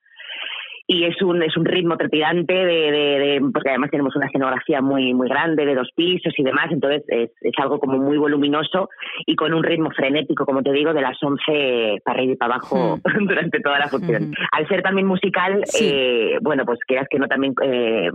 y 0.87 1.05
es 1.05 1.21
un 1.23 1.43
es 1.43 1.57
un 1.57 1.65
ritmo 1.65 1.97
trepidante 1.97 2.53
de, 2.53 2.65
de, 2.65 3.19
de, 3.19 3.41
porque 3.53 3.71
además 3.71 3.91
tenemos 3.91 4.15
una 4.17 4.27
escenografía 4.27 4.83
muy 4.83 5.15
muy 5.15 5.29
grande 5.29 5.65
de 5.65 5.75
dos 5.75 5.91
pisos 5.97 6.35
y 6.37 6.43
demás 6.43 6.67
entonces 6.71 7.03
es, 7.09 7.31
es 7.41 7.53
algo 7.59 7.79
como 7.79 7.97
muy 7.97 8.19
voluminoso 8.19 8.91
y 9.27 9.35
con 9.35 9.55
un 9.55 9.63
ritmo 9.63 9.91
frenético 9.91 10.45
como 10.45 10.63
te 10.63 10.73
digo 10.73 10.93
de 10.93 11.01
las 11.01 11.17
11 11.23 12.03
para 12.05 12.19
arriba 12.19 12.33
y 12.35 12.37
para 12.37 12.55
abajo 12.57 12.99
mm. 12.99 13.27
durante 13.27 13.61
toda 13.61 13.79
la 13.79 13.89
función 13.89 14.31
mm. 14.31 14.35
al 14.53 14.69
ser 14.69 14.83
también 14.83 15.07
musical 15.07 15.63
sí. 15.65 15.91
eh, 15.91 16.39
bueno 16.43 16.65
pues 16.67 16.79
quieras 16.87 17.07
que 17.11 17.19
no 17.19 17.29
también 17.29 17.55
eh, 17.63 18.11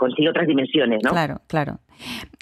consigue 0.00 0.30
otras 0.30 0.46
dimensiones, 0.46 1.00
¿no? 1.04 1.10
Claro, 1.10 1.42
claro. 1.46 1.80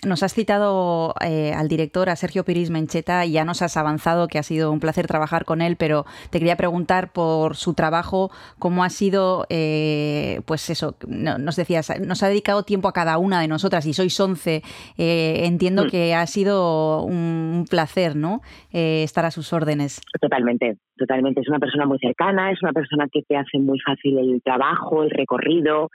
Nos 0.07 0.23
has 0.23 0.33
citado 0.33 1.13
eh, 1.27 1.53
al 1.53 1.67
director, 1.67 2.09
a 2.09 2.15
Sergio 2.15 2.45
Piris 2.45 2.71
Mencheta, 2.71 3.27
y 3.27 3.33
ya 3.33 3.45
nos 3.45 3.63
has 3.63 3.77
avanzado 3.77 4.29
que 4.29 4.39
ha 4.39 4.45
sido 4.45 4.71
un 4.71 4.79
placer 4.79 5.09
trabajar 5.09 5.45
con 5.45 5.61
él, 5.61 5.75
pero 5.77 6.05
te 6.31 6.39
quería 6.39 6.55
preguntar 6.55 7.13
por 7.13 7.57
su 7.57 7.75
trabajo, 7.75 8.31
cómo 8.61 8.85
ha 8.85 8.91
sido, 8.91 9.45
eh, 9.51 10.41
pues 10.47 10.71
eso, 10.71 10.95
no, 11.09 11.39
nos 11.39 11.57
decías, 11.57 11.93
nos 12.01 12.23
ha 12.23 12.29
dedicado 12.29 12.63
tiempo 12.63 12.87
a 12.87 12.93
cada 12.93 13.19
una 13.19 13.41
de 13.41 13.49
nosotras 13.49 13.85
y 13.87 13.93
sois 13.93 14.21
11. 14.21 14.63
Eh, 14.97 15.41
entiendo 15.47 15.87
mm. 15.87 15.89
que 15.89 16.15
ha 16.15 16.27
sido 16.29 17.03
un 17.03 17.65
placer, 17.69 18.15
¿no? 18.15 18.41
Eh, 18.73 19.03
estar 19.03 19.25
a 19.25 19.33
sus 19.33 19.53
órdenes. 19.53 20.01
Totalmente, 20.21 20.77
totalmente. 20.97 21.41
Es 21.41 21.49
una 21.49 21.59
persona 21.59 21.87
muy 21.87 21.99
cercana, 21.99 22.53
es 22.53 22.63
una 22.63 22.73
persona 22.73 23.09
que 23.11 23.23
te 23.23 23.37
hace 23.37 23.59
muy 23.59 23.81
fácil 23.81 24.17
el 24.19 24.41
trabajo, 24.45 25.03
el 25.03 25.11
recorrido. 25.11 25.91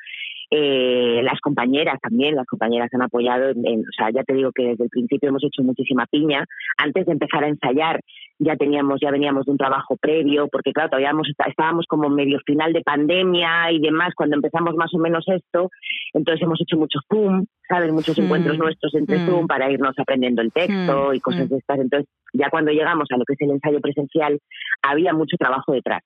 Eh, 0.55 1.21
las 1.23 1.39
compañeras 1.39 1.99
también, 1.99 2.35
las 2.35 2.45
compañeras 2.45 2.87
han 2.93 3.01
apoyado, 3.01 3.49
en, 3.49 3.65
en, 3.65 3.79
o 3.79 3.91
sea, 3.97 4.11
ya 4.11 4.23
te 4.23 4.35
digo 4.35 4.51
que 4.51 4.67
desde 4.67 4.83
el 4.83 4.89
principio 4.91 5.29
hemos 5.29 5.43
hecho 5.43 5.63
muchísima 5.63 6.05
piña. 6.05 6.45
Antes 6.77 7.07
de 7.07 7.13
empezar 7.13 7.43
a 7.43 7.47
ensayar 7.47 7.99
ya 8.39 8.55
teníamos, 8.55 8.99
ya 9.01 9.11
veníamos 9.11 9.45
de 9.45 9.51
un 9.51 9.57
trabajo 9.57 9.95
previo, 9.97 10.47
porque 10.51 10.71
claro, 10.71 10.89
todavía 10.89 11.11
hemos, 11.11 11.27
estábamos 11.47 11.85
como 11.87 12.09
medio 12.09 12.39
final 12.45 12.73
de 12.73 12.81
pandemia 12.81 13.71
y 13.71 13.79
demás 13.79 14.13
cuando 14.15 14.35
empezamos 14.35 14.75
más 14.75 14.93
o 14.93 14.97
menos 14.99 15.25
esto, 15.27 15.69
entonces 16.13 16.43
hemos 16.43 16.59
hecho 16.61 16.77
mucho 16.77 16.99
Zoom, 17.11 17.45
¿sabes? 17.67 17.91
Muchos 17.91 18.17
mm. 18.17 18.23
encuentros 18.23 18.57
nuestros 18.57 18.93
entre 18.95 19.19
mm. 19.19 19.25
Zoom 19.25 19.47
para 19.47 19.71
irnos 19.71 19.97
aprendiendo 19.97 20.41
el 20.41 20.51
texto 20.51 21.09
mm. 21.09 21.15
y 21.15 21.19
cosas 21.19 21.49
de 21.49 21.57
estas. 21.57 21.79
Entonces, 21.79 22.09
ya 22.33 22.49
cuando 22.49 22.71
llegamos 22.71 23.07
a 23.11 23.17
lo 23.17 23.25
que 23.25 23.33
es 23.33 23.41
el 23.41 23.51
ensayo 23.51 23.79
presencial, 23.79 24.39
había 24.81 25.13
mucho 25.13 25.37
trabajo 25.37 25.71
detrás 25.71 26.01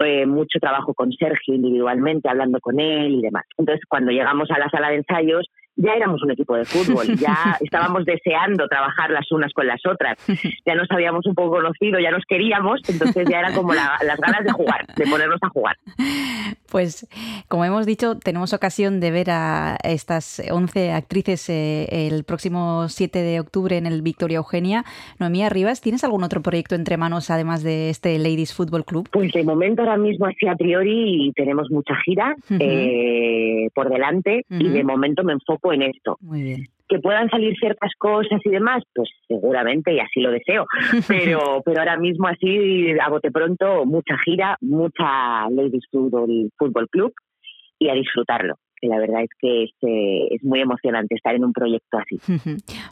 eh, 0.00 0.26
mucho 0.26 0.58
trabajo 0.60 0.94
con 0.94 1.12
Sergio 1.12 1.54
individualmente, 1.54 2.28
hablando 2.28 2.60
con 2.60 2.80
él 2.80 3.14
y 3.14 3.22
demás. 3.22 3.44
Entonces, 3.56 3.84
cuando 3.88 4.10
llegamos 4.10 4.50
a 4.50 4.58
la 4.58 4.68
sala 4.70 4.90
de 4.90 4.96
ensayos, 4.96 5.48
ya 5.80 5.92
éramos 5.94 6.22
un 6.22 6.30
equipo 6.32 6.54
de 6.56 6.64
fútbol, 6.64 7.06
ya 7.18 7.56
estábamos 7.60 8.04
deseando 8.04 8.68
trabajar 8.68 9.10
las 9.10 9.30
unas 9.32 9.52
con 9.52 9.66
las 9.66 9.80
otras, 9.86 10.18
ya 10.66 10.74
nos 10.74 10.90
habíamos 10.90 11.24
un 11.26 11.34
poco 11.34 11.50
conocido, 11.56 11.98
ya 11.98 12.10
nos 12.10 12.24
queríamos, 12.28 12.80
entonces 12.88 13.26
ya 13.30 13.38
era 13.38 13.54
como 13.54 13.72
la- 13.72 13.96
las 14.04 14.18
ganas 14.20 14.44
de 14.44 14.52
jugar, 14.52 14.86
de 14.96 15.06
ponernos 15.06 15.38
a 15.42 15.48
jugar. 15.48 15.76
Pues, 16.70 17.08
como 17.48 17.64
hemos 17.64 17.86
dicho, 17.86 18.18
tenemos 18.18 18.52
ocasión 18.52 19.00
de 19.00 19.10
ver 19.10 19.30
a 19.30 19.76
estas 19.82 20.42
11 20.50 20.92
actrices 20.92 21.48
eh, 21.48 21.86
el 22.08 22.24
próximo 22.24 22.88
7 22.88 23.20
de 23.20 23.40
octubre 23.40 23.76
en 23.78 23.86
el 23.86 24.02
Victoria 24.02 24.36
Eugenia. 24.36 24.84
Noemí 25.18 25.48
Rivas, 25.48 25.80
¿tienes 25.80 26.04
algún 26.04 26.24
otro 26.24 26.42
proyecto 26.42 26.74
entre 26.74 26.96
manos 26.98 27.30
además 27.30 27.62
de 27.62 27.88
este 27.88 28.18
Ladies 28.18 28.52
Football 28.54 28.84
Club? 28.84 29.08
Pues 29.10 29.32
de 29.32 29.44
momento 29.44 29.80
ahora 29.82 29.96
mismo 29.96 30.26
así 30.26 30.46
a 30.46 30.56
priori 30.56 31.32
tenemos 31.34 31.70
mucha 31.70 31.94
gira 32.04 32.34
eh, 32.50 33.68
por 33.74 33.88
delante 33.88 34.44
y 34.50 34.68
de 34.68 34.84
momento 34.84 35.24
me 35.24 35.32
enfoco 35.32 35.67
en 35.72 35.82
esto. 35.82 36.16
Muy 36.20 36.42
bien. 36.42 36.66
Que 36.88 36.98
puedan 36.98 37.28
salir 37.28 37.54
ciertas 37.58 37.90
cosas 37.98 38.40
y 38.44 38.50
demás, 38.50 38.82
pues 38.94 39.10
seguramente 39.26 39.92
y 39.92 40.00
así 40.00 40.20
lo 40.20 40.30
deseo. 40.30 40.66
Pero, 41.08 41.62
pero 41.64 41.80
ahora 41.80 41.98
mismo 41.98 42.28
así 42.28 42.98
a 42.98 43.10
bote 43.10 43.30
pronto 43.30 43.84
mucha 43.84 44.16
gira, 44.24 44.56
mucha 44.60 45.48
Ladies 45.50 45.84
Football, 45.90 46.50
Football 46.56 46.88
Club 46.88 47.12
y 47.78 47.90
a 47.90 47.94
disfrutarlo. 47.94 48.54
Que 48.80 48.88
la 48.88 48.98
verdad 48.98 49.22
es 49.22 49.30
que 49.40 49.64
es, 49.64 49.70
eh, 49.82 50.28
es 50.30 50.44
muy 50.44 50.60
emocionante 50.60 51.14
estar 51.14 51.34
en 51.34 51.44
un 51.44 51.52
proyecto 51.52 51.98
así. 51.98 52.18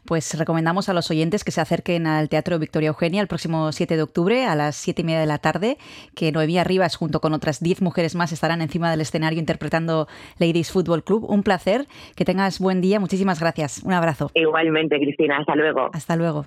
Pues 0.05 0.39
recomendamos 0.39 0.89
a 0.89 0.93
los 0.93 1.11
oyentes 1.11 1.45
que 1.45 1.51
se 1.51 1.61
acerquen 1.61 2.07
al 2.07 2.29
Teatro 2.29 2.59
Victoria 2.59 2.89
Eugenia 2.89 3.21
el 3.21 3.29
próximo 3.29 3.73
7 3.73 3.97
de 3.97 4.03
octubre 4.03 4.45
a 4.47 4.55
las 4.55 4.77
7 4.77 5.03
y 5.03 5.05
media 5.05 5.21
de 5.21 5.27
la 5.27 5.39
tarde, 5.39 5.77
que 6.15 6.33
Noemí 6.33 6.63
Rivas 6.63 6.97
junto 6.97 7.21
con 7.21 7.33
otras 7.33 7.61
10 7.61 7.83
mujeres 7.83 8.15
más 8.15 8.33
estarán 8.33 8.63
encima 8.63 8.91
del 8.91 9.01
escenario 9.01 9.39
interpretando 9.39 10.07
Ladies 10.39 10.73
Football 10.73 11.05
Club. 11.05 11.27
Un 11.29 11.43
placer, 11.43 11.87
que 12.17 12.25
tengas 12.25 12.61
buen 12.61 12.81
día, 12.81 13.01
muchísimas 13.01 13.41
gracias. 13.41 13.83
Un 13.85 13.93
abrazo. 13.93 14.31
Igualmente, 14.35 14.97
Cristina, 14.99 15.39
hasta 15.39 15.55
luego. 15.55 15.91
Hasta 15.93 16.17
luego. 16.17 16.47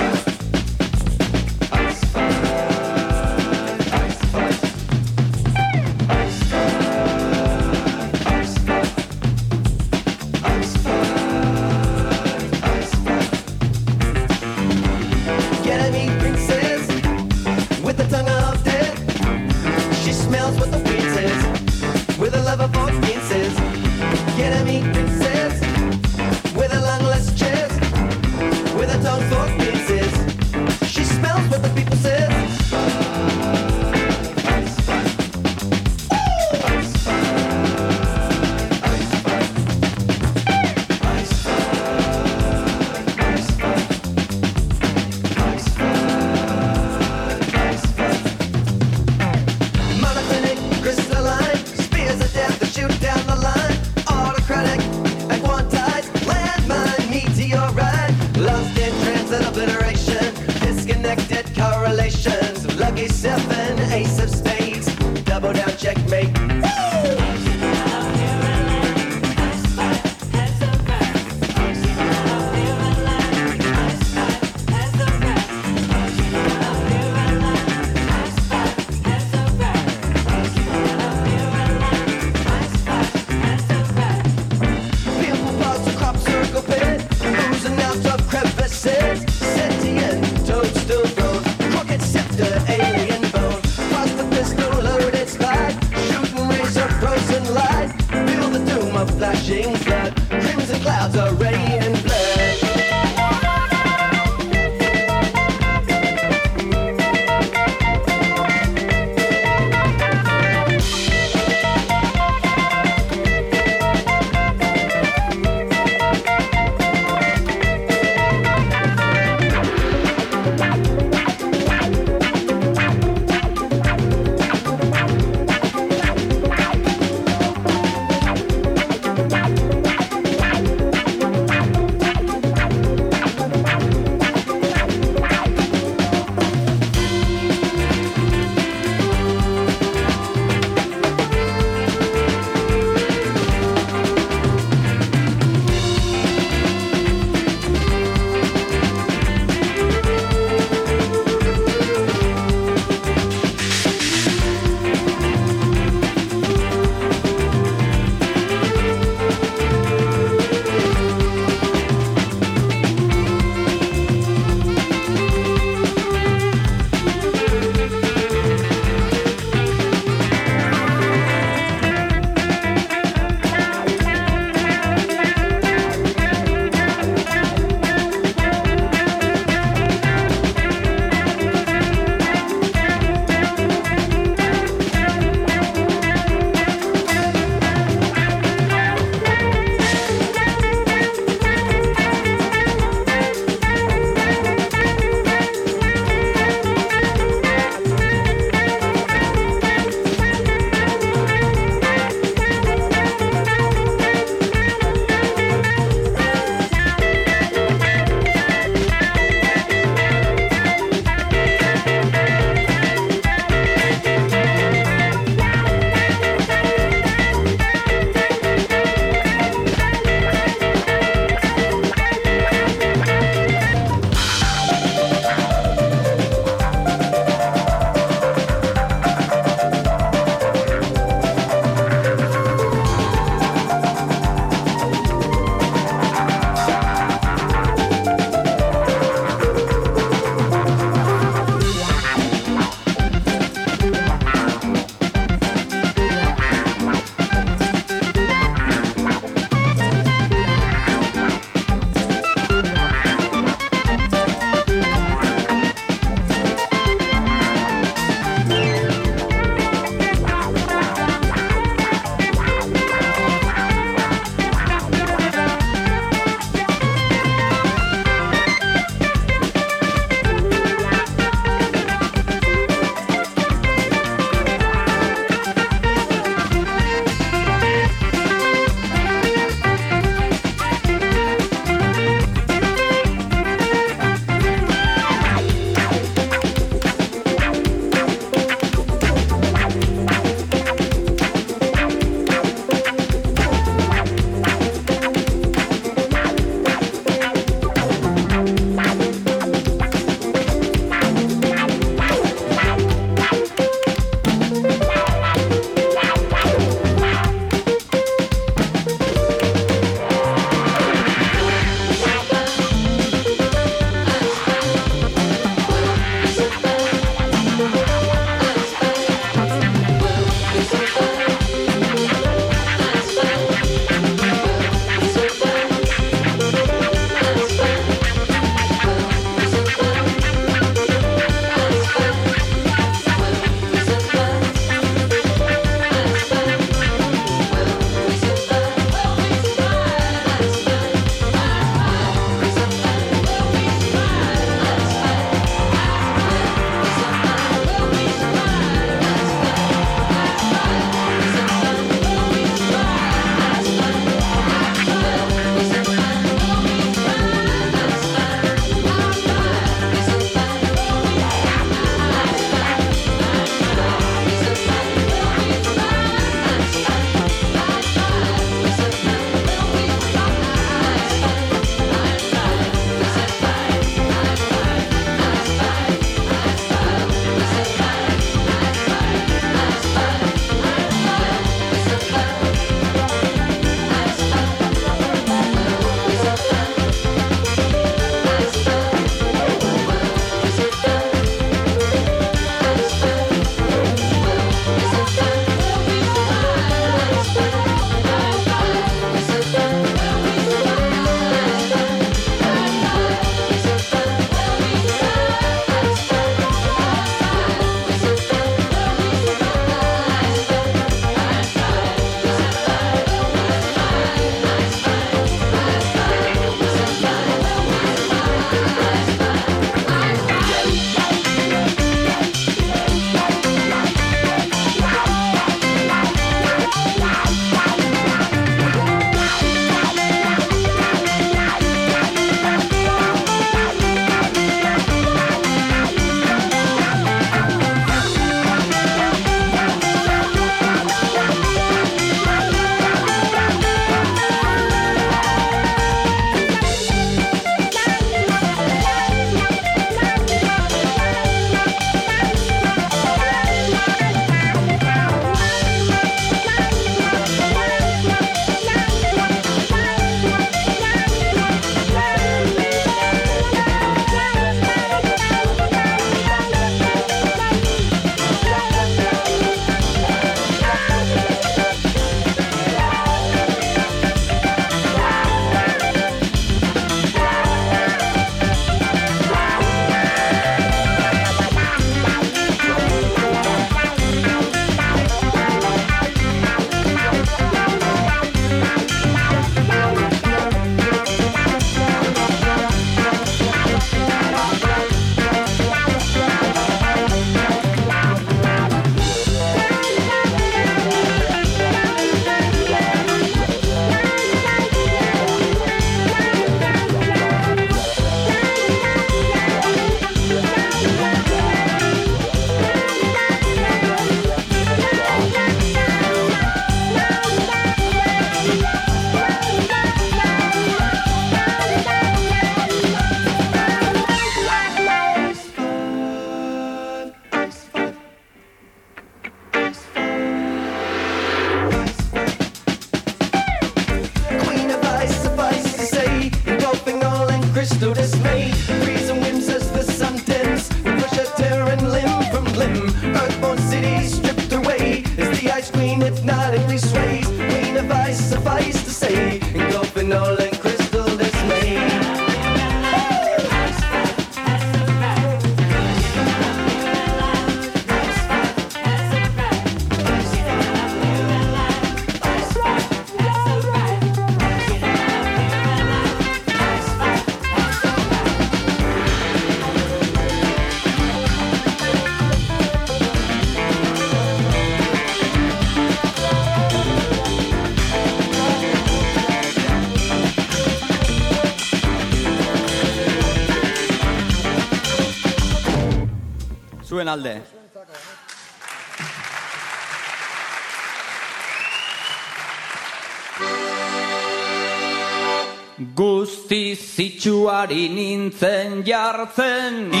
Zitsuari 597.61 597.89
nintzen 597.93 598.81
jartzen 598.83 600.00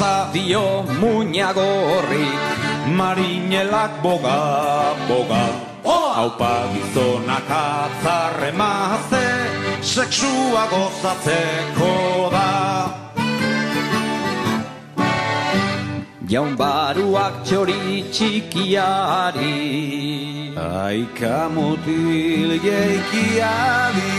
Besta 0.00 0.32
dio 0.32 0.82
muñago 0.98 1.60
horri 1.60 2.28
Marinelak 2.96 4.00
boga, 4.02 4.96
boga. 5.06 5.44
Haupa 5.84 6.64
gizonak 6.72 7.50
atzarre 7.50 8.50
maze 8.52 9.26
Sexua 9.82 10.64
gozatzeko 10.72 11.92
da. 12.32 12.48
Jaun 16.32 16.56
baruak 16.56 17.44
txori 17.44 18.04
txikiari 18.08 19.56
Aika 20.56 21.38
mutil 21.52 22.56
jeikiari 22.64 24.16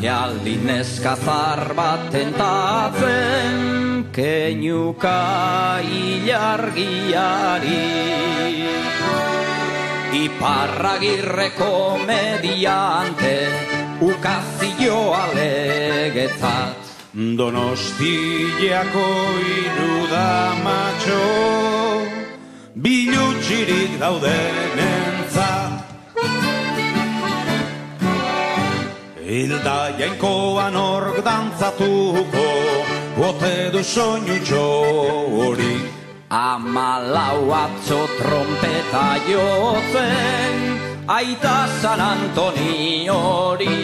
Katialdi 0.00 0.56
neskazar 0.64 1.76
bat 1.76 2.08
tentatzen 2.08 4.08
Keinuka 4.08 5.76
ilargiari. 5.84 7.84
Iparragirreko 10.24 12.00
mediante 12.08 13.36
Ukazio 14.00 15.12
alegetzat. 15.20 16.80
Donostiako 17.12 19.08
iruda 19.52 20.32
matxo 20.64 21.24
Bilutxirik 22.72 24.00
daudenentzat 24.00 25.19
Hilda 29.30 29.94
jainkoan 29.94 30.74
ork 30.74 31.18
dantzatuko 31.22 32.46
Bote 33.14 33.70
du 33.70 33.82
soinutxo 33.90 34.62
hori 35.34 35.74
Amalau 36.38 37.52
atzo 37.54 38.00
trompeta 38.18 39.04
jotzen 39.28 40.56
Aita 41.06 41.56
San 41.80 42.00
Antoni 42.00 43.06
hori. 43.10 43.78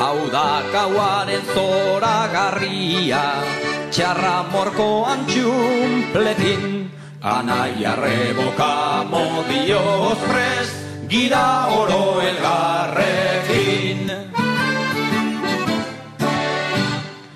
Hau 0.00 0.18
da 0.32 0.50
gauaren 0.72 1.44
zoragarria 1.52 3.24
Txarra 3.90 4.38
morkoan 4.52 5.26
txumpletin 5.28 6.88
Anaia 7.20 7.98
reboka 8.00 9.04
modioz 9.12 10.24
prest 10.30 10.81
Gira 11.12 11.68
oro 11.68 12.24
elgarrekin. 12.24 14.08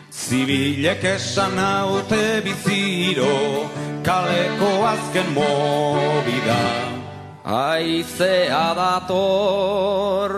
Zibilek 0.08 1.04
esan 1.04 1.58
haute 1.60 2.40
biziro 2.46 3.68
Kaleko 4.06 4.70
azken 4.92 5.28
mobida 5.36 6.62
Aizea 7.44 8.68
dator. 8.80 10.32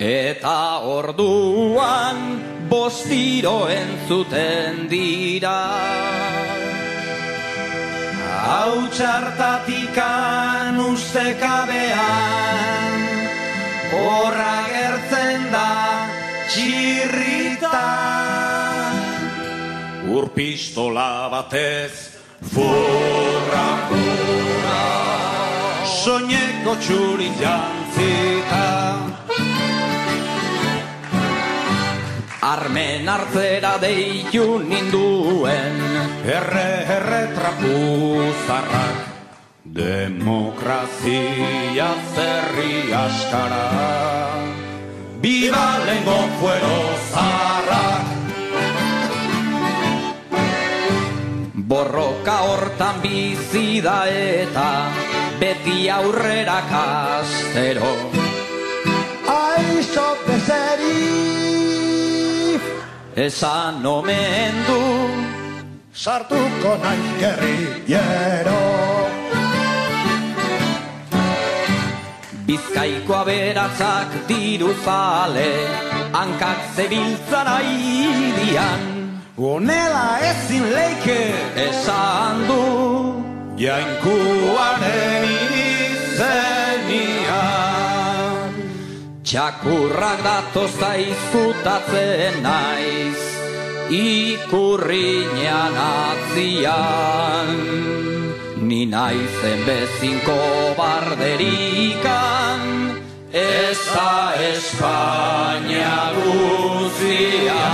Eta 0.00 0.82
orduan 0.98 2.18
bostiro 2.66 3.58
entzuten 3.70 4.88
dira 4.90 6.39
Hau 8.40 8.88
txartatikan 8.88 10.78
ustekabean 10.80 12.00
Horra 13.92 14.56
gertzen 14.70 15.44
da 15.52 15.72
txirrita. 16.48 17.80
Urpistola 20.16 21.28
batez 21.34 21.94
Furra, 22.54 23.66
furra. 23.90 24.84
Soñeko 26.00 26.72
txuri 26.80 27.28
jantzita 27.42 28.64
Armen 32.40 33.04
hartzera 33.04 33.76
deitu 33.76 34.58
ninduen. 34.64 35.76
Erre, 36.24 36.88
erre 36.88 37.22
trapuzarrak 37.36 39.10
Demokrazia 39.70 41.10
zerri 42.14 42.92
askara. 42.96 43.68
Biba 45.20 45.84
lengo 45.84 46.16
fuero 46.40 46.80
zarrak 47.12 48.06
Borroka 51.54 52.36
hortan 52.48 53.02
bizi 53.04 53.80
da 53.84 54.08
eta 54.08 54.88
beti 55.38 55.90
aurrera 55.92 56.64
kastero. 56.72 57.92
Aixo 59.28 60.08
bezeri 60.26 61.29
Esan 63.20 63.84
omen 63.84 64.54
du 64.66 64.80
Sartuko 65.92 66.70
nahi 66.84 67.10
gerrillero 67.20 68.62
Bizkaiko 72.46 73.14
aberatzak 73.18 74.16
diru 74.30 74.72
zale 74.86 75.52
Hankak 76.16 76.60
zebiltzan 76.76 77.52
aidian. 77.58 78.82
Honela 79.36 80.08
ezin 80.30 80.64
leike. 80.76 81.20
Esan 81.68 82.46
du 82.48 82.62
Jainkuaren 83.60 85.20
izenian 85.34 85.59
Txakurrak 89.30 90.24
datoz 90.26 90.72
zaizkutatzen 90.74 92.40
naiz 92.42 93.20
Ikurriñan 93.94 95.76
atzian 95.82 97.52
Ni 98.66 98.86
naizen 98.90 99.62
bezinko 99.68 100.34
barderikan, 100.74 102.60
eza 103.30 104.34
Espainia 104.50 106.10
guzia. 106.18 107.66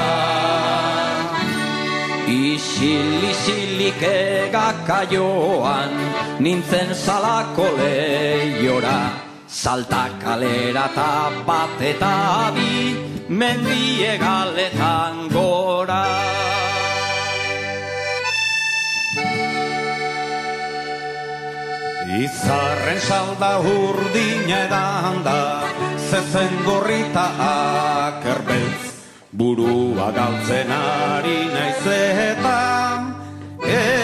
Isil-isilik 2.36 4.00
egaka 4.12 5.00
joan, 5.08 5.96
nintzen 6.36 6.92
salako 6.92 7.66
lehiora, 7.80 9.25
salta 9.56 10.10
kalera 10.20 10.84
eta 10.92 11.12
bat 11.48 11.80
eta 11.80 12.52
bi, 12.56 12.92
mendie 13.40 14.12
galetan 14.20 15.30
gora. 15.32 16.04
Izarren 22.20 23.00
salda 23.08 23.52
urdina 23.72 24.60
edan 24.66 25.24
da, 25.24 25.40
zezen 26.10 26.54
gorrita 26.68 27.26
akerbeltz, 27.48 28.84
burua 29.32 30.12
galtzen 30.20 30.72
ari 30.80 31.38
naiz 31.56 31.84
eta 31.96 32.58
ez 33.80 33.95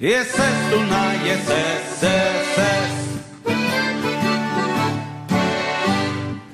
ez 0.00 0.38
ez 0.48 0.70
du 0.70 0.80
nahi, 0.90 1.30
ez 1.30 1.48
ez 1.48 2.02
ez 2.02 2.58
ez. 2.58 3.06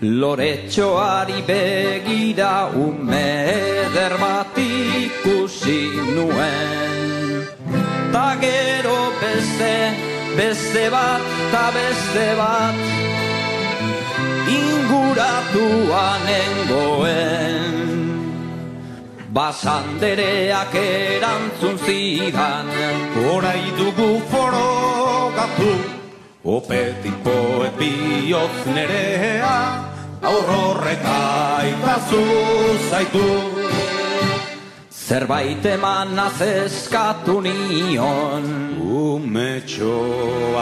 Loretxoari 0.03 1.43
begira 1.47 2.71
ume 2.75 3.27
eder 3.87 4.15
bat 4.19 4.57
ikusi 4.59 5.91
nuen 6.15 7.47
Ta 8.13 8.37
gero 8.41 9.13
beste, 9.21 9.75
beste 10.37 10.91
bat, 10.91 11.23
ta 11.53 11.71
beste 11.71 12.27
bat 12.41 12.75
Inguratuan 14.51 16.21
nengoen 16.27 17.92
Basandereak 19.33 20.75
erantzun 20.77 21.79
zidan 21.81 22.67
Horai 23.17 23.65
dugu 23.79 24.21
forogatu, 24.29 25.71
opetik 26.45 27.17
poet 27.25 27.73
bihotz 27.81 28.67
nerea, 28.77 29.57
aurrorrek 30.21 31.07
aitazu 31.15 32.21
zaitu. 32.91 33.25
Zerbait 34.93 35.65
eman 35.65 36.21
eskatu 36.29 37.41
nion 37.41 38.45
Umetxo 38.85 39.97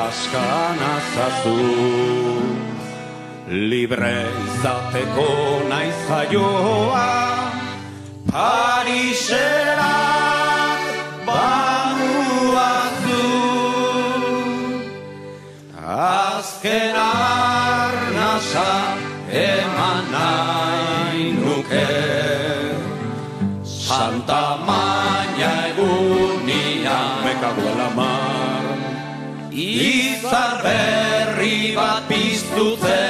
askan 0.07 0.79
azazu, 0.95 1.59
libre 3.51 4.31
izateko 4.47 5.31
naiz 5.69 5.99
jaioa, 6.07 7.50
Parisera 8.31 9.95
banuazu. 11.27 12.87
Azken 15.75 16.95
arnasa 16.95 18.71
eman 19.47 20.05
nahi 20.15 21.25
nuke. 21.43 21.91
Santa 23.67 24.43
Maña 24.69 25.53
egunian 25.75 27.11
Mekago 27.27 27.71
la 27.83 27.91
mar. 27.99 28.65
Izar 29.51 30.63
berri 30.63 31.75
bat 31.75 32.07
piztutzera 32.07 33.10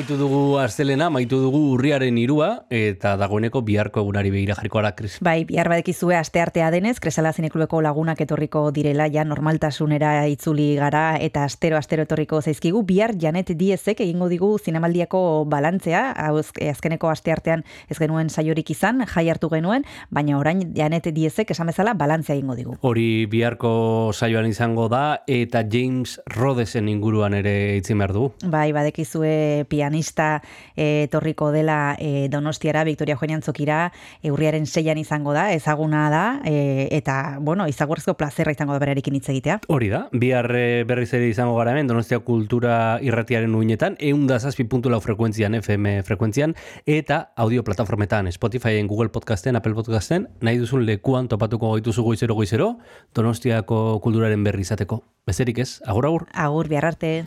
Amaitu 0.00 0.16
dugu 0.16 0.56
astelena, 0.56 1.10
amaitu 1.10 1.36
dugu 1.42 1.58
urriaren 1.74 2.16
irua, 2.16 2.62
eta 2.72 3.10
dagoeneko 3.20 3.60
biharko 3.60 4.00
egunari 4.00 4.30
behira 4.32 4.54
jarriko 4.56 4.78
ara, 4.80 4.94
Kris. 4.96 5.18
Bai, 5.20 5.42
bihar 5.44 5.68
badekizue 5.68 6.14
aste 6.16 6.40
artea 6.40 6.70
denez, 6.72 6.94
Kresala 7.04 7.34
Zineklubeko 7.36 7.82
lagunak 7.84 8.22
etorriko 8.24 8.62
direla, 8.72 9.10
ja 9.12 9.26
normaltasunera 9.28 10.14
itzuli 10.32 10.70
gara, 10.78 11.18
eta 11.20 11.42
astero 11.44 11.76
astero 11.76 12.06
etorriko 12.06 12.40
zaizkigu, 12.40 12.80
bihar 12.88 13.12
Janet 13.20 13.52
Diezek 13.60 14.00
egingo 14.00 14.30
digu 14.32 14.48
zinemaldiako 14.58 15.44
balantzea, 15.52 16.14
ez- 16.38 16.70
azkeneko 16.70 17.10
aste 17.12 17.36
artean 17.36 17.66
ez 17.90 17.98
genuen 18.00 18.30
saiorik 18.32 18.70
izan, 18.72 19.04
jai 19.04 19.26
hartu 19.28 19.50
genuen, 19.52 19.84
baina 20.08 20.38
orain 20.40 20.64
Janet 20.74 21.10
Diezek 21.12 21.50
esan 21.52 21.66
bezala 21.68 21.92
balantzea 21.92 22.38
egingo 22.38 22.56
digu. 22.56 22.78
Hori 22.80 23.26
biharko 23.26 23.74
saioan 24.16 24.48
izango 24.48 24.88
da, 24.88 25.20
eta 25.28 25.60
James 25.70 26.16
Rodesen 26.24 26.88
inguruan 26.88 27.34
ere 27.36 27.76
itzin 27.82 27.98
behar 28.00 28.16
dugu. 28.16 28.32
Bai, 28.48 28.70
badekizue 28.72 29.66
pianista 29.90 30.42
eh, 30.76 31.04
etorriko 31.04 31.50
dela 31.50 31.96
eh, 31.98 32.28
Donostiara, 32.30 32.84
Victoria 32.84 33.14
Eugenian 33.14 33.42
Zokira, 33.42 33.92
eh, 34.22 34.30
urriaren 34.30 34.66
seian 34.66 34.98
izango 34.98 35.32
da, 35.32 35.52
ezaguna 35.52 36.08
da, 36.10 36.40
eh, 36.44 36.88
eta, 36.92 37.38
bueno, 37.40 37.66
izagurzko 37.68 38.14
plazerra 38.14 38.52
izango 38.52 38.72
da 38.72 38.78
berarekin 38.78 39.14
hitz 39.14 39.28
egitea. 39.28 39.60
Hori 39.68 39.88
da, 39.90 40.06
bihar 40.12 40.48
berriz 40.86 41.12
ere 41.14 41.28
izango 41.28 41.56
gara 41.58 41.72
hemen, 41.72 41.90
Donostia 41.90 42.20
Kultura 42.20 43.00
irratiaren 43.02 43.54
uinetan, 43.54 43.96
eun 43.98 44.26
da 44.30 44.38
zazpi 44.38 44.64
puntu 44.64 44.90
lau 44.90 45.00
frekuentzian, 45.00 45.58
FM 45.58 46.04
frekuentzian, 46.06 46.54
eta 46.86 47.32
audio 47.36 47.64
plataformetan, 47.64 48.30
Spotifyen, 48.32 48.86
Google 48.86 49.10
Podcasten, 49.10 49.56
Apple 49.56 49.74
Podcasten, 49.74 50.28
nahi 50.40 50.62
duzun 50.62 50.86
lekuan 50.86 51.28
topatuko 51.28 51.74
gaituzu 51.74 52.06
goizero 52.06 52.38
goizero, 52.38 52.76
Donostiako 53.14 53.98
kulturaren 54.04 54.44
berri 54.44 54.62
izateko. 54.62 55.02
Bezerik 55.26 55.58
ez, 55.58 55.80
agur 55.86 56.06
agur. 56.06 56.28
Agur, 56.32 56.70
bihar 56.70 56.86
arte. 56.92 57.24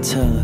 Turn. 0.00 0.37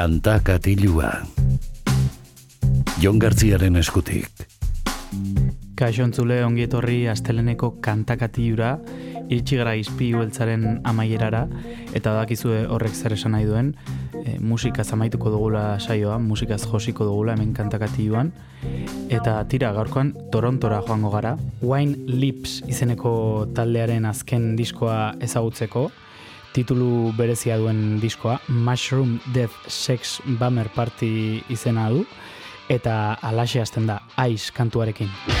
Kanta 0.00 0.38
katilua. 0.40 1.10
Jon 3.02 3.18
Gartziaren 3.20 3.74
eskutik. 3.76 4.46
Kaixo 5.76 6.06
entzule 6.06 6.38
ongi 6.40 6.64
etorri 6.64 7.02
asteleneko 7.12 7.68
kantakatiura, 7.84 8.70
iritsi 9.26 9.58
gara 9.60 9.74
izpi 9.76 10.08
hueltzaren 10.16 10.64
amaierara, 10.88 11.42
eta 11.92 12.14
badakizue 12.14 12.62
horrek 12.72 12.96
zer 12.96 13.18
esan 13.18 13.36
nahi 13.36 13.44
duen, 13.44 13.74
e, 14.24 14.38
musikaz 14.40 14.88
amaituko 14.96 15.34
dugula 15.36 15.66
saioa, 15.76 16.16
musikaz 16.16 16.62
josiko 16.64 17.04
dugula 17.04 17.36
hemen 17.36 17.52
kantakatiuan, 17.52 18.32
eta 19.12 19.36
tira 19.52 19.74
gaurkoan 19.76 20.14
Torontora 20.32 20.80
joango 20.88 21.12
gara, 21.12 21.36
Wine 21.60 22.08
Lips 22.08 22.62
izeneko 22.72 23.12
taldearen 23.52 24.08
azken 24.08 24.54
diskoa 24.56 25.10
ezagutzeko, 25.20 25.90
titulu 26.54 27.12
berezia 27.16 27.58
duen 27.60 28.00
diskoa, 28.02 28.38
Mushroom 28.48 29.18
Death 29.34 29.68
Sex 29.68 30.20
Bummer 30.38 30.68
Party 30.74 31.42
izena 31.48 31.88
du, 31.92 32.04
eta 32.70 33.16
alaxe 33.22 33.62
hasten 33.62 33.88
da, 33.90 34.00
Ice 34.28 34.52
kantuarekin. 34.54 35.39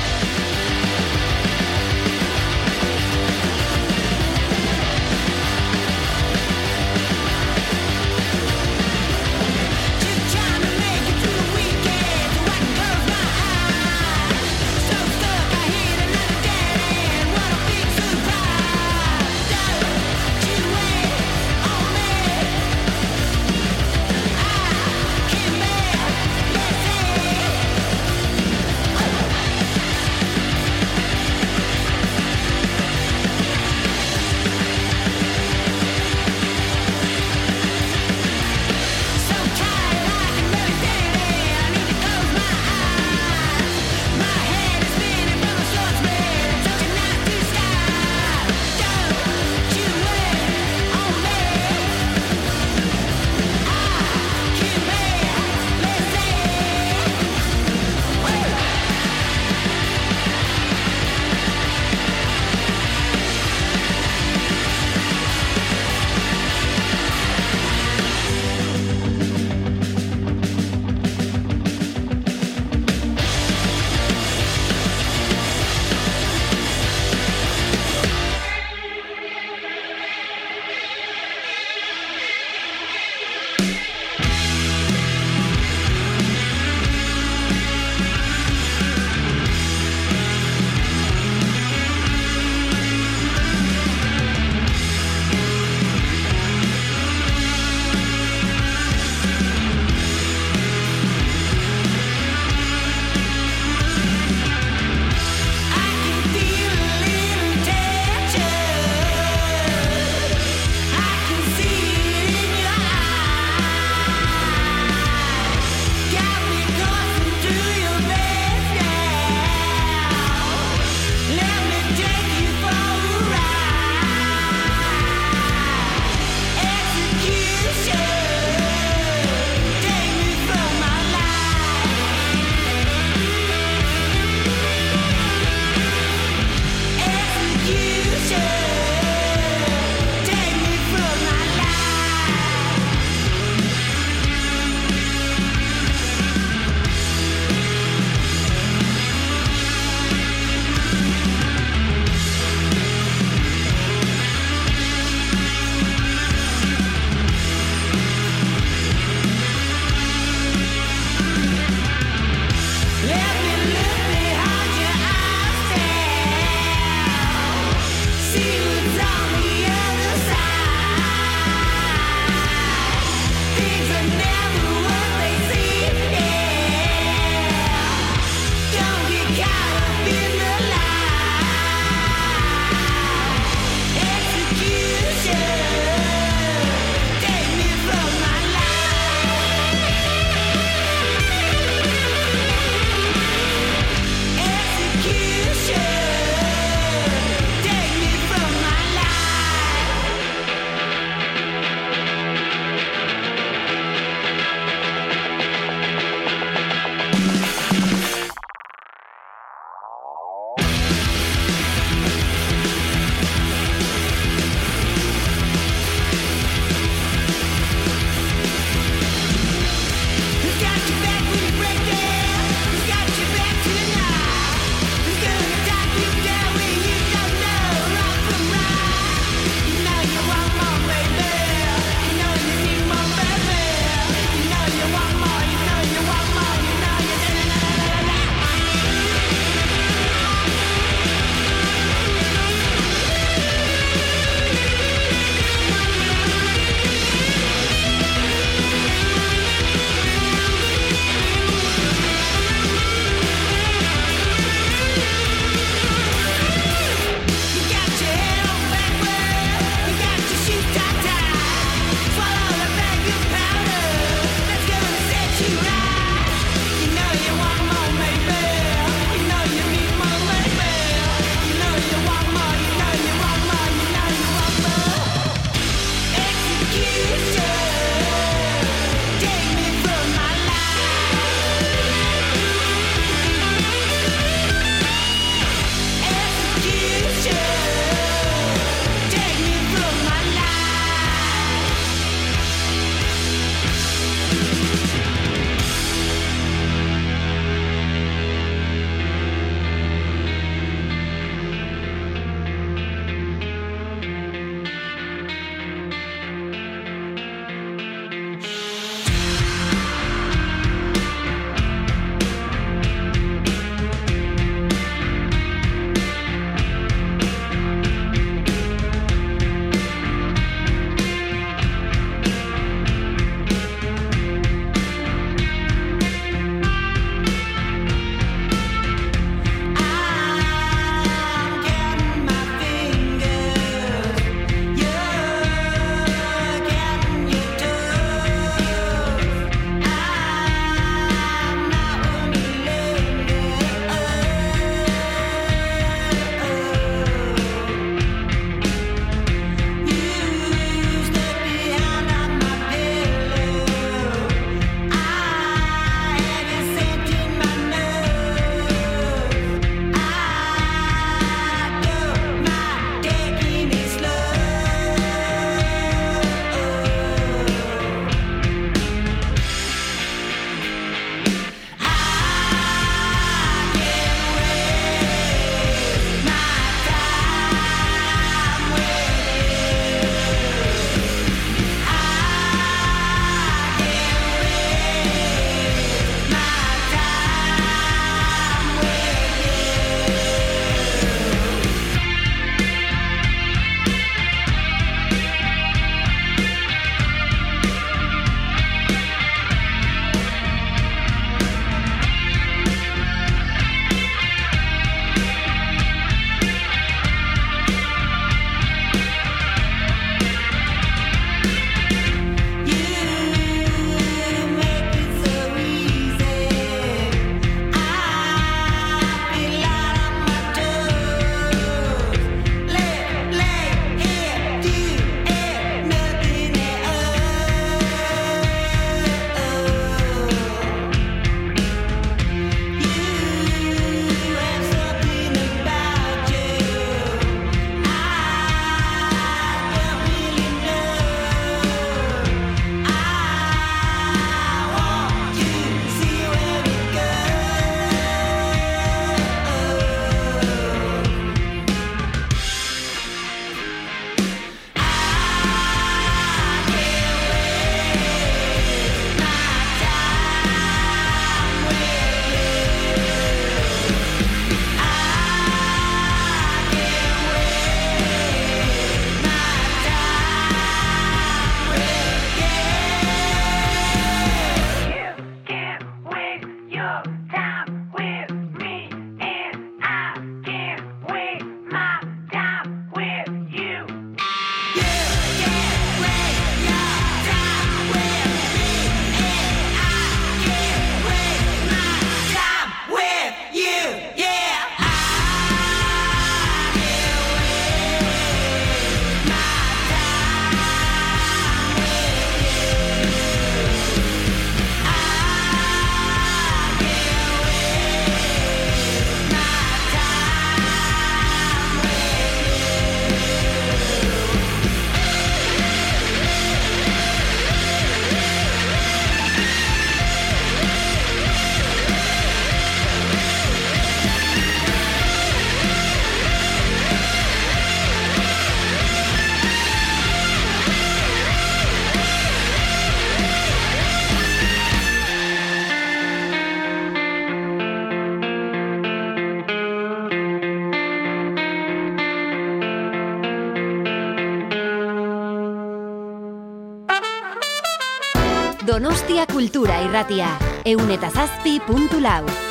Irratia. 549.84 550.36
Eun 550.68 550.90
eta 550.92 551.10
zazpi 551.10 551.58
puntu 551.66 552.00
lau. 552.04 552.49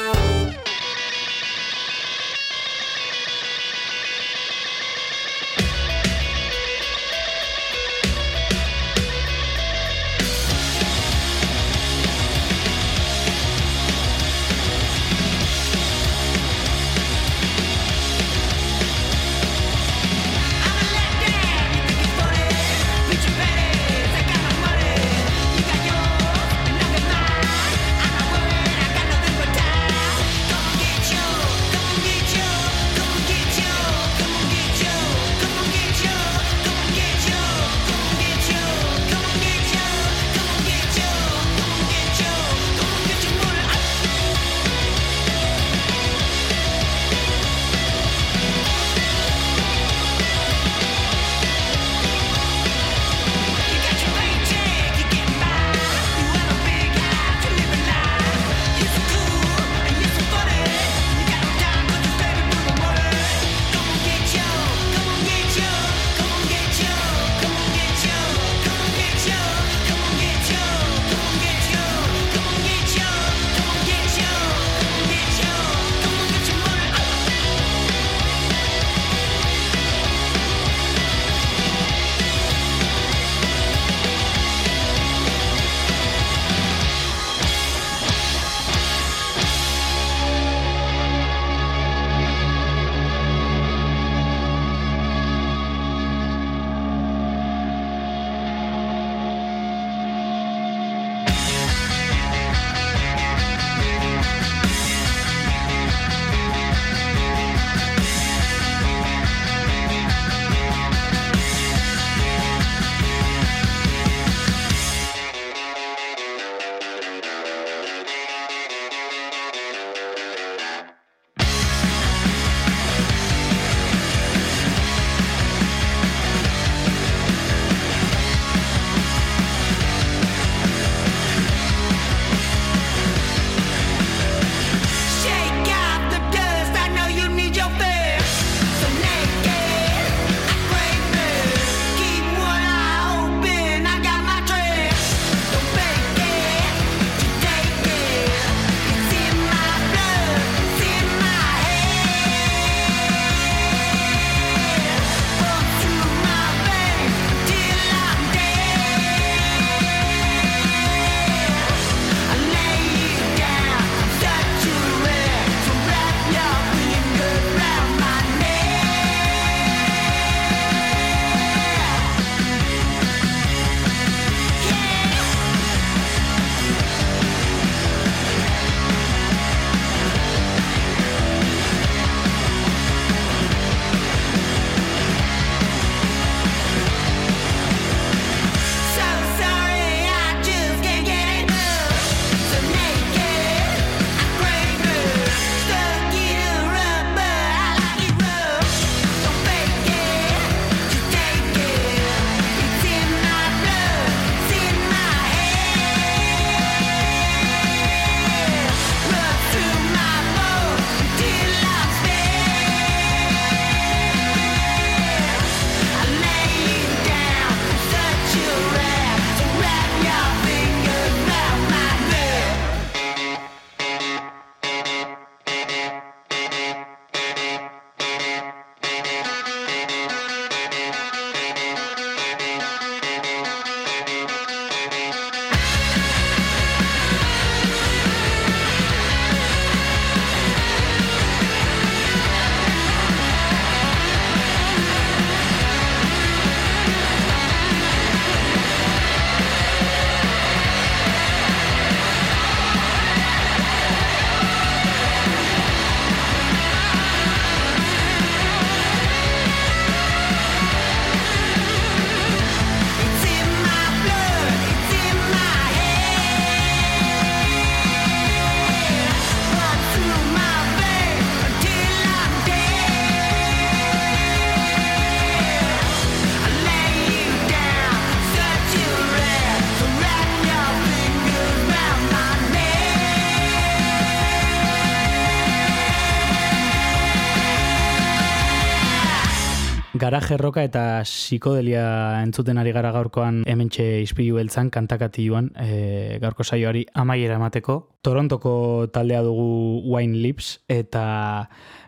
Garaje 290.09 290.37
roka 290.41 290.63
eta 290.65 291.03
psikodelia 291.05 291.83
entzuten 292.23 292.57
ari 292.57 292.71
gara 292.73 292.89
gaurkoan 292.89 293.43
hementxe 293.45 293.83
ispilu 294.01 294.39
beltzan 294.39 294.71
kantakatioan 294.73 295.51
e, 295.61 296.17
gaurko 296.23 296.41
saioari 296.41 296.81
amaiera 296.97 297.35
emateko. 297.37 297.75
Torontoko 298.01 298.87
taldea 298.89 299.21
dugu 299.21 299.83
Wine 299.85 300.17
Lips 300.23 300.63
eta 300.65 301.03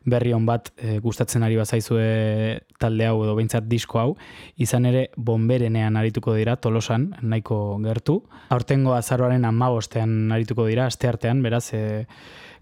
berri 0.06 0.36
on 0.38 0.46
bat 0.46 0.70
e, 0.78 1.00
gustatzen 1.02 1.42
ari 1.48 1.58
bazaizue 1.58 2.62
talde 2.78 3.08
hau 3.10 3.24
edo 3.24 3.34
behintzat 3.40 3.66
disko 3.72 4.04
hau, 4.04 4.14
izan 4.62 4.86
ere 4.86 5.08
bomberenean 5.18 5.98
arituko 5.98 6.38
dira 6.38 6.60
tolosan, 6.62 7.16
nahiko 7.22 7.80
gertu. 7.82 8.20
Aurtengo 8.54 8.94
azaroaren 8.94 9.50
amabostean 9.50 10.30
arituko 10.38 10.70
dira, 10.70 10.86
aste 10.94 11.10
artean, 11.10 11.42
beraz, 11.42 11.72
e, 11.74 12.06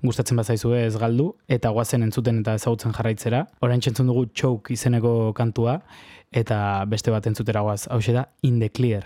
gustatzen 0.03 0.39
bazaizue 0.39 0.83
ez 0.85 0.95
galdu, 0.97 1.33
eta 1.47 1.71
guazen 1.75 2.05
entzuten 2.07 2.41
eta 2.43 2.55
ezagutzen 2.59 2.95
jarraitzera. 2.95 3.45
Orain 3.65 3.83
txentzun 3.83 4.11
dugu 4.11 4.27
txouk 4.33 4.71
izeneko 4.75 5.33
kantua, 5.37 5.79
eta 6.31 6.85
beste 6.89 7.11
bat 7.11 7.27
entzutera 7.27 7.65
guaz, 7.65 7.85
hau 7.89 7.99
da 8.13 8.29
In 8.41 8.59
the 8.59 8.69
Clear. 8.69 9.05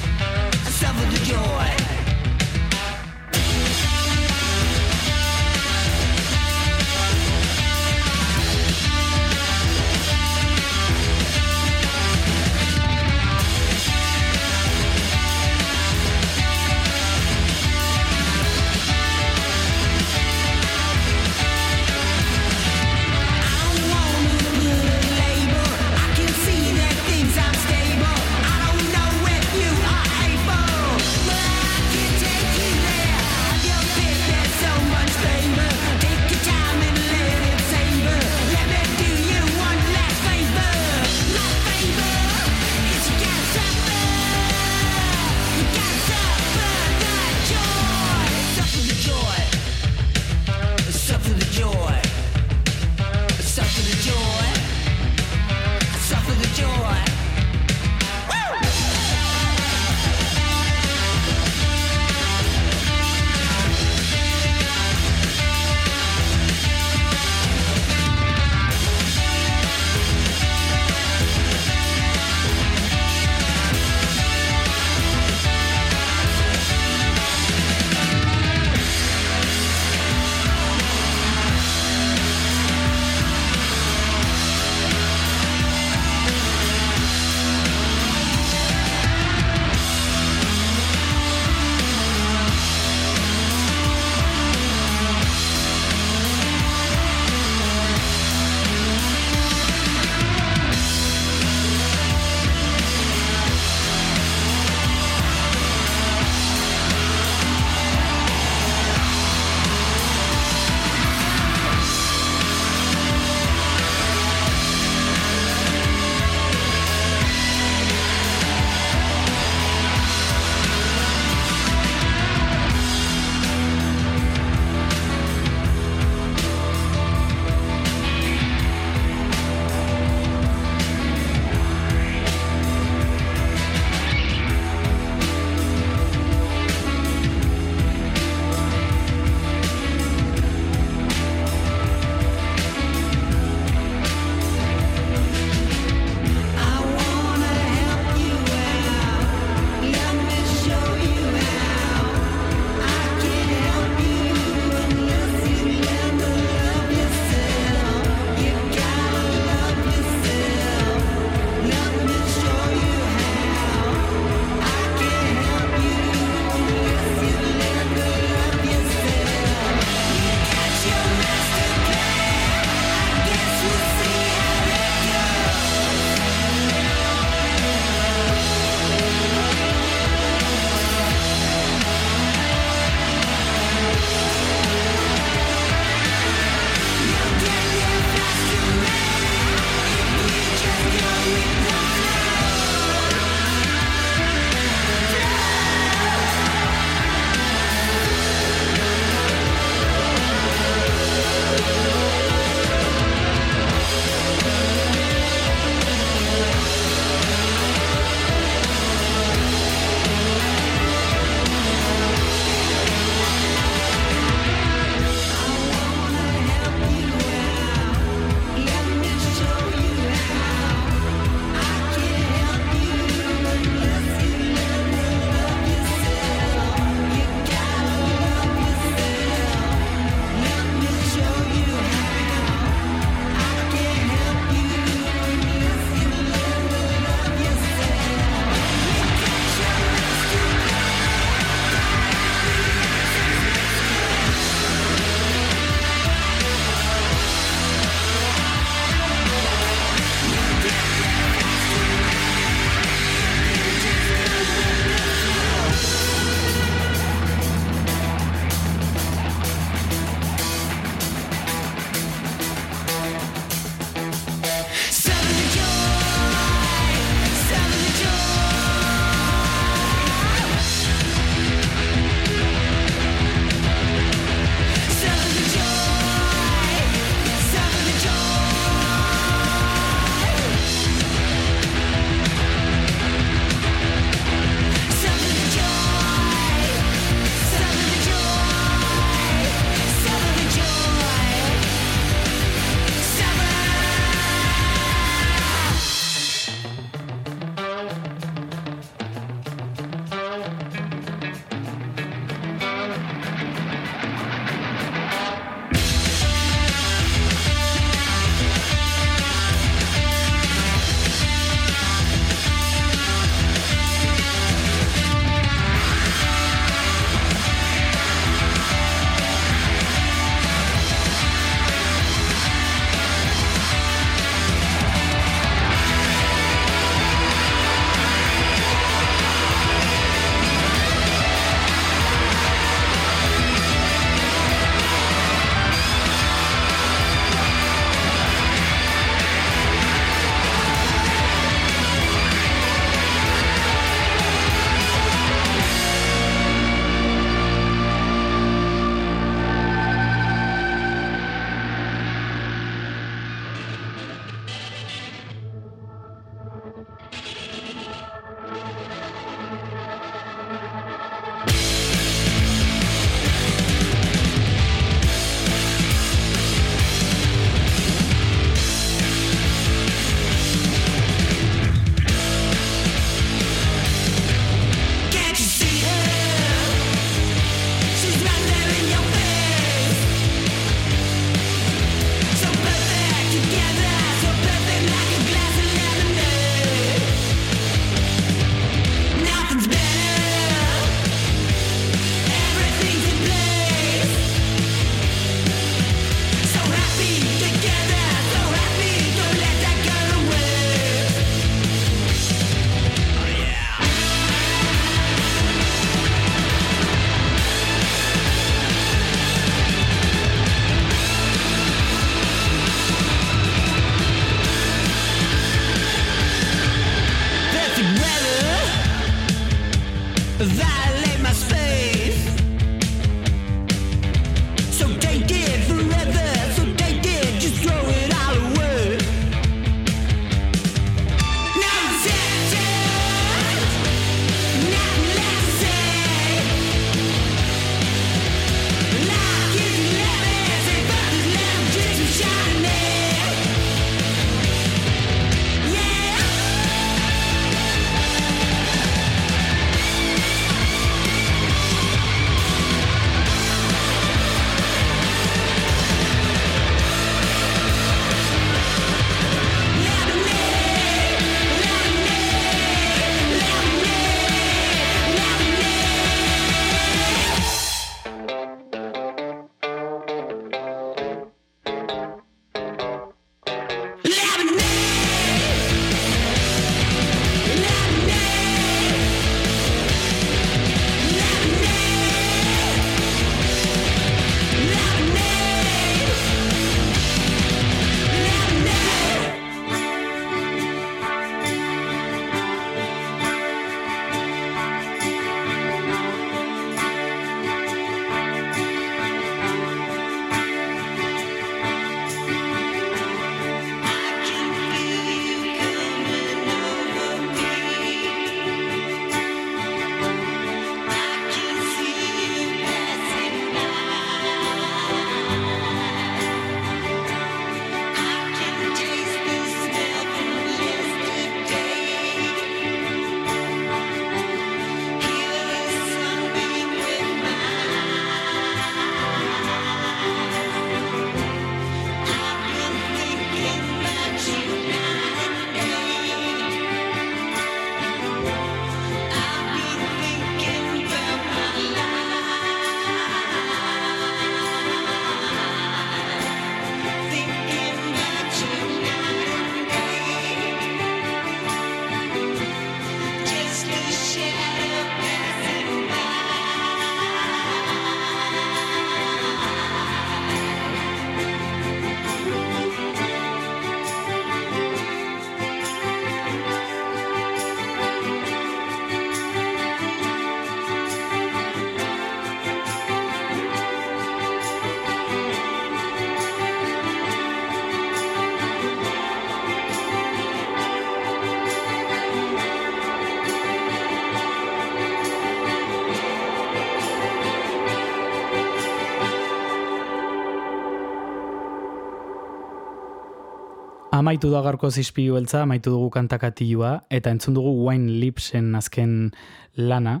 Amaitu 593.94 594.26
da 594.32 594.40
gaurko 594.42 594.72
zizpilu 594.74 595.14
beltza, 595.14 595.44
amaitu 595.44 595.70
dugu 595.70 595.86
kantakatilua, 595.94 596.70
eta 596.90 597.12
entzun 597.14 597.36
dugu 597.36 597.52
Wine 597.62 597.92
Lipsen 598.00 598.48
azken 598.58 599.12
lana, 599.54 600.00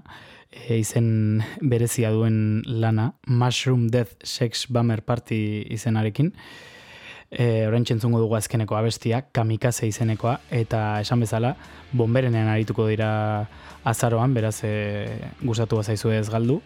e, 0.50 0.80
izen 0.80 1.44
berezia 1.62 2.08
duen 2.10 2.64
lana, 2.66 3.12
Mushroom 3.28 3.84
Death 3.94 4.16
Sex 4.26 4.64
Bummer 4.66 5.04
Party 5.06 5.36
izenarekin. 5.76 6.32
E, 7.30 7.68
Orain 7.68 7.86
entzungo 7.94 8.18
dugu 8.18 8.34
azkeneko 8.34 8.74
abestia, 8.74 9.20
kamikaze 9.30 9.86
izenekoa, 9.86 10.40
eta 10.50 10.80
esan 11.04 11.22
bezala, 11.22 11.52
bomberenen 11.92 12.50
arituko 12.50 12.88
dira 12.88 13.12
azaroan, 13.86 14.34
beraz 14.34 14.56
e, 14.66 14.72
gustatu 15.44 15.78
bazaizu 15.78 16.10
ez 16.16 16.26
galdu. 16.34 16.58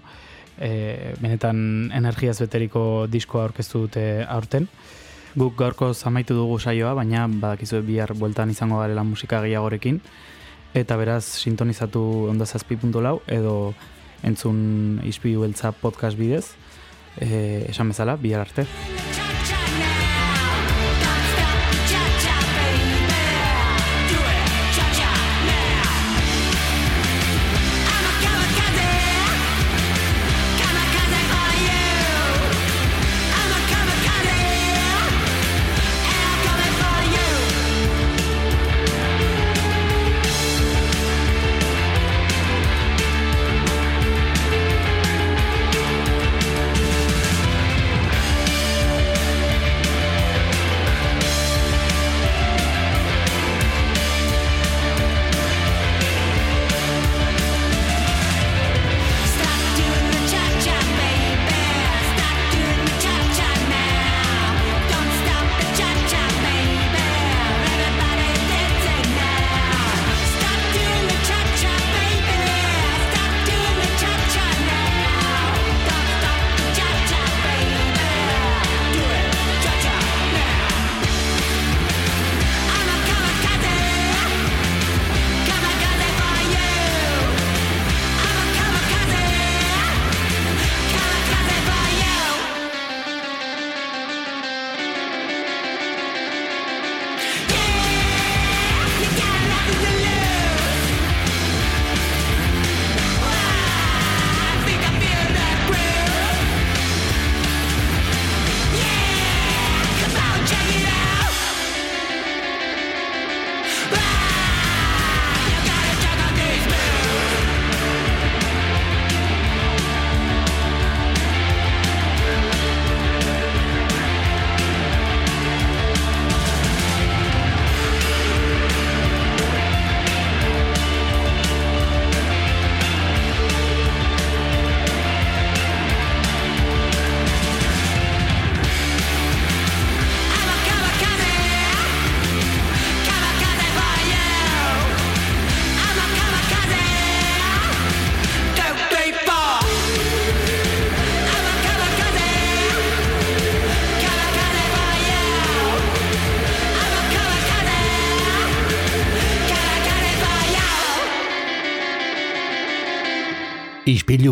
E, 0.57 1.13
benetan 1.21 1.93
energiaz 1.93 2.39
beteriko 2.41 3.05
diskoa 3.13 3.45
aurkeztu 3.51 3.85
dute 3.85 4.07
aurten. 4.25 4.71
Guk 5.37 5.57
gaurko 5.59 5.93
zamaitu 5.93 6.35
dugu 6.35 6.59
saioa, 6.59 6.95
baina 6.95 7.27
badakizu 7.29 7.83
bihar 7.85 8.15
bueltan 8.17 8.51
izango 8.51 8.81
garela 8.81 9.05
musika 9.05 9.43
gehiagorekin. 9.45 10.01
Eta 10.75 10.97
beraz, 10.97 11.25
sintonizatu 11.25 12.03
ondazazpi.lau 12.33 13.21
edo 13.27 13.75
entzun 14.25 15.01
izpilu 15.05 15.45
beltza 15.45 15.73
podcast 15.73 16.19
bidez. 16.19 16.47
E, 17.21 17.67
esan 17.69 17.95
bezala, 17.95 18.17
bihar 18.17 18.47
arte. 18.47 18.67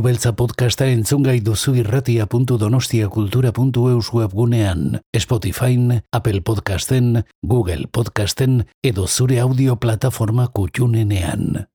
Beltza 0.06 0.30
podcasta 0.38 0.86
entzungai 0.86 1.40
duzu 1.42 1.72
irratia.donostiakultura.eus 1.80 4.12
webgunean, 4.14 5.00
Spotifyn, 5.18 6.06
Apple 6.14 6.46
Podcasten, 6.46 7.26
Google 7.42 7.90
Podcasten 7.90 8.70
edo 8.86 9.08
zure 9.08 9.40
audio 9.42 9.74
plataforma 9.82 10.46
kutxunenean. 10.54 11.66